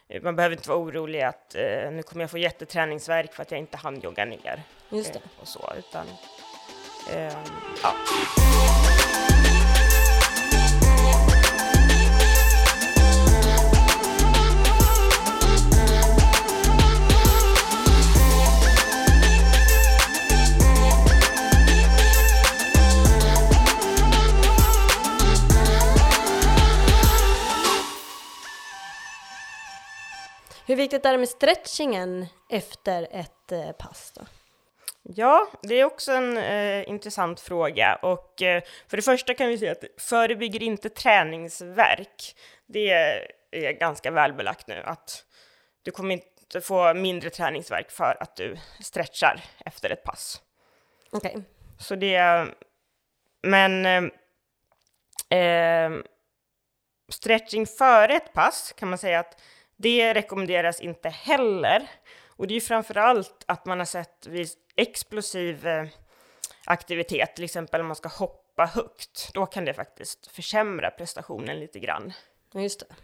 eh, 0.09 0.23
man 0.23 0.37
behöver 0.37 0.57
inte 0.57 0.69
vara 0.69 0.79
orolig 0.79 1.21
att 1.21 1.55
eh, 1.55 1.91
nu 1.91 2.03
kommer 2.03 2.23
jag 2.23 2.31
få 2.31 2.39
jätteträningsverk 2.39 3.35
för 3.35 3.43
att 3.43 3.51
jag 3.51 3.61
inte 3.61 3.77
hann 3.77 4.01
jogga 4.01 4.25
ner. 4.25 4.63
Just 4.89 5.13
det. 5.13 5.19
Eh, 5.19 5.41
och 5.41 5.49
så, 5.49 5.73
utan 5.79 6.07
eh, 7.11 7.35
ja. 7.83 7.95
Hur 30.71 30.77
viktigt 30.77 31.07
är 31.07 31.13
det 31.13 31.19
med 31.19 31.29
stretchingen 31.29 32.27
efter 32.51 33.09
ett 33.11 33.53
eh, 33.53 33.73
pass 33.73 34.13
då? 34.17 34.23
Ja, 35.03 35.49
det 35.63 35.75
är 35.75 35.85
också 35.85 36.13
en 36.13 36.37
eh, 36.37 36.89
intressant 36.89 37.41
fråga. 37.41 37.99
Och 38.03 38.43
eh, 38.43 38.63
för 38.89 38.97
det 38.97 39.03
första 39.03 39.35
kan 39.35 39.49
vi 39.49 39.59
säga 39.59 39.73
att 39.73 39.81
det 39.81 40.03
förebygger 40.03 40.63
inte 40.63 40.89
träningsverk. 40.89 42.37
Det 42.67 42.91
är 43.51 43.73
ganska 43.73 44.11
välbelagt 44.11 44.67
nu 44.67 44.83
att 44.85 45.25
du 45.83 45.91
kommer 45.91 46.15
inte 46.15 46.61
få 46.61 46.95
mindre 46.95 47.31
träningsverk 47.31 47.91
för 47.91 48.17
att 48.21 48.37
du 48.37 48.57
stretchar 48.81 49.41
efter 49.65 49.91
ett 49.91 50.05
pass. 50.05 50.43
Okej. 51.11 51.43
Så 51.79 51.95
det... 51.95 52.47
Men... 53.43 53.87
Eh, 53.87 55.39
eh, 55.39 55.91
stretching 57.09 57.67
före 57.67 58.15
ett 58.15 58.33
pass 58.33 58.75
kan 58.77 58.89
man 58.89 58.99
säga 58.99 59.21
att 59.21 59.41
det 59.83 60.15
rekommenderas 60.15 60.81
inte 60.81 61.09
heller. 61.09 61.91
Och 62.27 62.47
det 62.47 62.53
är 62.53 62.55
ju 62.55 62.61
framför 62.61 62.99
allt 62.99 63.45
att 63.47 63.67
man 63.67 63.79
har 63.79 63.87
sett 63.87 64.27
vid 64.27 64.49
explosiv 64.77 65.67
eh, 65.67 65.87
aktivitet, 66.65 67.37
till 67.37 67.45
exempel 67.45 67.81
om 67.81 67.87
man 67.87 67.97
ska 67.97 68.09
hoppa 68.09 68.67
högt, 68.67 69.31
då 69.35 69.47
kan 69.47 69.65
det 69.65 69.75
faktiskt 69.75 70.27
försämra 70.27 70.91
prestationen 70.91 71.61
lite 71.61 71.79
grann. 71.79 72.13
Ja, 72.53 72.61
just 72.61 72.81
det. 72.81 72.95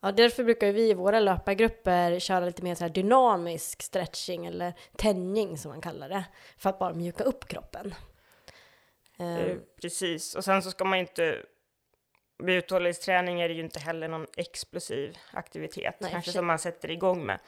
Ja, 0.00 0.12
därför 0.12 0.44
brukar 0.44 0.72
vi 0.72 0.90
i 0.90 0.94
våra 0.94 1.20
löpargrupper 1.20 2.18
köra 2.18 2.44
lite 2.44 2.62
mer 2.62 2.74
så 2.74 2.84
här 2.84 2.88
dynamisk 2.90 3.82
stretching 3.82 4.46
eller 4.46 4.72
tänjning 4.96 5.58
som 5.58 5.70
man 5.70 5.80
kallar 5.80 6.08
det, 6.08 6.24
för 6.58 6.70
att 6.70 6.78
bara 6.78 6.94
mjuka 6.94 7.24
upp 7.24 7.48
kroppen. 7.48 7.94
Eh, 9.18 9.36
Eh, 9.38 9.56
Precis, 9.80 10.34
och 10.34 10.44
sen 10.44 10.62
så 10.62 10.70
ska 10.70 10.84
man 10.84 10.98
ju 10.98 11.04
inte 11.04 11.42
vid 12.38 12.56
uthållighetsträning 12.56 13.40
är 13.40 13.48
det 13.48 13.54
ju 13.54 13.62
inte 13.62 13.80
heller 13.80 14.08
någon 14.08 14.26
explosiv 14.36 15.18
aktivitet, 15.30 15.96
Nej, 15.98 16.10
kanske 16.10 16.32
som 16.32 16.46
man 16.46 16.58
sätter 16.58 16.90
igång 16.90 17.26
med. 17.26 17.38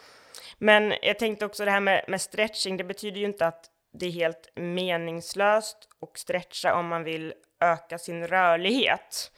Men 0.58 0.94
jag 1.02 1.18
tänkte 1.18 1.46
också 1.46 1.64
det 1.64 1.70
här 1.70 1.80
med, 1.80 2.04
med 2.08 2.20
stretching, 2.20 2.76
det 2.76 2.84
betyder 2.84 3.20
ju 3.20 3.26
inte 3.26 3.46
att 3.46 3.70
det 3.92 4.06
är 4.06 4.10
helt 4.10 4.48
meningslöst 4.54 5.88
att 6.02 6.18
stretcha 6.18 6.74
om 6.74 6.86
man 6.86 7.04
vill 7.04 7.34
öka 7.60 7.98
sin 7.98 8.26
rörlighet. 8.26 9.32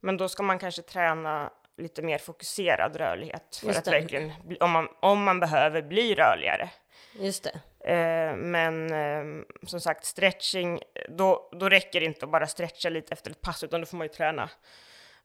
Men 0.00 0.16
då 0.16 0.28
ska 0.28 0.42
man 0.42 0.58
kanske 0.58 0.82
träna 0.82 1.52
lite 1.76 2.02
mer 2.02 2.18
fokuserad 2.18 2.96
rörlighet 2.96 3.56
för 3.60 3.66
Just 3.66 3.78
att 3.78 3.84
det. 3.84 3.90
verkligen, 3.90 4.32
om 4.60 4.70
man, 4.70 4.88
om 5.00 5.22
man 5.24 5.40
behöver 5.40 5.82
bli 5.82 6.14
rörligare. 6.14 6.70
just 7.12 7.44
det. 7.44 7.60
Eh, 7.92 8.36
men 8.36 8.92
eh, 8.92 9.44
som 9.66 9.80
sagt, 9.80 10.04
stretching, 10.04 10.82
då, 11.08 11.50
då 11.52 11.68
räcker 11.68 12.00
det 12.00 12.06
inte 12.06 12.24
att 12.24 12.32
bara 12.32 12.46
stretcha 12.46 12.88
lite 12.88 13.12
efter 13.12 13.30
ett 13.30 13.40
pass, 13.40 13.64
utan 13.64 13.80
då 13.80 13.86
får 13.86 13.96
man 13.96 14.04
ju 14.04 14.12
träna, 14.12 14.50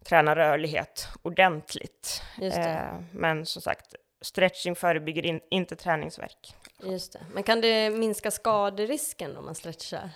träna 0.04 0.36
rörlighet 0.36 1.08
ordentligt. 1.22 2.24
Eh, 2.42 3.00
men 3.12 3.46
som 3.46 3.62
sagt, 3.62 3.96
stretching 4.22 4.76
förebygger 4.76 5.26
in, 5.26 5.42
inte 5.52 5.76
träningsverk. 5.76 6.56
Just 6.84 7.14
det. 7.14 7.26
Men 7.34 7.44
kan 7.44 7.62
det 7.62 7.90
minska 7.90 8.32
skaderisken 8.32 9.38
om 9.38 9.46
man 9.46 9.56
stretchar? 9.56 10.10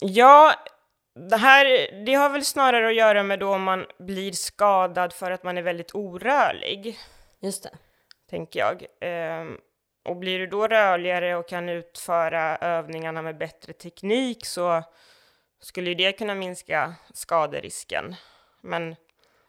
Ja, 0.00 0.54
det 1.14 1.36
här 1.36 1.64
det 2.04 2.14
har 2.14 2.28
väl 2.28 2.44
snarare 2.44 2.88
att 2.88 2.94
göra 2.94 3.22
med 3.22 3.38
då 3.38 3.54
om 3.54 3.62
man 3.62 3.86
blir 3.98 4.32
skadad 4.32 5.12
för 5.12 5.30
att 5.30 5.44
man 5.44 5.58
är 5.58 5.62
väldigt 5.62 5.94
orörlig. 5.94 6.98
Just 7.40 7.62
det. 7.62 7.70
tänker 8.30 8.60
jag. 8.60 8.86
Ehm, 9.00 9.58
och 10.04 10.16
blir 10.16 10.38
du 10.38 10.46
då 10.46 10.68
rörligare 10.68 11.36
och 11.36 11.48
kan 11.48 11.68
utföra 11.68 12.56
övningarna 12.56 13.22
med 13.22 13.38
bättre 13.38 13.72
teknik 13.72 14.46
så 14.46 14.82
skulle 15.64 15.88
ju 15.88 15.94
det 15.94 16.12
kunna 16.12 16.34
minska 16.34 16.94
skaderisken. 17.14 18.14
Men 18.60 18.96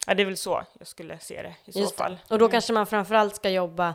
ja, 0.08 0.13
det 0.13 0.23
är 0.23 0.25
väl 0.25 0.38
så 0.38 0.63
jag 0.80 0.88
skulle 0.88 1.19
se 1.19 1.41
det 1.41 1.56
i 1.65 1.71
så 1.71 1.80
Just 1.80 1.97
det. 1.97 2.04
fall. 2.04 2.17
Och 2.30 2.39
då 2.39 2.49
kanske 2.49 2.73
man 2.73 2.88
framförallt 2.88 3.36
ska 3.36 3.49
jobba 3.49 3.88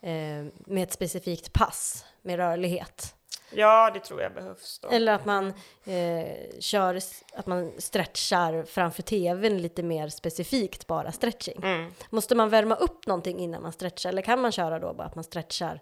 eh, 0.00 0.44
med 0.66 0.82
ett 0.82 0.92
specifikt 0.92 1.52
pass 1.52 2.04
med 2.22 2.36
rörlighet. 2.36 3.14
Ja, 3.54 3.90
det 3.94 4.00
tror 4.00 4.22
jag 4.22 4.34
behövs 4.34 4.78
då. 4.78 4.88
Eller 4.88 5.12
att 5.12 5.24
man 5.24 5.46
eh, 5.84 6.36
kör, 6.60 7.00
att 7.34 7.46
man 7.46 7.72
stretchar 7.78 8.64
framför 8.64 9.02
tvn 9.02 9.58
lite 9.58 9.82
mer 9.82 10.08
specifikt, 10.08 10.86
bara 10.86 11.12
stretching. 11.12 11.60
Mm. 11.62 11.92
Måste 12.10 12.34
man 12.34 12.48
värma 12.48 12.74
upp 12.74 13.06
någonting 13.06 13.38
innan 13.38 13.62
man 13.62 13.72
stretchar? 13.72 14.10
Eller 14.10 14.22
kan 14.22 14.40
man 14.40 14.52
köra 14.52 14.78
då 14.78 14.94
bara 14.94 15.06
att 15.06 15.14
man 15.14 15.24
stretchar 15.24 15.80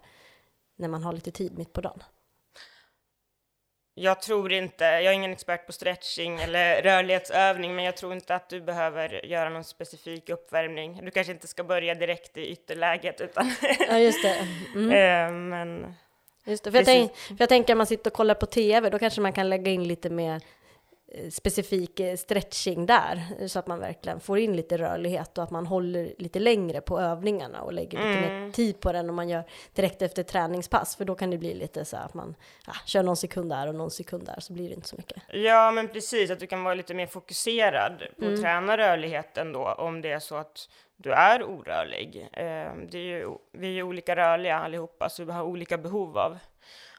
när 0.75 0.87
man 0.87 1.03
har 1.03 1.13
lite 1.13 1.31
tid 1.31 1.57
mitt 1.57 1.73
på 1.73 1.81
dagen? 1.81 2.03
Jag 3.93 4.21
tror 4.21 4.53
inte, 4.53 4.83
jag 4.83 5.03
är 5.05 5.11
ingen 5.11 5.31
expert 5.31 5.65
på 5.65 5.73
stretching 5.73 6.39
eller 6.41 6.81
rörlighetsövning, 6.81 7.75
men 7.75 7.85
jag 7.85 7.97
tror 7.97 8.13
inte 8.13 8.35
att 8.35 8.49
du 8.49 8.61
behöver 8.61 9.25
göra 9.25 9.49
någon 9.49 9.63
specifik 9.63 10.29
uppvärmning. 10.29 11.05
Du 11.05 11.11
kanske 11.11 11.33
inte 11.33 11.47
ska 11.47 11.63
börja 11.63 11.95
direkt 11.95 12.37
i 12.37 12.47
ytterläget, 12.51 13.21
utan... 13.21 13.51
Ja, 13.89 13.99
just 13.99 14.23
det. 14.23 14.47
Mm. 14.75 14.91
Eh, 14.91 15.31
men 15.31 15.95
Just 16.45 16.63
det. 16.63 16.71
För, 16.71 16.77
jag 16.77 16.85
tänk, 16.85 17.15
för 17.15 17.35
jag 17.39 17.49
tänker 17.49 17.73
om 17.73 17.77
man 17.77 17.87
sitter 17.87 18.09
och 18.09 18.15
kollar 18.15 18.35
på 18.35 18.45
tv, 18.45 18.89
då 18.89 18.99
kanske 18.99 19.21
man 19.21 19.33
kan 19.33 19.49
lägga 19.49 19.71
in 19.71 19.83
lite 19.83 20.09
mer 20.09 20.41
specifik 21.31 21.99
eh, 21.99 22.15
stretching 22.17 22.85
där, 22.85 23.23
eh, 23.39 23.47
så 23.47 23.59
att 23.59 23.67
man 23.67 23.79
verkligen 23.79 24.19
får 24.19 24.39
in 24.39 24.55
lite 24.55 24.77
rörlighet 24.77 25.37
och 25.37 25.43
att 25.43 25.51
man 25.51 25.67
håller 25.67 26.13
lite 26.17 26.39
längre 26.39 26.81
på 26.81 26.99
övningarna 26.99 27.61
och 27.61 27.73
lägger 27.73 27.97
lite 27.97 28.19
Mm. 28.27 28.43
mer 28.45 28.51
tid 28.51 28.79
på 28.79 28.91
den 28.91 29.09
om 29.09 29.15
man 29.15 29.29
gör 29.29 29.43
direkt 29.73 30.01
efter 30.01 30.23
träningspass, 30.23 30.95
för 30.95 31.05
då 31.05 31.15
kan 31.15 31.29
det 31.31 31.37
bli 31.37 31.53
lite 31.53 31.85
så 31.85 31.97
att 31.97 32.13
man 32.13 32.35
ja, 32.67 32.73
kör 32.85 33.03
någon 33.03 33.17
sekund 33.17 33.49
där 33.49 33.67
och 33.67 33.75
någon 33.75 33.91
sekund 33.91 34.25
där, 34.25 34.39
så 34.39 34.53
blir 34.53 34.69
det 34.69 34.75
inte 34.75 34.87
så 34.87 34.95
mycket. 34.95 35.21
Ja, 35.33 35.71
men 35.71 35.87
precis, 35.87 36.31
att 36.31 36.39
du 36.39 36.47
kan 36.47 36.63
vara 36.63 36.73
lite 36.73 36.93
mer 36.93 37.07
fokuserad 37.07 38.03
på 38.19 38.21
Mm. 38.25 38.33
att 38.33 38.41
träna 38.41 38.77
rörligheten 38.77 39.53
då, 39.53 39.65
om 39.73 40.01
det 40.01 40.11
är 40.11 40.19
så 40.19 40.35
att 40.35 40.69
du 40.97 41.11
är 41.13 41.43
orörlig. 41.43 42.29
Eh, 42.33 42.45
är 42.45 42.95
ju, 42.95 43.27
vi 43.51 43.67
är 43.67 43.71
ju 43.71 43.83
olika 43.83 44.15
rörliga 44.15 44.57
allihopa, 44.59 45.09
så 45.09 45.23
vi 45.23 45.31
har 45.31 45.43
olika 45.43 45.77
behov 45.77 46.17
av, 46.17 46.37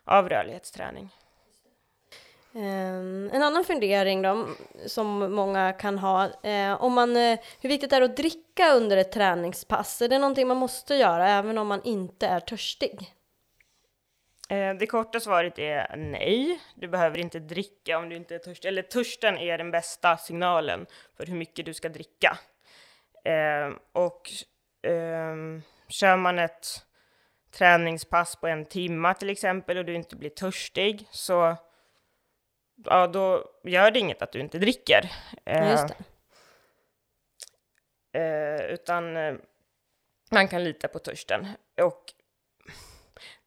av 0.04 0.28
rörlighetsträning. 0.28 1.08
Ehm, 2.54 3.30
en 3.32 3.42
annan 3.42 3.64
fundering 3.64 4.22
då, 4.22 4.48
som 4.86 5.34
många 5.34 5.72
kan 5.72 5.98
ha, 5.98 6.30
eh, 6.42 6.82
om 6.82 6.92
man, 6.92 7.16
eh, 7.16 7.38
hur 7.60 7.68
viktigt 7.68 7.92
är 7.92 8.00
det 8.00 8.06
att 8.06 8.16
dricka 8.16 8.74
under 8.74 8.96
ett 8.96 9.12
träningspass? 9.12 10.02
Är 10.02 10.08
det 10.08 10.18
någonting 10.18 10.48
man 10.48 10.56
måste 10.56 10.94
göra 10.94 11.28
även 11.28 11.58
om 11.58 11.66
man 11.66 11.82
inte 11.84 12.26
är 12.26 12.40
törstig? 12.40 13.14
Eh, 14.48 14.74
det 14.74 14.86
korta 14.86 15.20
svaret 15.20 15.58
är 15.58 15.96
nej. 15.96 16.60
Du 16.74 16.88
behöver 16.88 17.18
inte 17.18 17.38
dricka 17.38 17.98
om 17.98 18.08
du 18.08 18.16
inte 18.16 18.34
är 18.34 18.38
törstig. 18.38 18.68
Eller 18.68 18.82
törsten 18.82 19.38
är 19.38 19.58
den 19.58 19.70
bästa 19.70 20.16
signalen 20.16 20.86
för 21.16 21.26
hur 21.26 21.34
mycket 21.34 21.66
du 21.66 21.74
ska 21.74 21.88
dricka. 21.88 22.38
Ehm, 23.24 23.78
och 23.92 24.30
ehm, 24.82 25.62
kör 25.88 26.16
man 26.16 26.38
ett 26.38 26.66
träningspass 27.50 28.36
på 28.36 28.46
en 28.46 28.64
timma 28.64 29.14
till 29.14 29.30
exempel 29.30 29.78
och 29.78 29.84
du 29.84 29.94
inte 29.94 30.16
blir 30.16 30.30
törstig 30.30 31.08
så 31.10 31.56
ja, 32.84 33.06
då 33.06 33.44
gör 33.64 33.90
det 33.90 33.98
inget 33.98 34.22
att 34.22 34.32
du 34.32 34.40
inte 34.40 34.58
dricker. 34.58 35.12
Det. 35.44 35.94
Eh, 38.12 38.60
utan 38.60 39.16
eh, 39.16 39.34
man 40.30 40.48
kan 40.48 40.64
lita 40.64 40.88
på 40.88 40.98
törsten. 40.98 41.48
Och 41.82 42.02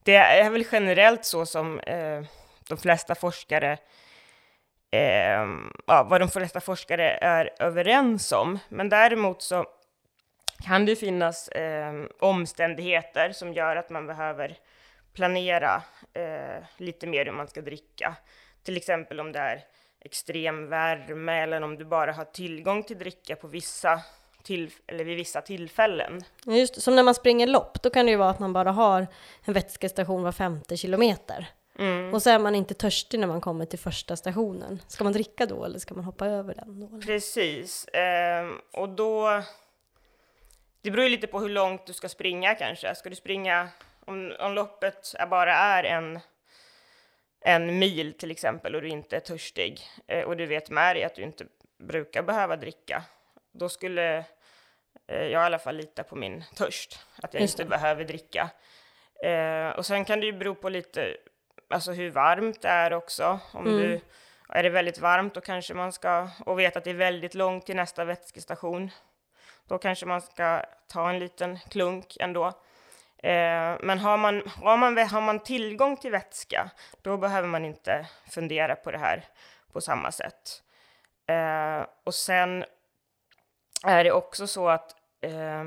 det 0.03 0.15
är 0.15 0.49
väl 0.49 0.65
generellt 0.71 1.25
så 1.25 1.45
som 1.45 1.79
eh, 1.79 2.23
de 2.69 2.77
flesta 2.77 3.15
forskare 3.15 3.77
eh, 4.91 5.47
ja, 5.87 6.03
vad 6.03 6.21
de 6.21 6.29
flesta 6.29 6.61
forskare 6.61 7.09
är 7.21 7.53
överens 7.59 8.31
om. 8.31 8.59
Men 8.69 8.89
däremot 8.89 9.41
så 9.41 9.65
kan 10.63 10.85
det 10.85 10.95
finnas 10.95 11.47
eh, 11.47 11.93
omständigheter 12.19 13.31
som 13.31 13.53
gör 13.53 13.75
att 13.75 13.89
man 13.89 14.07
behöver 14.07 14.57
planera 15.13 15.83
eh, 16.13 16.63
lite 16.77 17.07
mer 17.07 17.25
hur 17.25 17.31
man 17.31 17.47
ska 17.47 17.61
dricka. 17.61 18.15
Till 18.65 18.77
exempel 18.77 19.19
om 19.19 19.31
det 19.31 19.39
är 19.39 19.63
extrem 20.01 20.69
värme 20.69 21.43
eller 21.43 21.61
om 21.61 21.77
du 21.77 21.85
bara 21.85 22.13
har 22.13 22.25
tillgång 22.25 22.83
till 22.83 22.97
dricka 22.97 23.35
på 23.35 23.47
vissa 23.47 24.01
till, 24.43 24.71
eller 24.87 25.03
vid 25.03 25.17
vissa 25.17 25.41
tillfällen. 25.41 26.23
Just. 26.45 26.81
Som 26.81 26.95
när 26.95 27.03
man 27.03 27.15
springer 27.15 27.47
lopp, 27.47 27.81
då 27.81 27.89
kan 27.89 28.05
det 28.05 28.11
ju 28.11 28.17
vara 28.17 28.29
att 28.29 28.39
man 28.39 28.53
bara 28.53 28.71
har 28.71 29.07
en 29.45 29.53
vätskestation 29.53 30.23
var 30.23 30.31
femte 30.31 30.77
kilometer. 30.77 31.49
Och 32.13 32.21
så 32.21 32.29
är 32.29 32.39
man 32.39 32.55
inte 32.55 32.73
törstig 32.73 33.19
när 33.19 33.27
man 33.27 33.41
kommer 33.41 33.65
till 33.65 33.79
första 33.79 34.15
stationen. 34.15 34.81
Ska 34.87 35.03
man 35.03 35.13
dricka 35.13 35.45
då 35.45 35.65
eller 35.65 35.79
ska 35.79 35.95
man 35.95 36.03
hoppa 36.03 36.27
över 36.27 36.55
den 36.55 36.79
då? 36.79 37.01
Precis, 37.01 37.87
ehm, 37.93 38.61
och 38.73 38.89
då... 38.89 39.41
Det 40.81 40.91
beror 40.91 41.03
ju 41.03 41.09
lite 41.09 41.27
på 41.27 41.39
hur 41.39 41.49
långt 41.49 41.85
du 41.85 41.93
ska 41.93 42.09
springa 42.09 42.55
kanske. 42.55 42.95
Ska 42.95 43.09
du 43.09 43.15
springa, 43.15 43.67
om, 44.05 44.33
om 44.39 44.53
loppet 44.53 45.15
bara 45.29 45.53
är 45.53 45.83
en, 45.83 46.19
en 47.47 47.79
mil 47.79 48.13
till 48.13 48.31
exempel 48.31 48.75
och 48.75 48.81
du 48.81 48.87
inte 48.87 49.15
är 49.15 49.19
törstig 49.19 49.81
eh, 50.07 50.23
och 50.23 50.37
du 50.37 50.45
vet 50.45 50.69
med 50.69 50.95
dig 50.95 51.03
att 51.03 51.15
du 51.15 51.21
inte 51.21 51.45
brukar 51.77 52.23
behöva 52.23 52.55
dricka, 52.55 53.03
då 53.51 53.69
skulle 53.69 54.17
eh, 55.07 55.23
jag 55.23 55.29
i 55.29 55.35
alla 55.35 55.59
fall 55.59 55.75
lita 55.75 56.03
på 56.03 56.15
min 56.15 56.43
törst, 56.55 57.05
att 57.15 57.33
jag 57.33 57.43
inte 57.43 57.65
behöver 57.65 58.03
dricka. 58.03 58.49
Eh, 59.23 59.69
och 59.69 59.85
sen 59.85 60.05
kan 60.05 60.19
det 60.19 60.25
ju 60.25 60.33
bero 60.33 60.55
på 60.55 60.69
lite, 60.69 61.17
alltså 61.69 61.91
hur 61.91 62.09
varmt 62.09 62.61
det 62.61 62.67
är 62.67 62.93
också. 62.93 63.39
Om 63.51 63.65
du, 63.65 64.01
är 64.49 64.63
det 64.63 64.69
väldigt 64.69 64.99
varmt 64.99 65.33
då 65.33 65.41
kanske 65.41 65.73
man 65.73 65.91
ska, 65.91 66.29
och 66.45 66.59
vet 66.59 66.77
att 66.77 66.83
det 66.83 66.89
är 66.89 66.93
väldigt 66.93 67.35
långt 67.35 67.65
till 67.65 67.75
nästa 67.75 68.05
vätskestation, 68.05 68.91
då 69.67 69.77
kanske 69.77 70.05
man 70.05 70.21
ska 70.21 70.65
ta 70.87 71.09
en 71.09 71.19
liten 71.19 71.59
klunk 71.59 72.17
ändå. 72.19 72.53
Eh, 73.25 73.77
men 73.79 73.99
har 73.99 74.17
man, 74.17 74.41
har, 74.47 74.77
man, 74.77 74.97
har 74.97 75.21
man 75.21 75.39
tillgång 75.39 75.97
till 75.97 76.11
vätska, 76.11 76.69
då 77.01 77.17
behöver 77.17 77.47
man 77.47 77.65
inte 77.65 78.07
fundera 78.29 78.75
på 78.75 78.91
det 78.91 78.97
här 78.97 79.25
på 79.73 79.81
samma 79.81 80.11
sätt. 80.11 80.63
Eh, 81.27 81.85
och 82.03 82.13
sen 82.13 82.65
är 83.83 84.03
det 84.03 84.11
också 84.11 84.47
så 84.47 84.69
att 84.69 84.95
eh, 85.21 85.63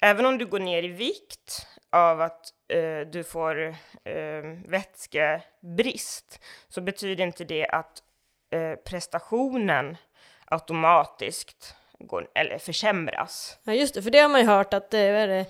även 0.00 0.26
om 0.26 0.38
du 0.38 0.46
går 0.46 0.60
ner 0.60 0.82
i 0.82 0.88
vikt 0.88 1.66
av 1.90 2.20
att 2.20 2.52
eh, 2.68 3.00
du 3.00 3.24
får 3.24 3.76
eh, 4.04 4.42
vätskebrist 4.64 6.40
så 6.68 6.80
betyder 6.80 7.24
inte 7.24 7.44
det 7.44 7.66
att 7.66 8.02
eh, 8.50 8.74
prestationen 8.74 9.96
automatiskt 10.44 11.76
går, 12.02 12.28
eller 12.34 12.58
försämras. 12.58 13.58
Ja 13.64 13.74
just 13.74 13.94
det, 13.94 14.02
för 14.02 14.10
det 14.10 14.18
har 14.18 14.28
man 14.28 14.40
ju 14.40 14.46
hört 14.46 14.74
att 14.74 14.90
det 14.90 14.98
är 14.98 15.28
det, 15.28 15.46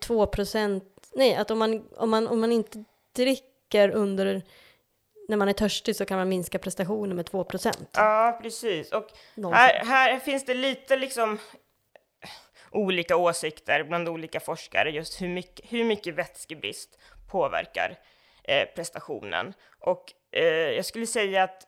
2 0.00 0.26
procent, 0.26 0.84
nej 1.14 1.34
att 1.34 1.50
om 1.50 1.58
man, 1.58 1.88
om, 1.96 2.10
man, 2.10 2.28
om 2.28 2.40
man 2.40 2.52
inte 2.52 2.84
dricker 3.16 3.90
under, 3.90 4.42
när 5.28 5.36
man 5.36 5.48
är 5.48 5.52
törstig 5.52 5.96
så 5.96 6.04
kan 6.04 6.18
man 6.18 6.28
minska 6.28 6.58
prestationen 6.58 7.16
med 7.16 7.26
2 7.26 7.44
procent. 7.44 7.90
Ja, 7.92 8.38
precis. 8.42 8.92
Och 8.92 9.06
här, 9.52 9.84
här 9.84 10.18
finns 10.18 10.44
det 10.44 10.54
lite 10.54 10.96
liksom 10.96 11.38
olika 12.70 13.16
åsikter 13.16 13.84
bland 13.84 14.08
olika 14.08 14.40
forskare 14.40 14.90
just 14.90 15.22
hur 15.22 15.28
mycket, 15.28 15.72
hur 15.72 15.84
mycket 15.84 16.14
vätskebrist 16.14 16.98
påverkar 17.30 17.98
eh, 18.44 18.68
prestationen. 18.74 19.54
Och 19.80 20.12
eh, 20.32 20.44
jag 20.44 20.84
skulle 20.84 21.06
säga 21.06 21.42
att 21.42 21.66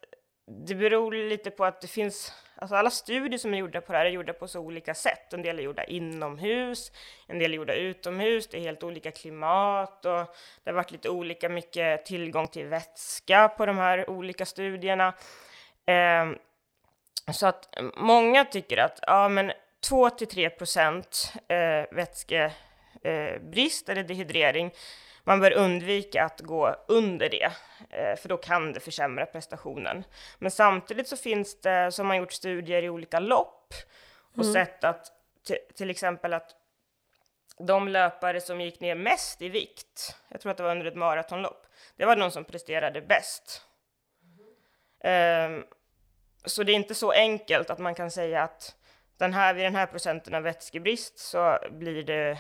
det 0.66 0.74
beror 0.74 1.12
lite 1.12 1.50
på 1.50 1.64
att 1.64 1.80
det 1.80 1.88
finns, 1.88 2.32
alltså 2.62 2.76
alla 2.76 2.90
studier 2.90 3.38
som 3.38 3.54
är 3.54 3.58
gjorda 3.58 3.80
på 3.80 3.92
det 3.92 3.98
här 3.98 4.06
är 4.06 4.10
gjorda 4.10 4.32
på 4.32 4.48
så 4.48 4.60
olika 4.60 4.94
sätt. 4.94 5.32
En 5.32 5.42
del 5.42 5.58
är 5.58 5.62
gjorda 5.62 5.84
inomhus, 5.84 6.92
en 7.26 7.38
del 7.38 7.52
är 7.52 7.56
gjorda 7.56 7.74
utomhus, 7.74 8.48
det 8.48 8.56
är 8.56 8.60
helt 8.60 8.82
olika 8.82 9.10
klimat 9.10 10.04
och 10.04 10.34
det 10.64 10.70
har 10.70 10.72
varit 10.72 10.90
lite 10.90 11.08
olika 11.08 11.48
mycket 11.48 12.06
tillgång 12.06 12.46
till 12.46 12.66
vätska 12.66 13.48
på 13.48 13.66
de 13.66 13.78
här 13.78 14.10
olika 14.10 14.46
studierna. 14.46 15.14
Eh, 15.86 16.26
så 17.32 17.46
att 17.46 17.74
många 17.96 18.44
tycker 18.44 18.76
att 18.76 18.98
ja, 19.02 19.28
men 19.28 19.52
2 19.88 20.10
till 20.10 20.28
3 20.28 20.50
procent 20.50 21.32
eh, 21.48 21.84
vätskebrist 21.90 23.88
eh, 23.88 23.92
eller 23.92 24.04
dehydrering, 24.04 24.70
man 25.24 25.40
bör 25.40 25.52
undvika 25.52 26.24
att 26.24 26.40
gå 26.40 26.76
under 26.88 27.28
det, 27.28 27.52
eh, 27.90 28.16
för 28.16 28.28
då 28.28 28.36
kan 28.36 28.72
det 28.72 28.80
försämra 28.80 29.26
prestationen. 29.26 30.04
Men 30.38 30.50
samtidigt 30.50 31.08
så 31.08 31.16
finns 31.16 31.60
det, 31.60 31.92
som 31.92 32.10
har 32.10 32.16
gjort 32.16 32.32
studier 32.32 32.82
i 32.82 32.90
olika 32.90 33.20
lopp 33.20 33.74
och 34.36 34.46
sett 34.46 34.84
att 34.84 35.06
till 35.74 35.90
exempel 35.90 36.32
att 36.32 36.56
de 37.58 37.88
löpare 37.88 38.40
som 38.40 38.60
gick 38.60 38.80
ner 38.80 38.94
mest 38.94 39.42
i 39.42 39.48
vikt, 39.48 40.16
jag 40.28 40.40
tror 40.40 40.50
att 40.50 40.56
det 40.56 40.62
var 40.62 40.70
under 40.70 40.86
ett 40.86 40.96
maratonlopp, 40.96 41.66
det 41.96 42.04
var 42.04 42.16
de 42.16 42.30
som 42.30 42.44
presterade 42.44 43.00
bäst. 43.00 43.62
Ehm, 45.04 45.64
så 46.44 46.62
det 46.62 46.72
är 46.72 46.76
inte 46.76 46.94
så 46.94 47.12
enkelt 47.12 47.70
att 47.70 47.78
man 47.78 47.94
kan 47.94 48.10
säga 48.10 48.42
att 48.42 48.76
den 49.16 49.34
här, 49.34 49.54
vid 49.54 49.64
den 49.64 49.76
här 49.76 49.86
procenten 49.86 50.34
av 50.34 50.42
vätskebrist 50.42 51.18
så 51.18 51.58
blir 51.70 52.02
det, 52.02 52.38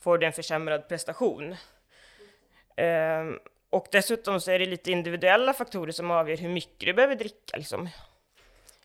får 0.00 0.18
du 0.18 0.26
en 0.26 0.32
försämrad 0.32 0.88
prestation. 0.88 1.56
Ehm, 2.80 3.38
och 3.70 3.86
dessutom 3.90 4.40
så 4.40 4.50
är 4.50 4.58
det 4.58 4.66
lite 4.66 4.90
individuella 4.90 5.52
faktorer 5.52 5.92
som 5.92 6.10
avgör 6.10 6.36
hur 6.36 6.48
mycket 6.48 6.86
du 6.86 6.92
behöver 6.92 7.14
dricka. 7.14 7.56
Liksom. 7.56 7.88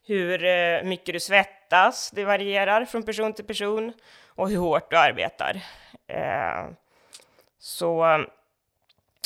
Hur 0.06 0.44
eh, 0.44 0.82
mycket 0.82 1.12
du 1.12 1.20
svettas, 1.20 2.10
det 2.10 2.24
varierar 2.24 2.84
från 2.84 3.02
person 3.02 3.32
till 3.32 3.44
person. 3.44 3.92
Och 4.26 4.50
hur 4.50 4.56
hårt 4.56 4.90
du 4.90 4.96
arbetar. 4.96 5.60
Ehm, 6.06 6.76
så, 7.58 8.24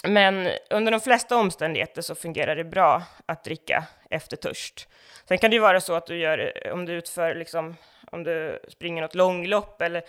men 0.05 0.49
under 0.71 0.93
de 0.93 1.01
flesta 1.01 1.37
omständigheter 1.37 2.03
så 2.03 2.15
fungerar 2.15 2.57
det 2.57 2.65
bra 2.65 3.03
att 3.27 3.45
dricka 3.45 3.85
efter 4.11 4.37
törst. 4.37 4.89
Sen 5.25 5.39
kan 5.39 5.51
det 5.51 5.55
ju 5.55 5.61
vara 5.61 5.81
så 5.81 5.95
att 5.95 6.07
du 6.07 6.17
gör, 6.17 6.53
eh, 6.65 6.73
om 6.73 6.87
du 6.87 6.93
utför 6.93 7.35
liksom, 7.35 7.77
om 8.11 8.25
du 8.25 8.61
springer 8.69 9.03
något 9.03 9.15
långlopp 9.15 9.83
eller 9.83 10.03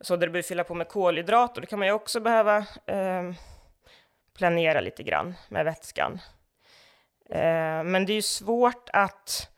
så 0.00 0.16
där 0.16 0.26
du 0.26 0.32
behöver 0.32 0.48
fylla 0.48 0.64
på 0.64 0.74
med 0.74 0.88
kolhydrater, 0.88 1.60
då 1.60 1.66
kan 1.66 1.78
man 1.78 1.88
ju 1.88 1.94
också 1.94 2.20
behöva 2.20 2.56
eh, 2.86 3.32
planera 4.34 4.80
lite 4.80 5.02
grann 5.02 5.34
med 5.48 5.64
vätskan. 5.64 6.20
Eh, 7.30 7.84
men 7.84 8.06
det 8.06 8.12
är 8.12 8.14
ju 8.14 8.22
svårt 8.22 8.88
att, 8.92 9.50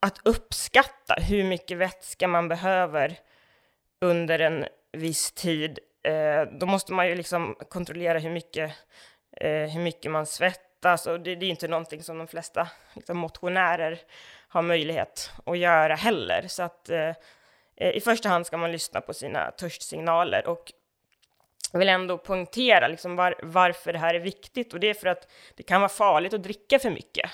att 0.00 0.20
uppskatta 0.24 1.14
hur 1.14 1.44
mycket 1.44 1.78
vätska 1.78 2.28
man 2.28 2.48
behöver 2.48 3.18
under 4.00 4.38
en 4.38 4.66
viss 4.92 5.32
tid. 5.32 5.78
Eh, 6.02 6.42
då 6.42 6.66
måste 6.66 6.92
man 6.92 7.08
ju 7.08 7.14
liksom 7.14 7.56
kontrollera 7.68 8.18
hur 8.18 8.30
mycket, 8.30 8.72
eh, 9.36 9.68
hur 9.68 9.80
mycket 9.80 10.10
man 10.10 10.26
svettas 10.26 11.06
och 11.06 11.20
det, 11.20 11.34
det 11.34 11.46
är 11.46 11.50
inte 11.50 11.68
någonting 11.68 12.02
som 12.02 12.18
de 12.18 12.26
flesta 12.26 12.68
liksom, 12.94 13.18
motionärer 13.18 13.98
har 14.48 14.62
möjlighet 14.62 15.32
att 15.46 15.58
göra 15.58 15.94
heller. 15.94 16.48
Så 16.48 16.62
att 16.62 16.90
eh, 16.90 17.14
i 17.76 18.00
första 18.00 18.28
hand 18.28 18.46
ska 18.46 18.56
man 18.56 18.72
lyssna 18.72 19.00
på 19.00 19.14
sina 19.14 19.50
törstsignaler 19.50 20.46
och 20.46 20.72
jag 21.72 21.78
vill 21.78 21.88
ändå 21.88 22.18
poängtera 22.18 22.88
liksom 22.88 23.16
var, 23.16 23.34
varför 23.42 23.92
det 23.92 23.98
här 23.98 24.14
är 24.14 24.20
viktigt 24.20 24.74
och 24.74 24.80
det 24.80 24.90
är 24.90 24.94
för 24.94 25.06
att 25.06 25.30
det 25.54 25.62
kan 25.62 25.80
vara 25.80 25.88
farligt 25.88 26.34
att 26.34 26.42
dricka 26.42 26.78
för 26.78 26.90
mycket. 26.90 27.30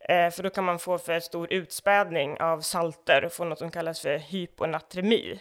Eh, 0.00 0.30
för 0.30 0.42
då 0.42 0.50
kan 0.50 0.64
man 0.64 0.78
få 0.78 0.98
för 0.98 1.20
stor 1.20 1.52
utspädning 1.52 2.40
av 2.40 2.60
salter 2.60 3.24
och 3.24 3.32
få 3.32 3.44
något 3.44 3.58
som 3.58 3.70
kallas 3.70 4.00
för 4.00 4.18
hyponatremi. 4.18 5.40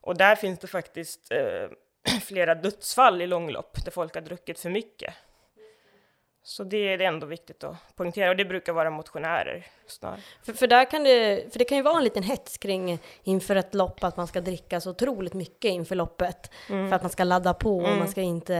Och 0.00 0.16
där 0.16 0.36
finns 0.36 0.58
det 0.58 0.66
faktiskt 0.66 1.32
eh, 1.32 1.68
flera 2.22 2.54
dödsfall 2.54 3.22
i 3.22 3.26
långlopp 3.26 3.84
där 3.84 3.90
folk 3.90 4.14
har 4.14 4.22
druckit 4.22 4.60
för 4.60 4.70
mycket. 4.70 5.14
Så 6.48 6.64
det 6.64 6.76
är 6.76 6.98
ändå 6.98 7.26
viktigt 7.26 7.64
att 7.64 7.76
poängtera 7.96 8.30
och 8.30 8.36
det 8.36 8.44
brukar 8.44 8.72
vara 8.72 8.90
motionärer 8.90 9.66
snarare. 9.86 10.20
För, 10.42 10.52
för, 10.52 10.66
där 10.66 10.90
kan 10.90 11.04
det, 11.04 11.52
för 11.52 11.58
det 11.58 11.64
kan 11.64 11.78
ju 11.78 11.82
vara 11.82 11.98
en 11.98 12.04
liten 12.04 12.22
hets 12.22 12.58
kring 12.58 12.98
inför 13.22 13.56
ett 13.56 13.74
lopp 13.74 14.04
att 14.04 14.16
man 14.16 14.26
ska 14.26 14.40
dricka 14.40 14.80
så 14.80 14.90
otroligt 14.90 15.34
mycket 15.34 15.68
inför 15.68 15.94
loppet. 15.94 16.50
För 16.66 16.92
att 16.92 17.02
man 17.02 17.10
ska 17.10 17.24
ladda 17.24 17.54
på 17.54 17.76
och 17.76 17.96
man 17.96 18.08
ska 18.08 18.20
inte 18.20 18.56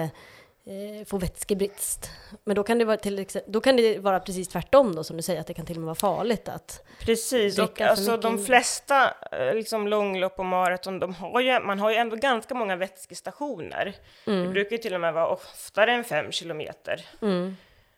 eh, 0.64 1.06
få 1.06 1.18
vätskebrist. 1.18 2.10
Men 2.44 2.56
då 2.56 2.62
kan, 2.62 2.78
det 2.78 2.84
vara 2.84 2.96
till 2.96 3.26
då 3.46 3.60
kan 3.60 3.76
det 3.76 3.98
vara 3.98 4.20
precis 4.20 4.48
tvärtom 4.48 4.94
då 4.94 5.04
som 5.04 5.16
du 5.16 5.22
säger, 5.22 5.40
att 5.40 5.46
det 5.46 5.54
kan 5.54 5.66
till 5.66 5.76
och 5.76 5.80
med 5.80 5.86
vara 5.86 5.94
farligt 5.94 6.48
att 6.48 6.86
Precis, 7.00 7.58
och 7.58 7.80
alltså 7.80 8.16
de 8.16 8.32
mycket. 8.32 8.46
flesta 8.46 9.14
eh, 9.32 9.54
liksom 9.54 9.88
långlopp 9.88 10.38
och 10.38 10.46
maraton, 10.46 10.98
de 10.98 11.14
har 11.14 11.40
ju, 11.40 11.60
man 11.60 11.80
har 11.80 11.90
ju 11.90 11.96
ändå 11.96 12.16
ganska 12.16 12.54
många 12.54 12.76
vätskestationer. 12.76 13.94
Mm. 14.26 14.42
Det 14.42 14.48
brukar 14.48 14.70
ju 14.70 14.78
till 14.78 14.94
och 14.94 15.00
med 15.00 15.14
vara 15.14 15.28
oftare 15.28 15.92
än 15.92 16.04
fem 16.04 16.32
kilometer. 16.32 17.04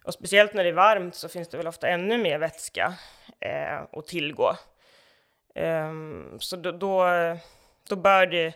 Och 0.08 0.14
speciellt 0.14 0.54
när 0.54 0.64
det 0.64 0.70
är 0.70 0.74
varmt 0.74 1.14
så 1.14 1.28
finns 1.28 1.48
det 1.48 1.56
väl 1.56 1.66
ofta 1.66 1.88
ännu 1.88 2.18
mer 2.18 2.38
vätska 2.38 2.94
eh, 3.40 3.82
att 3.92 4.06
tillgå. 4.06 4.56
Ehm, 5.54 6.36
så 6.40 6.56
då, 6.56 6.72
då, 6.72 7.06
då 7.88 7.96
bör 7.96 8.26
det, 8.26 8.52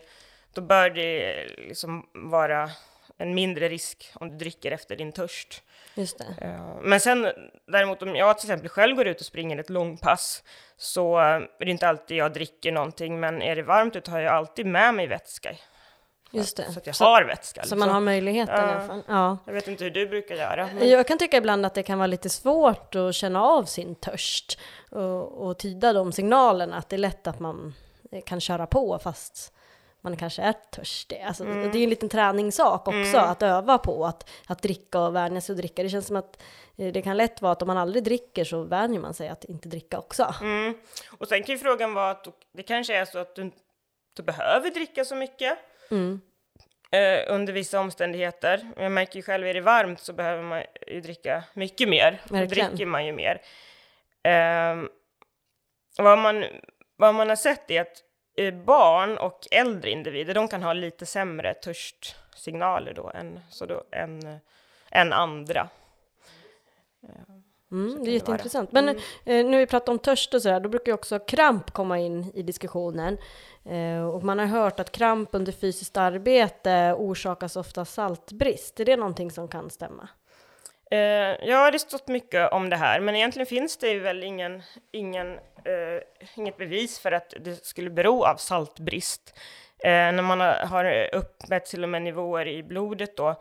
då 0.53 0.61
bör 0.61 0.89
det 0.89 1.45
liksom 1.57 2.09
vara 2.13 2.69
en 3.17 3.35
mindre 3.35 3.69
risk 3.69 4.11
om 4.15 4.29
du 4.29 4.35
dricker 4.35 4.71
efter 4.71 4.95
din 4.95 5.11
törst. 5.11 5.63
Just 5.95 6.17
det. 6.17 6.45
Eh, 6.45 6.75
Men 6.81 6.99
sen 6.99 7.31
däremot 7.67 8.01
om 8.01 8.15
jag 8.15 8.37
till 8.37 8.49
exempel 8.49 8.69
själv 8.69 8.95
går 8.95 9.07
ut 9.07 9.19
och 9.19 9.25
springer 9.25 9.57
ett 9.57 9.69
långpass 9.69 10.43
så 10.77 11.17
är 11.17 11.65
det 11.65 11.71
inte 11.71 11.87
alltid 11.87 12.17
jag 12.17 12.33
dricker 12.33 12.71
någonting, 12.71 13.19
men 13.19 13.41
är 13.41 13.55
det 13.55 13.63
varmt 13.63 13.95
ute 13.95 14.11
har 14.11 14.19
jag 14.19 14.33
alltid 14.33 14.65
med 14.65 14.93
mig 14.93 15.07
vätska. 15.07 15.55
Just 16.33 16.57
det. 16.57 16.71
Så 16.71 16.79
att 16.79 16.85
jag 16.87 16.95
Så- 16.95 17.03
har 17.05 17.23
vätska. 17.23 17.61
Så 17.61 17.65
liksom. 17.65 17.79
man 17.79 17.89
har 17.89 17.99
möjligheten 18.01 18.55
i 18.55 18.57
Ja. 18.57 18.63
alla 18.75 18.87
fall. 18.87 19.03
Ja. 19.07 19.37
Jag 19.45 19.53
vet 19.53 19.67
inte 19.67 19.83
hur 19.83 19.91
du 19.91 20.07
brukar 20.07 20.35
göra. 20.35 20.69
Men... 20.75 20.89
Jag 20.89 21.07
kan 21.07 21.17
tycka 21.17 21.37
ibland 21.37 21.65
att 21.65 21.73
det 21.73 21.83
kan 21.83 21.97
vara 21.97 22.07
lite 22.07 22.29
svårt 22.29 22.95
att 22.95 23.15
känna 23.15 23.43
av 23.43 23.63
sin 23.63 23.95
törst 23.95 24.59
och, 24.91 25.47
och 25.47 25.57
tyda 25.57 25.93
de 25.93 26.11
signalerna, 26.11 26.77
att 26.77 26.89
det 26.89 26.95
är 26.95 26.97
lätt 26.97 27.27
att 27.27 27.39
man 27.39 27.73
kan 28.25 28.41
köra 28.41 28.67
på 28.67 28.99
fast 29.03 29.53
man 30.01 30.17
kanske 30.17 30.41
är 30.41 30.53
törstig. 30.71 31.21
Alltså, 31.27 31.43
Mm. 31.43 31.71
Det 31.71 31.77
är 31.77 31.83
en 31.83 31.89
liten 31.89 32.09
träningssak 32.09 32.87
också, 32.87 33.17
att 33.17 33.41
öva 33.41 33.77
på 33.77 34.05
att, 34.05 34.29
att 34.47 34.61
dricka 34.61 34.99
och 34.99 35.15
vänja 35.15 35.41
sig 35.41 35.53
att 35.53 35.57
dricka. 35.57 35.83
Det 35.83 35.89
känns 35.89 36.07
som 36.07 36.15
att 36.15 36.41
eh, 36.77 36.91
det 36.93 37.01
kan 37.01 37.17
lätt 37.17 37.41
vara 37.41 37.51
att 37.51 37.61
om 37.61 37.67
man 37.67 37.77
aldrig 37.77 38.03
dricker 38.03 38.43
så 38.43 38.63
vänjer 38.63 38.99
man 38.99 39.13
sig 39.13 39.27
att 39.29 39.43
inte 39.43 39.69
dricka 39.69 39.99
också. 39.99 40.33
Mm. 40.41 40.73
Och 41.19 41.27
sen 41.27 41.43
kan 41.43 41.55
ju 41.55 41.59
frågan 41.59 41.93
vara 41.93 42.11
att 42.11 42.27
det 42.53 42.63
kanske 42.63 42.95
är 42.95 43.05
så 43.05 43.17
att 43.19 43.35
du 43.35 43.41
inte 43.41 44.23
behöver 44.23 44.69
dricka 44.69 45.05
så 45.05 45.15
mycket 45.15 45.57
Mm. 45.91 46.21
eh, 46.91 47.33
under 47.33 47.53
vissa 47.53 47.79
omständigheter. 47.79 48.71
Jag 48.77 48.91
märker 48.91 49.15
ju 49.15 49.23
själv, 49.23 49.47
är 49.47 49.53
det 49.53 49.61
varmt 49.61 49.99
så 49.99 50.13
behöver 50.13 50.43
man 50.43 50.63
ju 50.87 51.01
dricka 51.01 51.43
mycket 51.53 51.89
mer. 51.89 52.21
Då 52.27 52.35
Verkligen. 52.35 52.69
dricker 52.69 52.85
man 52.85 53.05
ju 53.05 53.11
mer. 53.11 53.41
Ehm, 54.23 54.89
vad, 55.97 56.17
man, 56.17 56.45
vad 56.95 57.15
man 57.15 57.29
har 57.29 57.35
sett 57.35 57.71
är 57.71 57.81
att 57.81 58.03
eh, 58.37 58.53
barn 58.53 59.17
och 59.17 59.47
äldre 59.51 59.91
individer, 59.91 60.33
de 60.33 60.47
kan 60.47 60.63
ha 60.63 60.73
lite 60.73 61.05
sämre 61.05 61.53
törstsignaler 61.53 62.93
då 62.93 63.11
än, 63.15 63.39
så 63.49 63.65
då, 63.65 63.83
än, 63.91 64.39
än 64.91 65.13
andra. 65.13 65.69
Mm, 67.73 68.03
det 68.03 68.11
är 68.11 68.13
jätteintressant. 68.13 68.71
Men 68.71 68.89
eh, 68.89 68.95
nu 69.25 69.57
vi 69.57 69.65
pratar 69.65 69.93
om 69.93 69.99
törst 69.99 70.33
och 70.33 70.41
sådär, 70.41 70.59
då 70.59 70.69
brukar 70.69 70.91
ju 70.91 70.93
också 70.93 71.19
kramp 71.19 71.71
komma 71.71 71.99
in 71.99 72.31
i 72.33 72.43
diskussionen. 72.43 73.17
Eh, 73.65 74.05
och 74.05 74.23
man 74.23 74.39
har 74.39 74.45
hört 74.45 74.79
att 74.79 74.91
kramp 74.91 75.29
under 75.31 75.51
fysiskt 75.51 75.97
arbete 75.97 76.95
orsakas 76.97 77.55
ofta 77.55 77.85
saltbrist. 77.85 78.79
Är 78.79 78.85
det 78.85 78.97
någonting 78.97 79.31
som 79.31 79.47
kan 79.47 79.69
stämma? 79.69 80.07
Eh, 80.91 81.55
har 81.57 81.71
det 81.71 81.79
stått 81.79 82.07
mycket 82.07 82.51
om 82.51 82.69
det 82.69 82.75
här, 82.75 82.99
men 82.99 83.15
egentligen 83.15 83.45
finns 83.45 83.77
det 83.77 83.89
ju 83.89 83.99
väl 83.99 84.23
ingen, 84.23 84.63
ingen, 84.91 85.33
eh, 85.65 86.01
inget 86.35 86.57
bevis 86.57 86.99
för 86.99 87.11
att 87.11 87.33
det 87.39 87.65
skulle 87.65 87.89
bero 87.89 88.23
av 88.23 88.35
saltbrist. 88.35 89.33
Eh, 89.83 89.89
när 89.89 90.21
man 90.21 90.39
har, 90.39 90.65
har 90.65 91.15
uppmätt 91.15 91.65
till 91.65 91.83
och 91.83 91.89
med 91.89 92.01
nivåer 92.01 92.47
i 92.47 92.63
blodet 92.63 93.17
då, 93.17 93.35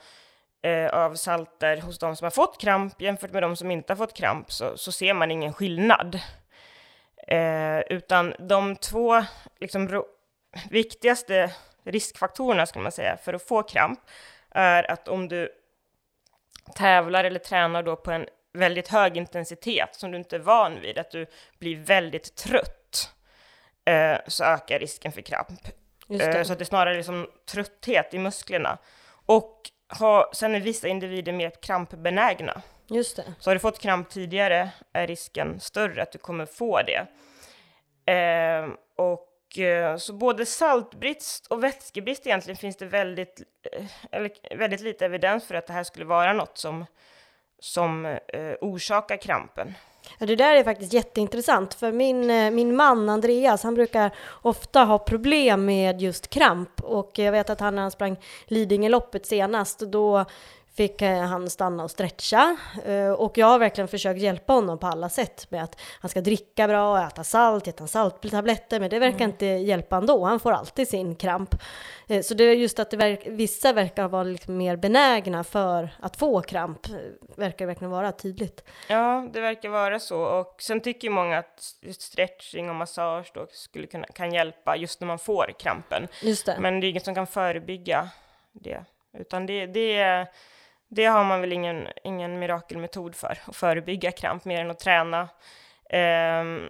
eh, 0.62 0.88
av 0.88 1.14
salter 1.14 1.76
hos 1.80 1.98
de 1.98 2.16
som 2.16 2.24
har 2.24 2.30
fått 2.30 2.60
kramp 2.60 3.00
jämfört 3.00 3.32
med 3.32 3.42
de 3.42 3.56
som 3.56 3.70
inte 3.70 3.92
har 3.92 3.96
fått 3.96 4.16
kramp 4.16 4.52
så, 4.52 4.76
så 4.76 4.92
ser 4.92 5.14
man 5.14 5.30
ingen 5.30 5.52
skillnad. 5.52 6.20
Eh, 7.28 7.80
utan 7.80 8.34
de 8.38 8.76
två 8.76 9.24
liksom, 9.60 10.04
viktigaste 10.70 11.50
riskfaktorerna 11.84 12.66
skulle 12.66 12.82
man 12.82 12.92
säga 12.92 13.16
för 13.16 13.34
att 13.34 13.42
få 13.42 13.62
kramp 13.62 14.00
är 14.50 14.90
att 14.90 15.08
om 15.08 15.28
du 15.28 15.52
tävlar 16.74 17.24
eller 17.24 17.38
tränar 17.38 17.82
då 17.82 17.96
på 17.96 18.10
en 18.10 18.26
väldigt 18.52 18.88
hög 18.88 19.16
intensitet 19.16 19.94
som 19.94 20.10
du 20.10 20.18
inte 20.18 20.36
är 20.36 20.40
van 20.40 20.80
vid, 20.80 20.98
att 20.98 21.10
du 21.10 21.26
blir 21.58 21.76
väldigt 21.76 22.36
trött, 22.36 23.10
eh, 23.84 24.16
så 24.26 24.44
ökar 24.44 24.78
risken 24.78 25.12
för 25.12 25.20
kramp. 25.20 25.60
Eh, 26.08 26.42
så 26.42 26.52
att 26.52 26.58
det 26.58 26.62
är 26.62 26.64
snarare 26.64 26.96
liksom 26.96 27.28
trötthet 27.46 28.14
i 28.14 28.18
musklerna. 28.18 28.78
Och 29.26 29.71
ha, 29.98 30.30
sen 30.34 30.54
är 30.54 30.60
vissa 30.60 30.88
individer 30.88 31.32
mer 31.32 31.50
krampbenägna. 31.50 32.62
Just 32.86 33.16
det. 33.16 33.24
Så 33.38 33.50
har 33.50 33.54
du 33.54 33.60
fått 33.60 33.78
kramp 33.78 34.10
tidigare 34.10 34.70
är 34.92 35.06
risken 35.06 35.60
större 35.60 36.02
att 36.02 36.12
du 36.12 36.18
kommer 36.18 36.46
få 36.46 36.80
det. 36.82 37.06
Eh, 38.12 38.68
och 38.96 39.58
eh, 39.58 39.96
så 39.96 40.12
både 40.12 40.46
saltbrist 40.46 41.46
och 41.46 41.64
vätskebrist 41.64 42.26
egentligen 42.26 42.56
finns 42.56 42.76
det 42.76 42.86
väldigt, 42.86 43.42
eh, 43.72 43.86
eller, 44.10 44.56
väldigt 44.56 44.80
lite 44.80 45.04
evidens 45.04 45.46
för 45.46 45.54
att 45.54 45.66
det 45.66 45.72
här 45.72 45.84
skulle 45.84 46.04
vara 46.04 46.32
något 46.32 46.58
som, 46.58 46.86
som 47.58 48.06
eh, 48.06 48.54
orsakar 48.60 49.16
krampen. 49.16 49.74
Ja, 50.18 50.26
det 50.26 50.36
där 50.36 50.56
är 50.56 50.64
faktiskt 50.64 50.92
jätteintressant, 50.92 51.74
för 51.74 51.92
min, 51.92 52.30
eh, 52.30 52.50
min 52.50 52.76
man 52.76 53.08
Andreas, 53.08 53.62
han 53.62 53.74
brukar 53.74 54.14
ofta 54.42 54.84
ha 54.84 54.98
problem 54.98 55.64
med 55.64 56.02
just 56.02 56.28
kramp. 56.28 56.80
Och 56.80 57.10
jag 57.14 57.32
vet 57.32 57.50
att 57.50 57.60
han 57.60 57.74
när 57.74 57.82
han 57.82 57.90
sprang 57.90 58.16
Lidingöloppet 58.46 59.26
senast, 59.26 59.78
då 59.78 60.24
fick 60.76 61.02
eh, 61.02 61.18
han 61.22 61.50
stanna 61.50 61.84
och 61.84 61.90
stretcha. 61.90 62.56
Eh, 62.84 63.10
Och 63.10 63.38
jag 63.38 63.46
har 63.46 63.58
verkligen 63.58 63.88
försökt 63.88 64.20
hjälpa 64.20 64.52
honom 64.52 64.78
på 64.78 64.86
alla 64.86 65.08
sätt 65.08 65.46
med 65.50 65.62
att 65.64 65.80
han 66.00 66.08
ska 66.08 66.20
dricka 66.20 66.68
bra, 66.68 67.06
äta 67.06 67.24
salt, 67.24 67.68
äta 67.68 67.86
salttabletter, 67.86 68.80
men 68.80 68.90
det 68.90 68.98
verkar 68.98 69.24
inte 69.24 69.46
hjälpa 69.46 69.96
ändå. 69.96 70.24
Han 70.24 70.40
får 70.40 70.52
alltid 70.52 70.88
sin 70.88 71.14
kramp. 71.16 71.54
Eh, 72.08 72.22
Så 72.22 72.34
det 72.34 72.44
är 72.44 72.54
just 72.54 72.78
att 72.78 72.92
verk, 72.94 73.22
vissa 73.26 73.72
verkar 73.72 74.08
vara 74.08 74.22
liksom 74.22 74.56
mer 74.56 74.76
benägna 74.76 75.44
för 75.44 75.88
att 76.00 76.16
få 76.16 76.40
kramp, 76.42 76.86
verkar 77.36 77.66
verkligen 77.66 77.90
vara 77.90 78.12
tydligt. 78.12 78.64
Ja, 78.88 79.28
det 79.32 79.40
verkar 79.40 79.68
vara 79.68 79.98
så. 79.98 80.22
Och 80.22 80.56
sen 80.62 80.80
tycker 80.80 81.10
många 81.10 81.38
att 81.38 81.60
stretching 81.98 82.68
och 82.70 82.76
massage 82.76 83.30
då 83.34 83.46
skulle 83.50 83.86
kunna 83.86 84.06
kan 84.06 84.32
hjälpa 84.34 84.76
just 84.76 85.00
när 85.00 85.06
man 85.06 85.18
får 85.18 85.52
krampen. 85.58 86.08
Just 86.22 86.46
det. 86.46 86.56
Men 86.60 86.80
det 86.80 86.86
är 86.86 86.88
inget 86.88 87.04
som 87.04 87.14
kan 87.14 87.26
förebygga 87.26 88.08
det. 88.52 88.84
Utan 89.18 89.46
det, 89.46 89.66
det, 89.66 90.26
det 90.94 91.04
har 91.04 91.24
man 91.24 91.40
väl 91.40 91.52
ingen, 91.52 91.88
ingen 92.04 92.38
mirakelmetod 92.38 93.14
för, 93.14 93.38
att 93.46 93.56
förebygga 93.56 94.12
kramp, 94.12 94.44
mer 94.44 94.60
än 94.60 94.70
att 94.70 94.78
träna. 94.78 95.28
ehm, 95.90 96.68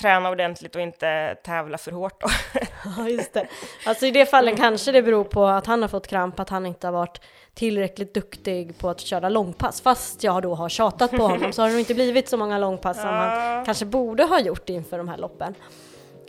träna 0.00 0.30
ordentligt 0.30 0.74
och 0.74 0.80
inte 0.80 1.36
tävla 1.44 1.78
för 1.78 1.90
hårt 1.92 2.20
då. 2.20 2.28
Ja, 2.96 3.08
just 3.08 3.32
det. 3.32 3.46
Alltså 3.86 4.06
i 4.06 4.10
det 4.10 4.26
fallet 4.26 4.56
kanske 4.56 4.92
det 4.92 5.02
beror 5.02 5.24
på 5.24 5.44
att 5.46 5.66
han 5.66 5.82
har 5.82 5.88
fått 5.88 6.06
kramp, 6.06 6.40
att 6.40 6.48
han 6.48 6.66
inte 6.66 6.86
har 6.86 6.92
varit 6.92 7.20
tillräckligt 7.54 8.14
duktig 8.14 8.78
på 8.78 8.88
att 8.88 9.00
köra 9.00 9.28
långpass. 9.28 9.80
Fast 9.80 10.24
jag 10.24 10.42
då 10.42 10.54
har 10.54 10.68
tjatat 10.68 11.10
på 11.10 11.22
honom 11.22 11.52
så 11.52 11.62
har 11.62 11.68
det 11.68 11.72
nog 11.72 11.80
inte 11.80 11.94
blivit 11.94 12.28
så 12.28 12.36
många 12.36 12.58
långpass 12.58 13.00
som 13.00 13.08
han 13.08 13.64
kanske 13.64 13.84
borde 13.84 14.24
ha 14.24 14.40
gjort 14.40 14.68
inför 14.68 14.98
de 14.98 15.08
här 15.08 15.18
loppen. 15.18 15.54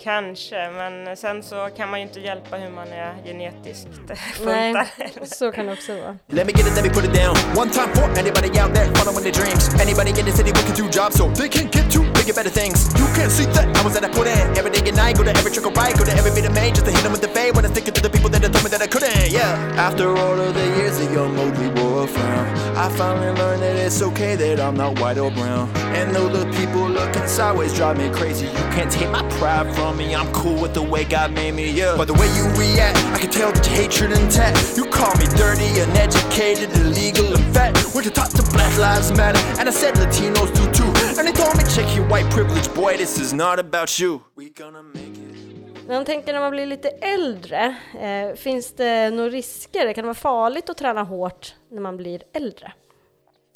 Kanske, 0.04 0.70
men 0.72 1.18
sen 1.18 1.43
så 1.43 1.70
kan 1.78 1.89
man 1.89 1.99
ju 1.99 2.06
inte 2.08 2.20
hjälpa 2.20 2.58
hur 2.58 2.70
man 2.70 2.88
är 2.88 3.14
genetiskt 3.26 3.88
Nej, 4.45 4.74
funtad. 4.74 5.28
så 5.38 5.52
kan 5.52 5.66
det 5.66 5.74
också 5.74 5.93
vara. 6.02 6.18
Let 6.28 6.45
me 6.47 6.52
get 6.54 6.68
it, 6.68 6.76
let 6.76 6.84
me 6.84 6.89
put 6.89 7.04
it 7.06 7.14
down. 7.14 7.36
One 7.62 7.72
time 7.72 7.88
for 7.95 8.04
anybody 8.20 8.47
out 8.62 8.74
there 8.76 8.88
following 8.95 9.24
their 9.24 9.34
dreams. 9.34 9.64
Anybody 9.82 10.10
in 10.20 10.26
the 10.26 10.32
city 10.32 10.52
working 10.58 10.76
two 10.76 10.89
jobs 10.99 11.16
so 11.18 11.24
they 11.36 11.49
can 11.49 11.66
get 11.72 11.86
to 11.95 11.99
bigger, 12.22 12.34
better 12.34 12.49
things. 12.49 12.86
You 12.99 13.07
can't 13.17 13.32
see 13.32 13.45
that 13.57 13.65
hours 13.78 13.93
that 13.95 14.05
I 14.05 14.09
put 14.09 14.28
in 14.28 14.38
every 14.57 14.69
day 14.69 14.86
and 14.88 14.95
night. 14.95 15.17
Go 15.17 15.24
to 15.24 15.36
every 15.36 15.51
trick 15.51 15.65
or 15.65 15.72
right, 15.72 15.97
go 15.97 16.05
to 16.05 16.13
every 16.13 16.32
bit 16.32 16.45
of 16.45 16.53
made 16.53 16.76
just 16.76 16.86
to 16.86 16.91
hit 16.91 17.01
them 17.01 17.11
with 17.11 17.22
the 17.22 17.28
fade. 17.30 17.55
When 17.55 17.65
I 17.65 17.69
stick 17.69 17.88
it 17.88 17.95
to 17.95 18.01
the 18.01 18.09
people 18.09 18.30
that 18.30 18.41
told 18.41 18.63
me 18.63 18.69
that 18.69 18.82
I 18.82 18.88
couldn't. 18.88 19.32
Yeah. 19.32 19.82
After 19.88 20.15
all 20.15 20.39
of 20.39 20.53
the 20.53 20.65
years, 20.78 20.99
a 20.99 21.05
young 21.11 21.36
Mowgli 21.36 21.69
wore 21.82 22.03
a 22.03 22.07
frown. 22.07 22.45
I 22.78 22.89
finally 22.89 23.32
learned 23.39 23.63
that 23.63 23.76
it's 23.76 24.01
okay 24.01 24.36
that 24.36 24.59
I'm 24.59 24.78
not 24.78 24.99
white 24.99 25.17
or 25.17 25.32
brown. 25.32 25.69
And 25.97 26.15
though 26.15 26.30
the 26.30 26.45
people 26.57 26.88
looking 26.88 27.28
sideways 27.28 27.74
drive 27.74 27.97
me 27.97 28.09
crazy, 28.11 28.45
you 28.45 28.65
can't 28.76 28.91
take 28.91 29.09
my 29.09 29.28
pride 29.38 29.74
from 29.76 29.97
me. 29.97 30.13
I'm 30.13 30.32
cool 30.32 30.61
with 30.61 30.74
the 30.74 30.84
way 30.84 31.03
God 31.05 31.32
made 31.34 31.55
me, 31.55 31.72
yeah. 31.72 31.95
But 31.97 32.05
the 32.05 32.13
way 32.13 32.28
you 32.38 32.45
react, 32.53 32.97
I 33.15 33.19
can 33.19 33.32
tell 33.32 33.51
that 33.51 33.65
your 33.65 33.76
hatred 33.76 34.11
intact. 34.11 34.78
You 34.78 34.86
call 34.86 35.15
me 35.17 35.26
dirty, 35.38 35.69
uneducated, 35.80 36.69
illegal, 36.78 37.34
and 37.34 37.53
fat. 37.53 37.72
We're 37.95 38.03
taught 38.03 38.32
to 38.32 38.43
Black 38.51 38.78
Lives 38.78 39.11
Matter, 39.11 39.39
and 39.59 39.67
I 39.67 39.72
said 39.72 39.95
Latinos 39.95 40.53
do 40.53 40.72
too. 40.72 40.90
And 41.18 41.28
they 41.28 41.34
told 41.34 41.57
me 41.57 41.64
check 41.64 41.97
your 41.97 42.07
white 42.07 42.30
privilege, 42.36 42.74
boy, 42.76 42.97
this 42.97 43.20
is 43.20 43.34
not 43.34 43.59
about 43.59 43.99
you. 43.99 44.20
We 44.36 44.49
gonna 44.64 44.82
make 44.82 45.01
it. 45.01 45.88
Men 45.88 45.95
jag 45.95 46.05
tänker 46.05 46.34
när 46.34 46.39
man 46.39 46.51
blir 46.51 46.66
lite 46.66 46.89
äldre, 46.89 47.76
eh, 48.01 48.36
finns 48.36 48.76
det 48.76 49.09
några 49.09 49.30
risker? 49.30 49.93
Kan 49.93 50.03
det 50.03 50.07
vara 50.07 50.14
farligt 50.14 50.70
att 50.70 50.78
träna 50.78 51.03
hårt 51.03 51.55
när 51.72 51.82
man 51.82 51.97
blir 51.97 52.24
äldre? 52.34 52.74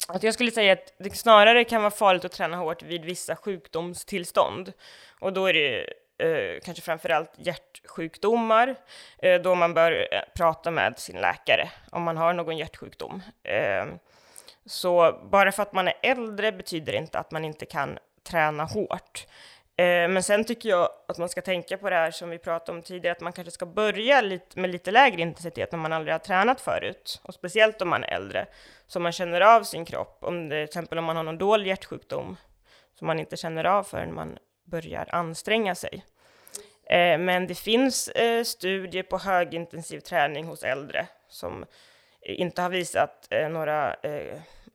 Att 0.08 0.22
jag 0.22 0.34
skulle 0.34 0.50
säga 0.50 0.72
att 0.72 0.94
det 0.98 1.16
snarare 1.16 1.64
kan 1.64 1.82
vara 1.82 1.90
farligt 1.90 2.24
att 2.24 2.32
träna 2.32 2.56
hårt 2.56 2.82
vid 2.82 3.04
vissa 3.04 3.36
sjukdomstillstånd. 3.36 4.72
Och 5.20 5.32
då 5.32 5.46
är 5.46 5.52
det 5.52 5.80
eh, 6.18 6.60
kanske 6.64 6.82
framförallt 6.82 7.32
hjärtsjukdomar, 7.36 8.76
eh, 9.22 9.40
då 9.40 9.54
man 9.54 9.74
bör 9.74 9.92
eh, 9.92 10.20
prata 10.34 10.70
med 10.70 10.98
sin 10.98 11.16
läkare 11.16 11.70
om 11.90 12.02
man 12.02 12.16
har 12.16 12.32
någon 12.32 12.56
hjärtsjukdom. 12.56 13.22
Eh, 13.42 13.86
så 14.66 15.20
bara 15.30 15.52
för 15.52 15.62
att 15.62 15.72
man 15.72 15.88
är 15.88 15.94
äldre 16.02 16.52
betyder 16.52 16.92
inte 16.92 17.18
att 17.18 17.30
man 17.30 17.44
inte 17.44 17.66
kan 17.66 17.98
träna 18.22 18.64
hårt. 18.64 19.26
Eh, 19.78 20.08
men 20.08 20.22
sen 20.22 20.44
tycker 20.44 20.68
jag 20.68 20.88
att 21.08 21.18
man 21.18 21.28
ska 21.28 21.42
tänka 21.42 21.76
på 21.76 21.90
det 21.90 21.96
här 21.96 22.10
som 22.10 22.30
vi 22.30 22.38
pratade 22.38 22.78
om 22.78 22.82
tidigare, 22.82 23.12
att 23.12 23.20
man 23.20 23.32
kanske 23.32 23.50
ska 23.50 23.66
börja 23.66 24.20
lite, 24.20 24.60
med 24.60 24.70
lite 24.70 24.90
lägre 24.90 25.22
intensitet 25.22 25.72
när 25.72 25.78
man 25.78 25.92
aldrig 25.92 26.14
har 26.14 26.18
tränat 26.18 26.60
förut. 26.60 27.20
Och 27.22 27.34
speciellt 27.34 27.82
om 27.82 27.88
man 27.88 28.04
är 28.04 28.08
äldre, 28.08 28.46
så 28.86 29.00
man 29.00 29.12
känner 29.12 29.40
av 29.40 29.62
sin 29.62 29.84
kropp. 29.84 30.18
Om 30.20 30.48
det, 30.48 30.56
till 30.56 30.64
exempel 30.64 30.98
om 30.98 31.04
man 31.04 31.16
har 31.16 31.22
någon 31.22 31.38
dålig 31.38 31.68
hjärtsjukdom, 31.68 32.36
som 32.98 33.06
man 33.06 33.20
inte 33.20 33.36
känner 33.36 33.64
av 33.64 33.82
förrän 33.82 34.14
man 34.14 34.38
börjar 34.64 35.08
anstränga 35.10 35.74
sig. 35.74 36.04
Eh, 36.90 37.18
men 37.18 37.46
det 37.46 37.54
finns 37.54 38.08
eh, 38.08 38.44
studier 38.44 39.02
på 39.02 39.18
högintensiv 39.18 40.00
träning 40.00 40.44
hos 40.46 40.62
äldre 40.62 41.06
som 41.28 41.64
inte 42.20 42.62
har 42.62 42.70
visat 42.70 43.28
några 43.50 43.96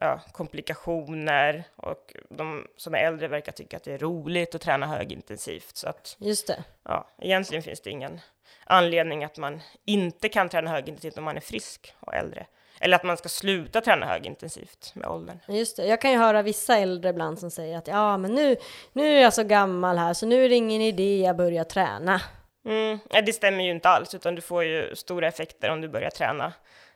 ja, 0.02 0.20
komplikationer 0.32 1.64
och 1.76 2.14
de 2.30 2.68
som 2.78 2.96
är 2.96 3.00
äldre 3.00 3.28
verkar 3.28 3.52
tycka 3.52 3.78
att 3.78 3.84
det 3.84 3.94
är 3.94 3.98
roligt 3.98 4.56
att 4.56 4.62
träna 4.62 4.88
högintensivt. 4.88 5.78
Så 5.78 5.90
att 5.90 6.16
Just 6.20 6.48
det. 6.48 6.64
ja, 6.84 7.08
egentligen 7.22 7.64
finns 7.64 7.82
det 7.82 7.90
ingen 7.90 8.20
anledning 8.66 9.24
att 9.24 9.38
man 9.38 9.62
inte 9.86 10.30
kan 10.30 10.50
träna 10.50 10.72
högintensivt 10.72 11.18
om 11.18 11.24
man 11.24 11.38
är 11.38 11.42
frisk 11.42 11.94
och 12.00 12.16
äldre. 12.16 12.46
Eller 12.80 12.96
att 12.96 13.04
man 13.04 13.18
ska 13.18 13.30
sluta 13.30 13.82
träna 13.82 14.06
högintensivt 14.06 14.92
med 14.96 15.08
åldern. 15.08 15.40
Just 15.48 15.78
det. 15.78 15.86
Jag 15.86 16.02
kan 16.02 16.12
ju 16.12 16.18
höra 16.18 16.42
vissa 16.42 16.78
äldre 16.78 17.10
ibland 17.10 17.40
som 17.40 17.52
säger 17.52 17.78
att 17.78 17.88
ja, 17.88 18.18
men 18.18 18.36
nu, 18.36 18.56
nu 18.94 19.18
är 19.18 19.22
jag 19.22 19.34
så 19.34 19.44
gammal 19.44 19.98
här 19.98 20.14
så 20.14 20.26
nu 20.26 20.46
är 20.46 20.50
det 20.50 20.56
ingen 20.56 20.82
idé 20.82 21.28
att 21.28 21.38
börja 21.38 21.64
träna. 21.64 22.22
Mm, 22.66 23.00
det 23.26 23.34
stämmer 23.34 23.64
ju 23.64 23.72
inte 23.72 23.90
alls, 23.90 24.16
utan 24.16 24.36
du 24.36 24.42
får 24.42 24.64
ju 24.64 24.96
stora 24.96 25.28
effekter 25.28 25.70
om 25.70 25.82
du 25.82 25.88
börjar 25.88 26.10
träna 26.10 26.54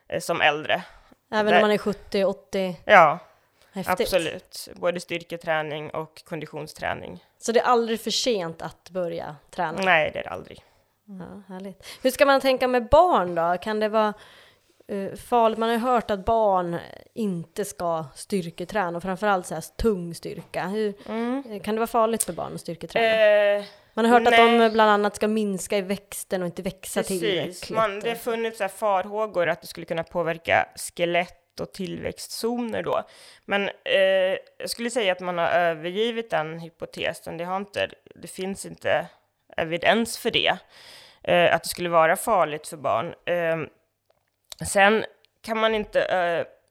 eh, 0.08 0.20
som 0.20 0.40
äldre. 0.40 0.82
Även 1.30 1.54
om 1.54 1.60
man 1.60 1.70
är 1.70 1.78
70, 1.78 2.24
80. 2.24 2.76
Ja, 2.84 3.18
Häftigt. 3.72 4.00
absolut. 4.00 4.68
Både 4.74 5.00
styrketräning 5.00 5.90
och 5.90 6.22
konditionsträning. 6.24 7.24
Så 7.38 7.52
det 7.52 7.60
är 7.60 7.64
aldrig 7.64 8.00
för 8.00 8.10
sent 8.10 8.62
att 8.62 8.90
börja 8.90 9.36
träna. 9.50 9.82
Nej, 9.82 10.10
det 10.12 10.18
är 10.18 10.22
det 10.22 10.30
aldrig. 10.30 10.62
Ja, 11.04 11.54
härligt. 11.54 11.86
Hur 12.02 12.10
ska 12.10 12.26
man 12.26 12.40
tänka 12.40 12.68
med 12.68 12.88
barn 12.88 13.34
då? 13.34 13.56
Kan 13.62 13.80
det 13.80 13.88
vara 13.88 14.14
uh, 14.92 15.14
farligt? 15.14 15.58
Man 15.58 15.68
har 15.68 15.76
ju 15.76 15.82
hört 15.82 16.10
att 16.10 16.24
barn 16.24 16.78
inte 17.14 17.64
ska 17.64 18.04
styrketräna 18.14 18.96
och 18.96 19.02
framförallt 19.02 19.46
så 19.46 19.54
här 19.54 19.64
tung 19.76 20.14
styrka. 20.14 20.66
Hur, 20.66 20.88
eh, 20.88 21.62
Kan 21.62 21.74
det 21.74 21.78
vara 21.78 21.86
farligt 21.86 22.24
för 22.24 22.32
barn 22.32 22.54
att 22.54 22.60
styrketräna? 22.60 23.06
Mm. 23.06 23.60
Eh, 23.60 23.66
Man 23.96 24.04
har 24.04 24.12
hört 24.12 24.28
att 24.28 24.38
nej. 24.38 24.58
de 24.58 24.70
bland 24.72 24.90
annat 24.90 25.16
ska 25.16 25.28
minska 25.28 25.78
i 25.78 25.82
växten 25.82 26.42
och 26.42 26.46
inte 26.46 26.62
växa 26.62 27.00
Precis, 27.00 27.20
tillräckligt. 27.20 27.70
man, 27.70 28.00
det 28.00 28.08
har 28.08 28.16
funnits 28.16 28.58
så 28.58 28.68
farhågor 28.68 29.48
att 29.48 29.60
det 29.60 29.66
skulle 29.66 29.86
kunna 29.86 30.04
påverka 30.04 30.68
skelett 30.76 31.60
och 31.60 31.72
tillväxtzoner 31.72 32.82
då. 32.82 33.02
Men 33.44 33.68
eh, 33.84 34.36
jag 34.58 34.70
skulle 34.70 34.90
säga 34.90 35.12
att 35.12 35.20
man 35.20 35.38
har 35.38 35.48
övergivit 35.48 36.30
den 36.30 36.58
hypotesen. 36.58 37.36
Det, 37.36 37.44
har 37.44 37.56
inte, 37.56 37.90
det 38.14 38.28
finns 38.28 38.66
inte 38.66 39.06
evidens 39.56 40.18
för 40.18 40.30
det, 40.30 40.56
eh, 41.22 41.54
att 41.54 41.62
det 41.62 41.68
skulle 41.68 41.88
vara 41.88 42.16
farligt 42.16 42.68
för 42.68 42.76
barn. 42.76 43.14
Eh, 43.24 43.56
sen 44.66 45.04
kan 45.42 45.58
man 45.58 45.74
inte 45.74 46.00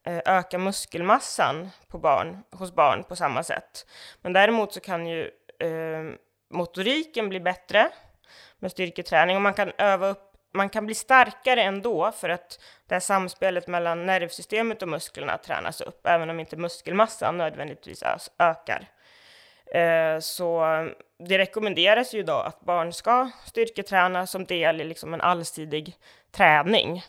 öka 0.05 0.57
muskelmassan 0.57 1.69
på 1.87 1.97
barn, 1.97 2.43
hos 2.51 2.75
barn 2.75 3.03
på 3.03 3.15
samma 3.15 3.43
sätt. 3.43 3.85
Men 4.21 4.33
däremot 4.33 4.73
så 4.73 4.79
kan 4.79 5.07
ju 5.07 5.21
eh, 5.59 6.15
motoriken 6.55 7.29
bli 7.29 7.39
bättre 7.39 7.89
med 8.59 8.71
styrketräning 8.71 9.35
och 9.35 9.41
man 9.41 9.53
kan 9.53 9.71
öva 9.77 10.07
upp 10.07 10.35
man 10.55 10.69
kan 10.69 10.85
bli 10.85 10.95
starkare 10.95 11.63
ändå 11.63 12.11
för 12.11 12.29
att 12.29 12.59
det 12.87 12.95
här 12.95 12.99
samspelet 12.99 13.67
mellan 13.67 14.05
nervsystemet 14.05 14.81
och 14.81 14.87
musklerna 14.87 15.37
tränas 15.37 15.81
upp, 15.81 16.07
även 16.07 16.29
om 16.29 16.39
inte 16.39 16.57
muskelmassan 16.57 17.37
nödvändigtvis 17.37 18.03
ökar. 18.39 18.87
Eh, 19.65 20.19
Så 20.19 20.65
det 21.19 21.37
rekommenderas 21.37 22.13
ju 22.13 22.23
då 22.23 22.33
att 22.33 22.59
barn 22.61 22.93
ska 22.93 23.29
styrketräna 23.45 24.27
som 24.27 24.45
del 24.45 24.81
i 24.81 24.83
liksom 24.83 25.13
en 25.13 25.21
allsidig 25.21 25.97
träning. 26.31 27.03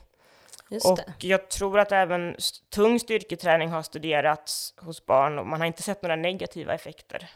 Och 0.84 0.98
jag 1.24 1.48
tror 1.48 1.78
att 1.78 1.92
även 1.92 2.36
tung 2.74 3.00
styrketräning 3.00 3.68
har 3.68 3.82
studerats 3.82 4.74
hos 4.76 5.06
barn 5.06 5.38
och 5.38 5.46
man 5.46 5.60
har 5.60 5.66
inte 5.66 5.82
sett 5.82 6.02
några 6.02 6.16
negativa 6.16 6.74
effekter 6.74 7.28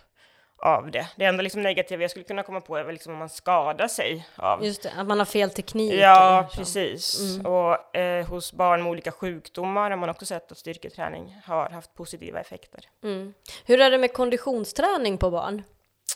av 0.62 0.90
det. 0.90 1.08
Det 1.16 1.24
enda 1.24 1.42
liksom 1.42 1.62
negativa 1.62 2.02
jag 2.02 2.10
skulle 2.10 2.24
kunna 2.24 2.42
komma 2.42 2.60
på 2.60 2.76
är 2.76 2.84
väl 2.84 2.92
liksom 2.92 3.12
om 3.12 3.18
man 3.18 3.28
skadar 3.28 3.88
sig 3.88 4.26
av 4.36 4.64
Just 4.64 4.82
det, 4.82 4.92
att 4.96 5.06
man 5.06 5.18
har 5.18 5.26
fel 5.26 5.50
teknik. 5.50 5.94
Ja, 5.94 6.48
precis. 6.54 7.38
Och 7.44 7.96
eh, 7.96 8.26
hos 8.26 8.52
barn 8.52 8.82
med 8.82 8.90
olika 8.90 9.12
sjukdomar 9.12 9.90
har 9.90 9.96
man 9.96 10.10
också 10.10 10.26
sett 10.26 10.52
att 10.52 10.58
styrketräning 10.58 11.36
har 11.44 11.70
haft 11.70 11.94
positiva 11.94 12.40
effekter. 12.40 12.80
Mm. 13.02 13.34
Hur 13.64 13.80
är 13.80 13.90
det 13.90 13.98
med 13.98 14.12
konditionsträning 14.12 15.18
på 15.18 15.30
barn? 15.30 15.62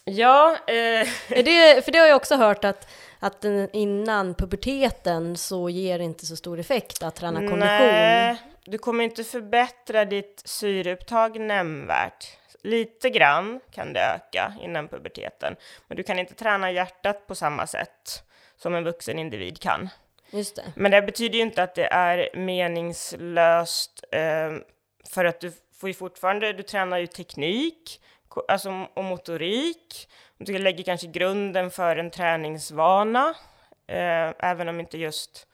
Ja, 0.05 0.57
eh, 0.67 1.09
det, 1.29 1.85
för 1.85 1.93
det 1.93 1.99
har 1.99 2.07
jag 2.07 2.17
också 2.17 2.37
hört 2.37 2.65
att, 2.65 2.89
att 3.21 3.45
innan 3.73 4.35
puberteten 4.35 5.37
så 5.37 5.69
ger 5.69 5.99
det 5.99 6.05
inte 6.05 6.27
så 6.27 6.37
stor 6.37 6.59
effekt 6.61 7.03
att 7.03 7.15
träna 7.15 7.39
kondition. 7.39 7.59
nej, 7.59 8.37
du 8.65 8.79
kommer 8.79 9.05
inte 9.05 9.25
förbättra 9.25 10.05
ditt 10.05 10.43
syreupptag 10.45 11.41
nämnvärt. 11.41 12.39
Lite 12.65 13.11
grann 13.11 13.61
kan 13.71 13.93
det 13.93 14.01
öka 14.01 14.55
innan 14.61 14.89
puberteten, 14.89 15.57
men 15.89 15.97
du 15.97 16.03
kan 16.03 16.19
inte 16.19 16.35
träna 16.35 16.71
hjärtat 16.71 17.27
på 17.27 17.35
samma 17.35 17.67
sätt 17.67 18.25
som 18.57 18.75
en 18.75 18.85
vuxen 18.85 19.19
individ 19.19 19.61
kan. 19.61 19.89
Just 20.31 20.57
det. 20.57 20.62
Men 20.77 20.91
det 20.91 21.03
betyder 21.03 21.37
ju 21.37 21.43
inte 21.43 21.62
att 21.62 21.75
det 21.75 21.87
är 21.87 22.37
meningslöst 22.37 24.05
eh, 24.12 24.53
för 25.11 25.25
att 25.25 25.41
du 25.41 25.53
får 25.81 25.89
ju 25.89 25.95
fortfarande, 25.95 26.53
du 26.53 26.62
tränar 26.62 26.99
ju 26.99 27.07
teknik 27.07 28.01
alltså, 28.49 28.87
och 28.95 29.05
motorik. 29.05 30.09
Du 30.39 30.59
lägger 30.59 30.85
kanske 30.85 31.07
grunden 31.07 31.71
för 31.71 31.97
en 31.97 32.11
träningsvana, 32.11 33.35
eh, 33.87 34.33
även 34.39 34.69
om 34.69 34.81
inte 34.81 34.99
just 34.99 35.47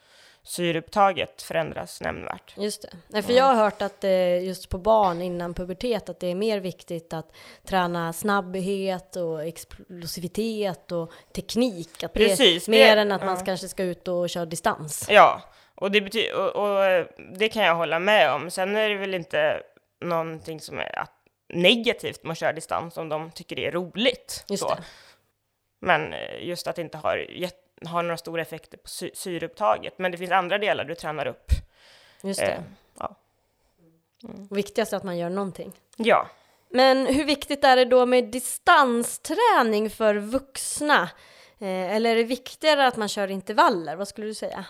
syreupptaget 0.43 1.43
förändras 1.43 2.01
nämnvärt. 2.01 2.55
Just 2.57 2.82
det. 2.82 2.88
Nej, 3.09 3.22
för 3.22 3.32
jag 3.32 3.45
har 3.45 3.55
hört 3.55 3.82
att 3.82 4.01
det 4.01 4.38
just 4.38 4.68
på 4.68 4.78
barn 4.78 5.22
innan 5.22 5.55
pubertet 5.55 6.09
att 6.09 6.20
det 6.20 6.26
är 6.26 6.34
mer 6.34 6.61
viktigt 6.61 7.12
att 7.12 7.32
träna 7.64 8.12
snabbhet 8.12 9.16
och 9.16 9.45
explosivitet 9.45 10.93
och 10.93 11.12
teknik. 11.34 12.03
Att 12.03 12.12
Precis, 12.12 12.64
det 12.64 12.70
mer 12.70 12.97
det- 12.97 13.03
än 13.03 13.12
att 13.12 13.24
man 13.24 13.36
ja. 13.38 13.45
kanske 13.45 13.68
ska 13.68 13.82
ut 13.82 14.09
och 14.09 14.30
köra 14.30 14.47
distans. 14.47 15.07
Ja, 15.11 15.43
och 15.74 15.91
det, 15.91 16.01
bety- 16.01 16.32
och, 16.32 16.57
och 16.70 16.84
eh, 16.84 17.07
det 17.34 17.49
kan 17.49 17.64
jag 17.64 17.74
hålla 17.74 17.99
med 17.99 18.32
om. 18.32 18.51
Sen 18.51 18.76
är 18.76 18.88
det 18.88 18.97
väl 18.97 19.14
inte 19.14 19.62
någonting 20.05 20.61
som 20.61 20.78
är 20.78 20.99
att, 20.99 21.12
negativt 21.55 22.22
med 22.24 22.32
att 22.32 22.38
köra 22.38 22.53
distans 22.53 22.97
om 22.97 23.09
de 23.09 23.30
tycker 23.30 23.57
det 23.57 23.66
är 23.66 23.72
roligt. 23.72 24.45
Just 24.49 24.62
så. 24.62 24.68
det. 24.74 24.82
Men 25.86 26.12
eh, 26.12 26.43
just 26.49 26.66
att 26.66 26.76
det 26.76 26.82
inte 26.82 26.99
har, 26.99 27.16
gett, 27.16 27.59
har 27.86 28.02
några 28.02 28.16
stora 28.16 28.42
effekter 28.42 28.78
på 28.78 28.88
sy- 28.88 29.10
syreupptaget. 29.14 29.98
Men 29.98 30.12
det 30.12 30.18
finns 30.18 30.30
andra 30.30 30.58
delar 30.58 30.84
du 30.84 30.94
tränar 30.94 31.26
upp. 31.26 31.50
Just 32.22 32.40
det. 32.40 32.46
Eh, 32.52 32.60
ja. 32.98 33.16
Viktigast 34.50 34.92
är 34.92 34.96
att 34.96 35.02
man 35.04 35.18
gör 35.18 35.30
någonting. 35.30 35.72
ja. 35.96 36.26
Men 36.72 37.06
hur 37.06 37.24
viktigt 37.24 37.64
är 37.64 37.76
det 37.76 37.84
då 37.84 38.06
med 38.06 38.24
distansträning 38.24 39.90
för 39.90 40.14
vuxna? 40.14 41.02
Eh, 41.58 41.94
eller 41.96 42.10
är 42.10 42.14
det 42.16 42.22
viktigare 42.24 42.86
att 42.86 42.96
man 42.96 43.08
kör 43.08 43.30
intervaller? 43.30 43.96
Vad 43.96 44.08
skulle 44.08 44.26
du 44.26 44.34
säga? 44.34 44.64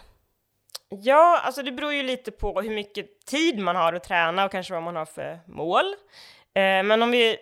Ja, 0.89 1.41
alltså 1.45 1.63
det 1.63 1.73
beror 1.73 1.93
ju 1.93 2.03
lite 2.03 2.31
på 2.31 2.61
hur 2.61 2.71
mycket 2.71 3.25
tid 3.27 3.59
man 3.59 3.77
har 3.77 3.93
att 3.93 4.05
träna 4.05 4.45
och 4.45 4.53
kanske 4.53 4.73
vad 4.73 4.83
man 4.83 4.97
har 4.97 5.05
för 5.07 5.39
mål. 5.47 5.85
Eh, 6.55 6.83
men 6.83 7.03
om 7.03 7.11
vi, 7.11 7.37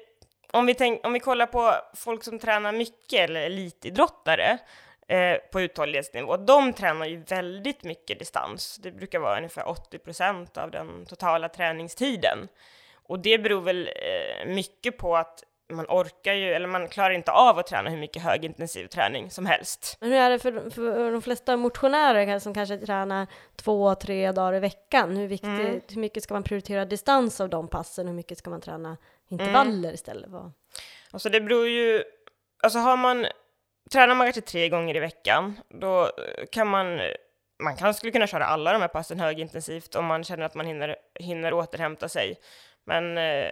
om, 0.51 0.67
vi 0.67 0.75
tänk, 0.75 1.07
om 1.07 1.13
vi 1.13 1.21
kollar 1.21 1.47
på 1.47 1.75
folk 1.95 2.25
som 2.25 2.39
tränar 2.39 2.73
mycket, 2.73 3.21
eller 3.31 3.41
elitidrottare, 3.41 4.59
eh, 5.09 5.37
på 5.53 5.61
uthållighetsnivå, 5.61 6.37
de 6.37 6.73
tränar 6.73 7.07
ju 7.07 7.17
väldigt 7.23 7.85
mycket 7.85 8.19
distans. 8.19 8.77
Det 8.83 8.91
brukar 8.91 9.19
vara 9.19 9.37
ungefär 9.37 9.69
80 9.69 9.99
procent 9.99 10.57
av 10.59 10.71
den 10.71 11.07
totala 11.07 11.49
träningstiden. 11.49 12.39
Och 13.03 13.19
det 13.19 13.39
beror 13.39 13.61
väl 13.61 13.89
eh, 13.89 14.47
mycket 14.55 14.99
på 14.99 15.17
att 15.17 15.45
man 15.73 15.87
orkar 15.89 16.33
ju, 16.33 16.53
eller 16.55 16.67
man 16.69 16.89
klarar 16.89 17.11
inte 17.11 17.33
av 17.33 17.59
att 17.59 17.67
träna 17.67 17.91
hur 17.91 17.99
mycket 17.99 18.23
högintensiv 18.23 18.87
träning 18.87 19.31
som 19.31 19.47
helst. 19.47 19.97
Men 20.01 20.11
hur 20.11 20.19
är 20.19 20.31
det 20.31 20.39
för, 20.39 20.71
för 20.71 21.13
de 21.13 21.23
flesta 21.23 21.57
motionärer 21.57 22.39
som 22.39 22.55
kanske 22.55 22.79
tränar 22.79 23.27
två, 23.57 23.95
tre 23.95 24.33
dagar 24.33 24.55
i 24.55 24.61
veckan? 24.61 25.17
Hur, 25.17 25.27
viktigt, 25.29 25.49
Mm. 25.49 25.81
hur 25.89 26.01
mycket 26.01 26.23
ska 26.23 26.35
man 26.35 26.43
prioritera 26.43 26.85
distans 26.85 27.41
av 27.41 27.49
de 27.49 27.69
passen? 27.69 28.07
Hur 28.07 28.15
mycket 28.15 28.39
ska 28.39 28.51
man 28.51 28.61
träna 28.61 28.97
intervaller 29.29 29.93
istället? 29.93 30.31
Vad? 30.31 30.53
Alltså 31.11 31.29
det 31.29 31.41
beror 31.41 31.69
ju, 31.69 32.03
alltså 32.63 32.79
har 32.79 32.97
man, 32.97 33.27
tränar 33.89 34.15
man 34.15 34.27
kanske 34.27 34.41
tre 34.41 34.69
gånger 34.69 34.97
i 34.97 35.01
veckan, 35.01 35.61
då 35.69 36.03
eh, 36.03 36.47
kan 36.53 36.69
man, 36.69 37.01
man 37.63 37.77
kan, 37.77 37.95
skulle 37.95 38.13
kunna 38.13 38.27
köra 38.27 38.45
alla 38.45 38.73
de 38.73 38.81
här 38.81 38.89
passen 38.89 39.21
högintensivt 39.21 39.95
om 39.95 40.05
man 40.05 40.25
känner 40.25 40.45
att 40.45 40.55
man 40.55 40.67
hinner, 40.67 40.97
hinner 41.15 41.53
återhämta 41.53 42.09
sig. 42.09 42.39
Men 42.85 43.19
eh, 43.19 43.51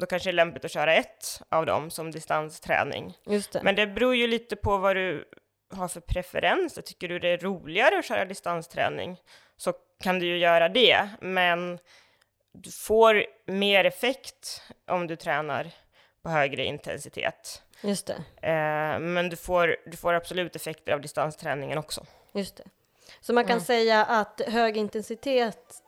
då 0.00 0.06
kanske 0.06 0.28
det 0.28 0.30
är 0.30 0.34
lämpligt 0.34 0.64
att 0.64 0.70
köra 0.70 0.94
ett 0.94 1.42
av 1.48 1.66
dem 1.66 1.90
som 1.90 2.10
distansträning. 2.10 3.18
Det. 3.24 3.62
Men 3.62 3.74
det 3.74 3.86
beror 3.86 4.14
ju 4.14 4.26
lite 4.26 4.56
på 4.56 4.76
vad 4.76 4.96
du 4.96 5.24
har 5.70 5.88
för 5.88 6.00
preferens. 6.00 6.78
Tycker 6.84 7.08
du 7.08 7.18
det 7.18 7.28
är 7.28 7.38
roligare 7.38 7.98
att 7.98 8.04
köra 8.04 8.24
distansträning 8.24 9.20
så 9.56 9.72
kan 10.02 10.18
du 10.18 10.26
ju 10.26 10.38
göra 10.38 10.68
det, 10.68 11.08
men 11.20 11.78
du 12.52 12.70
får 12.70 13.24
mer 13.46 13.84
effekt 13.84 14.62
om 14.86 15.06
du 15.06 15.16
tränar 15.16 15.70
på 16.22 16.28
högre 16.28 16.64
intensitet. 16.64 17.62
Just 17.84 18.06
det. 18.06 18.48
Eh, 18.48 18.98
men 18.98 19.28
du 19.28 19.36
får, 19.36 19.76
du 19.86 19.96
får 19.96 20.14
absolut 20.14 20.56
effekter 20.56 20.92
av 20.92 21.00
distansträningen 21.00 21.78
också. 21.78 22.04
Just 22.32 22.56
det. 22.56 22.64
Så 23.20 23.32
man 23.32 23.44
kan 23.44 23.60
säga 23.60 24.04
att 24.04 24.40
hög 24.46 24.76
intensitet, 24.76 25.82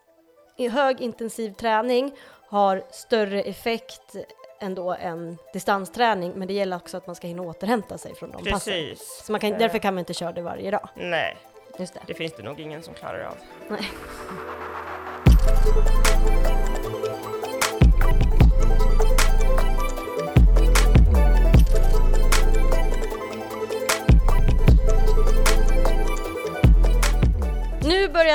hög 0.70 1.00
intensiv 1.00 1.50
träning 1.52 2.12
har 2.48 2.84
större 2.90 3.42
effekt 3.42 4.16
ändå 4.60 4.94
än 4.94 5.38
distansträning, 5.52 6.32
men 6.36 6.48
det 6.48 6.54
gäller 6.54 6.76
också 6.76 6.96
att 6.96 7.06
man 7.06 7.16
ska 7.16 7.26
hinna 7.26 7.42
återhämta 7.42 7.98
sig 7.98 8.14
från 8.14 8.30
de 8.30 8.36
passen. 8.36 8.52
Precis. 8.52 9.22
Så 9.24 9.32
man 9.32 9.40
kan, 9.40 9.50
därför 9.50 9.78
kan 9.78 9.94
man 9.94 9.98
inte 9.98 10.14
köra 10.14 10.32
det 10.32 10.42
varje 10.42 10.70
dag. 10.70 10.88
Nej, 10.94 11.36
Just 11.78 11.94
det. 11.94 12.00
det 12.06 12.14
finns 12.14 12.32
det 12.36 12.42
nog 12.42 12.60
ingen 12.60 12.82
som 12.82 12.94
klarar 12.94 13.24
av. 13.24 13.36
Nej. 13.68 13.90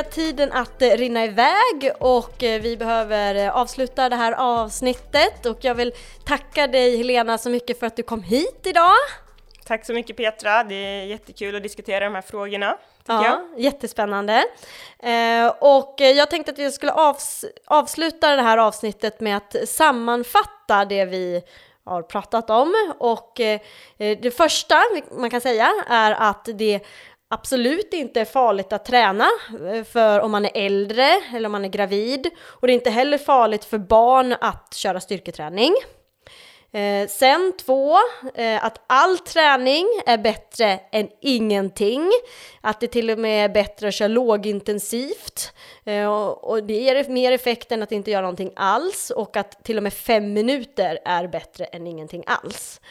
Börjar 0.01 0.11
tiden 0.11 0.51
att 0.51 0.81
eh, 0.81 0.89
rinna 0.89 1.25
iväg 1.25 1.91
och 1.99 2.43
eh, 2.43 2.61
vi 2.61 2.77
behöver 2.77 3.35
eh, 3.35 3.55
avsluta 3.55 4.09
det 4.09 4.15
här 4.15 4.31
avsnittet 4.31 5.45
och 5.45 5.57
jag 5.61 5.75
vill 5.75 5.93
tacka 6.25 6.67
dig 6.67 6.97
Helena 6.97 7.37
så 7.37 7.49
mycket 7.49 7.79
för 7.79 7.87
att 7.87 7.95
du 7.95 8.03
kom 8.03 8.23
hit 8.23 8.61
idag. 8.63 8.95
Tack 9.65 9.85
så 9.85 9.93
mycket 9.93 10.17
Petra, 10.17 10.63
det 10.63 10.75
är 10.75 11.05
jättekul 11.05 11.55
att 11.55 11.63
diskutera 11.63 12.05
de 12.05 12.15
här 12.15 12.21
frågorna. 12.21 12.77
Tycker 12.99 13.13
jag. 13.13 13.23
Ja, 13.23 13.47
jättespännande. 13.57 14.43
Eh, 14.99 15.47
och 15.59 15.95
jag 15.97 16.29
tänkte 16.29 16.51
att 16.51 16.59
vi 16.59 16.71
skulle 16.71 16.91
avs 16.91 17.45
avsluta 17.65 18.35
det 18.35 18.41
här 18.41 18.57
avsnittet 18.57 19.19
med 19.19 19.37
att 19.37 19.55
sammanfatta 19.69 20.85
det 20.85 21.05
vi 21.05 21.43
har 21.83 22.01
pratat 22.01 22.49
om. 22.49 22.93
Och 22.99 23.39
eh, 23.39 23.59
det 23.97 24.37
första 24.37 24.75
man 25.11 25.29
kan 25.29 25.41
säga 25.41 25.71
är 25.89 26.11
att 26.11 26.49
det 26.53 26.79
absolut 27.31 27.93
inte 27.93 28.21
är 28.21 28.25
farligt 28.25 28.73
att 28.73 28.85
träna 28.85 29.27
eh, 29.73 29.83
för 29.83 30.19
om 30.19 30.31
man 30.31 30.45
är 30.45 30.51
äldre 30.53 31.07
eller 31.35 31.45
om 31.45 31.51
man 31.51 31.65
är 31.65 31.69
gravid. 31.69 32.29
Och 32.43 32.67
det 32.67 32.73
är 32.73 32.75
inte 32.75 32.89
heller 32.89 33.17
farligt 33.17 33.65
för 33.65 33.77
barn 33.77 34.35
att 34.41 34.73
köra 34.73 34.99
styrketräning. 34.99 35.73
Eh, 36.73 37.07
sen 37.07 37.53
två, 37.65 37.97
eh, 38.35 38.65
att 38.65 38.81
all 38.87 39.17
träning 39.17 39.85
är 40.05 40.17
bättre 40.17 40.79
än 40.91 41.09
ingenting. 41.21 42.11
Att 42.61 42.79
det 42.79 42.87
till 42.87 43.09
och 43.09 43.19
med 43.19 43.45
är 43.45 43.53
bättre 43.53 43.87
att 43.87 43.93
köra 43.93 44.07
lågintensivt. 44.07 45.53
Eh, 45.85 46.07
och, 46.07 46.43
och 46.43 46.63
det 46.63 46.73
ger 46.73 47.09
mer 47.09 47.31
effekt 47.31 47.71
än 47.71 47.83
att 47.83 47.91
inte 47.91 48.11
göra 48.11 48.21
någonting 48.21 48.51
alls. 48.55 49.09
Och 49.09 49.37
att 49.37 49.63
till 49.63 49.77
och 49.77 49.83
med 49.83 49.93
fem 49.93 50.33
minuter 50.33 50.99
är 51.05 51.27
bättre 51.27 51.65
än 51.65 51.87
ingenting 51.87 52.23
alls. 52.27 52.81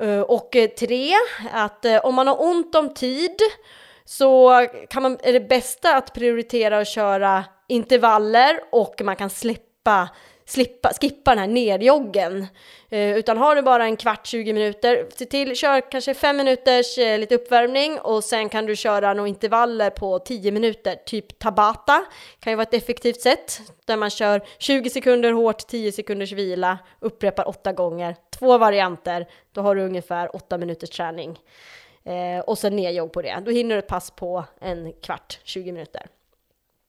Eh, 0.00 0.20
och 0.20 0.56
eh, 0.56 0.68
tre, 0.68 1.12
att 1.52 1.84
eh, 1.84 1.96
om 1.96 2.14
man 2.14 2.26
har 2.26 2.42
ont 2.42 2.74
om 2.74 2.94
tid 2.94 3.36
så 4.04 4.66
kan 4.90 5.02
man, 5.02 5.18
är 5.22 5.32
det 5.32 5.40
bästa 5.40 5.96
att 5.96 6.14
prioritera 6.14 6.78
att 6.78 6.88
köra 6.88 7.44
intervaller 7.68 8.60
och 8.72 9.00
man 9.04 9.16
kan 9.16 9.30
släppa 9.30 10.08
slippa, 10.50 10.92
skippa 11.00 11.30
den 11.30 11.38
här 11.38 11.46
nerjoggen. 11.46 12.46
Eh, 12.88 13.16
utan 13.16 13.38
har 13.38 13.56
du 13.56 13.62
bara 13.62 13.84
en 13.84 13.96
kvart, 13.96 14.26
20 14.26 14.52
minuter, 14.52 15.06
se 15.16 15.26
till, 15.26 15.56
kör 15.56 15.90
kanske 15.90 16.14
fem 16.14 16.36
minuters 16.36 16.98
eh, 16.98 17.18
lite 17.18 17.34
uppvärmning 17.34 17.98
och 17.98 18.24
sen 18.24 18.48
kan 18.48 18.66
du 18.66 18.76
köra 18.76 19.14
några 19.14 19.28
intervaller 19.28 19.90
på 19.90 20.18
10 20.18 20.52
minuter, 20.52 20.94
typ 21.06 21.38
tabata. 21.38 22.04
Kan 22.40 22.52
ju 22.52 22.56
vara 22.56 22.62
ett 22.62 22.74
effektivt 22.74 23.20
sätt 23.20 23.60
där 23.84 23.96
man 23.96 24.10
kör 24.10 24.42
20 24.58 24.90
sekunder 24.90 25.32
hårt, 25.32 25.66
10 25.66 25.92
sekunders 25.92 26.32
vila, 26.32 26.78
upprepar 27.00 27.48
åtta 27.48 27.72
gånger, 27.72 28.16
två 28.38 28.58
varianter, 28.58 29.26
då 29.52 29.60
har 29.60 29.74
du 29.74 29.82
ungefär 29.82 30.36
åtta 30.36 30.58
minuters 30.58 30.90
träning. 30.90 31.38
Eh, 32.04 32.40
och 32.40 32.58
sen 32.58 32.76
nerjogg 32.76 33.12
på 33.12 33.22
det. 33.22 33.42
Då 33.44 33.50
hinner 33.50 33.74
du 33.74 33.78
ett 33.78 33.86
pass 33.86 34.10
på 34.10 34.44
en 34.60 34.92
kvart, 34.92 35.38
20 35.44 35.72
minuter. 35.72 36.06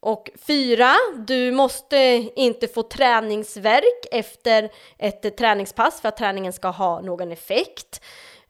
Och 0.03 0.29
fyra, 0.47 0.95
du 1.17 1.51
måste 1.51 1.97
inte 2.35 2.67
få 2.67 2.83
träningsverk 2.83 4.05
efter 4.11 4.69
ett 4.97 5.37
träningspass 5.37 6.01
för 6.01 6.09
att 6.09 6.17
träningen 6.17 6.53
ska 6.53 6.67
ha 6.67 7.01
någon 7.01 7.31
effekt. 7.31 8.01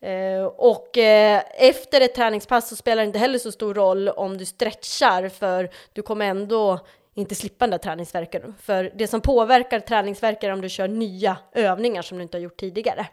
Eh, 0.01 0.43
och 0.43 0.97
eh, 0.97 1.43
efter 1.57 2.01
ett 2.01 2.15
träningspass 2.15 2.69
så 2.69 2.75
spelar 2.75 3.03
det 3.03 3.07
inte 3.07 3.19
heller 3.19 3.39
så 3.39 3.51
stor 3.51 3.73
roll 3.73 4.09
om 4.09 4.37
du 4.37 4.45
stretchar 4.45 5.29
för 5.29 5.69
du 5.93 6.01
kommer 6.01 6.25
ändå 6.25 6.79
inte 7.13 7.35
slippa 7.35 7.65
den 7.65 7.71
där 7.71 7.77
träningsverken. 7.77 8.55
För 8.61 8.91
det 8.95 9.07
som 9.07 9.21
påverkar 9.21 9.79
träningsverken 9.79 10.49
är 10.49 10.53
om 10.53 10.61
du 10.61 10.69
kör 10.69 10.87
nya 10.87 11.37
övningar 11.53 12.01
som 12.01 12.17
du 12.17 12.23
inte 12.23 12.37
har 12.37 12.41
gjort 12.41 12.59
tidigare. 12.59 13.07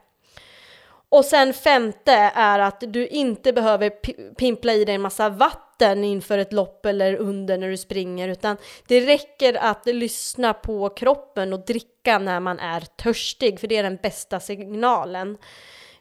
Och 1.11 1.25
sen 1.25 1.55
femte 1.55 2.13
är 2.35 2.59
att 2.59 2.81
du 2.81 3.07
inte 3.07 3.53
behöver 3.53 3.91
pimpla 4.35 4.73
i 4.73 4.85
dig 4.85 4.95
en 4.95 5.01
massa 5.01 5.29
vatten 5.29 6.05
inför 6.05 6.39
ett 6.39 6.53
lopp 6.53 6.87
eller 6.87 7.15
under 7.17 7.59
när 7.59 7.69
du 7.69 7.77
springer, 7.77 8.29
utan 8.29 8.57
det 8.89 9.01
räcker 9.01 9.55
att 9.55 9.87
lyssna 9.87 10.55
på 10.55 10.89
kroppen 10.89 11.53
och 11.53 11.65
dricka 11.65 12.19
när 12.19 12.41
man 12.41 12.59
är 12.59 12.81
törstig, 12.81 13.61
för 13.61 13.69
det 13.69 13.77
är 13.77 13.83
den 13.83 13.99
bästa 14.03 14.41
signalen. 14.41 15.39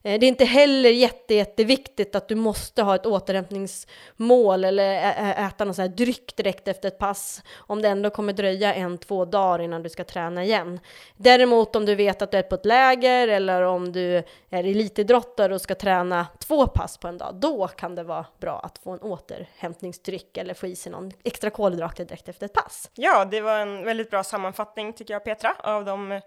Eh, 0.08 0.20
det 0.20 0.26
är 0.26 0.28
inte 0.28 0.45
heller 0.45 0.89
jätte, 0.89 1.34
jätteviktigt 1.34 2.16
att 2.16 2.28
du 2.28 2.36
måste 2.36 2.84
ha 2.84 2.95
ett 2.95 3.05
återhämtningsmål 3.05 4.64
eller 4.64 5.12
äta 5.47 5.66
någon 5.66 5.74
sån 5.74 5.82
här 5.82 5.89
dryck 5.89 6.36
direkt 6.36 6.68
efter 6.68 6.88
ett 6.88 6.99
pass 6.99 7.43
om 7.58 7.82
det 7.82 7.88
ändå 7.88 8.10
kommer 8.10 8.34
dröja 8.34 8.74
en, 8.74 8.97
två 8.97 9.26
dagar 9.26 9.60
innan 9.62 9.84
du 9.84 9.89
ska 9.89 10.03
träna 10.03 10.43
igen. 10.43 10.80
Däremot 11.16 11.76
om 11.76 11.86
du 11.86 11.95
vet 11.95 12.22
att 12.22 12.32
du 12.32 12.38
är 12.38 12.43
på 12.43 12.55
ett 12.55 12.66
läger 12.66 13.28
eller 13.28 13.62
om 13.62 13.91
du 13.91 14.16
är 14.49 14.64
elitidrottare 14.64 15.53
och 15.53 15.62
ska 15.62 15.76
träna 15.76 16.28
två 16.39 16.68
pass 16.68 16.97
på 16.97 17.08
en 17.08 17.18
dag, 17.18 17.36
då 17.36 17.68
kan 17.68 17.95
det 17.95 18.03
vara 18.03 18.26
bra 18.39 18.60
att 18.60 18.78
få 18.78 18.91
en 18.91 18.99
återhämtningsdryck 18.99 20.38
eller 20.38 20.53
få 20.53 20.68
i 20.68 20.76
sig 20.76 20.91
någon 20.91 21.12
extra 21.24 21.49
kolhydrater 21.49 22.05
direkt 22.05 22.30
efter 22.30 22.45
ett 22.45 22.53
pass. 22.53 22.89
Ja, 22.93 23.26
det 23.26 23.41
var 23.41 23.60
en 23.60 23.86
väldigt 23.86 24.10
bra 24.10 24.24
sammanfattning 24.24 24.93
tycker 24.93 25.14
jag 25.14 25.24
Petra, 25.24 25.55
av 25.60 25.86
de 25.86 26.22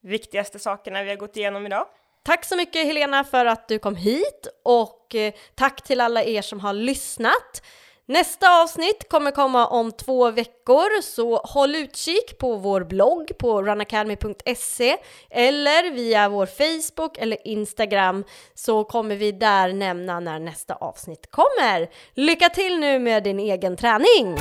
viktigaste 0.00 0.58
sakerna 0.58 1.02
vi 1.02 1.10
har 1.10 1.16
gått 1.16 1.36
igenom 1.36 1.66
idag. 1.66 1.86
Tack 2.26 2.44
så 2.44 2.56
mycket 2.56 2.86
Helena 2.86 3.24
för 3.24 3.46
att 3.46 3.68
du 3.68 3.78
kom 3.78 3.96
hit 3.96 4.46
och 4.62 5.14
eh, 5.14 5.32
tack 5.54 5.82
till 5.82 6.00
alla 6.00 6.24
er 6.24 6.42
som 6.42 6.60
har 6.60 6.72
lyssnat. 6.72 7.62
Nästa 8.06 8.62
avsnitt 8.62 9.08
kommer 9.08 9.30
komma 9.30 9.66
om 9.66 9.92
två 9.92 10.30
veckor 10.30 11.02
så 11.02 11.36
håll 11.36 11.74
utkik 11.74 12.38
på 12.38 12.56
vår 12.56 12.84
blogg 12.84 13.38
på 13.38 13.62
runacademy.se 13.62 14.96
eller 15.30 15.90
via 15.90 16.28
vår 16.28 16.46
Facebook 16.46 17.18
eller 17.18 17.46
Instagram 17.48 18.24
så 18.54 18.84
kommer 18.84 19.16
vi 19.16 19.32
där 19.32 19.72
nämna 19.72 20.20
när 20.20 20.38
nästa 20.38 20.74
avsnitt 20.74 21.30
kommer. 21.30 21.90
Lycka 22.14 22.48
till 22.48 22.78
nu 22.78 22.98
med 22.98 23.22
din 23.22 23.40
egen 23.40 23.76
träning! 23.76 24.38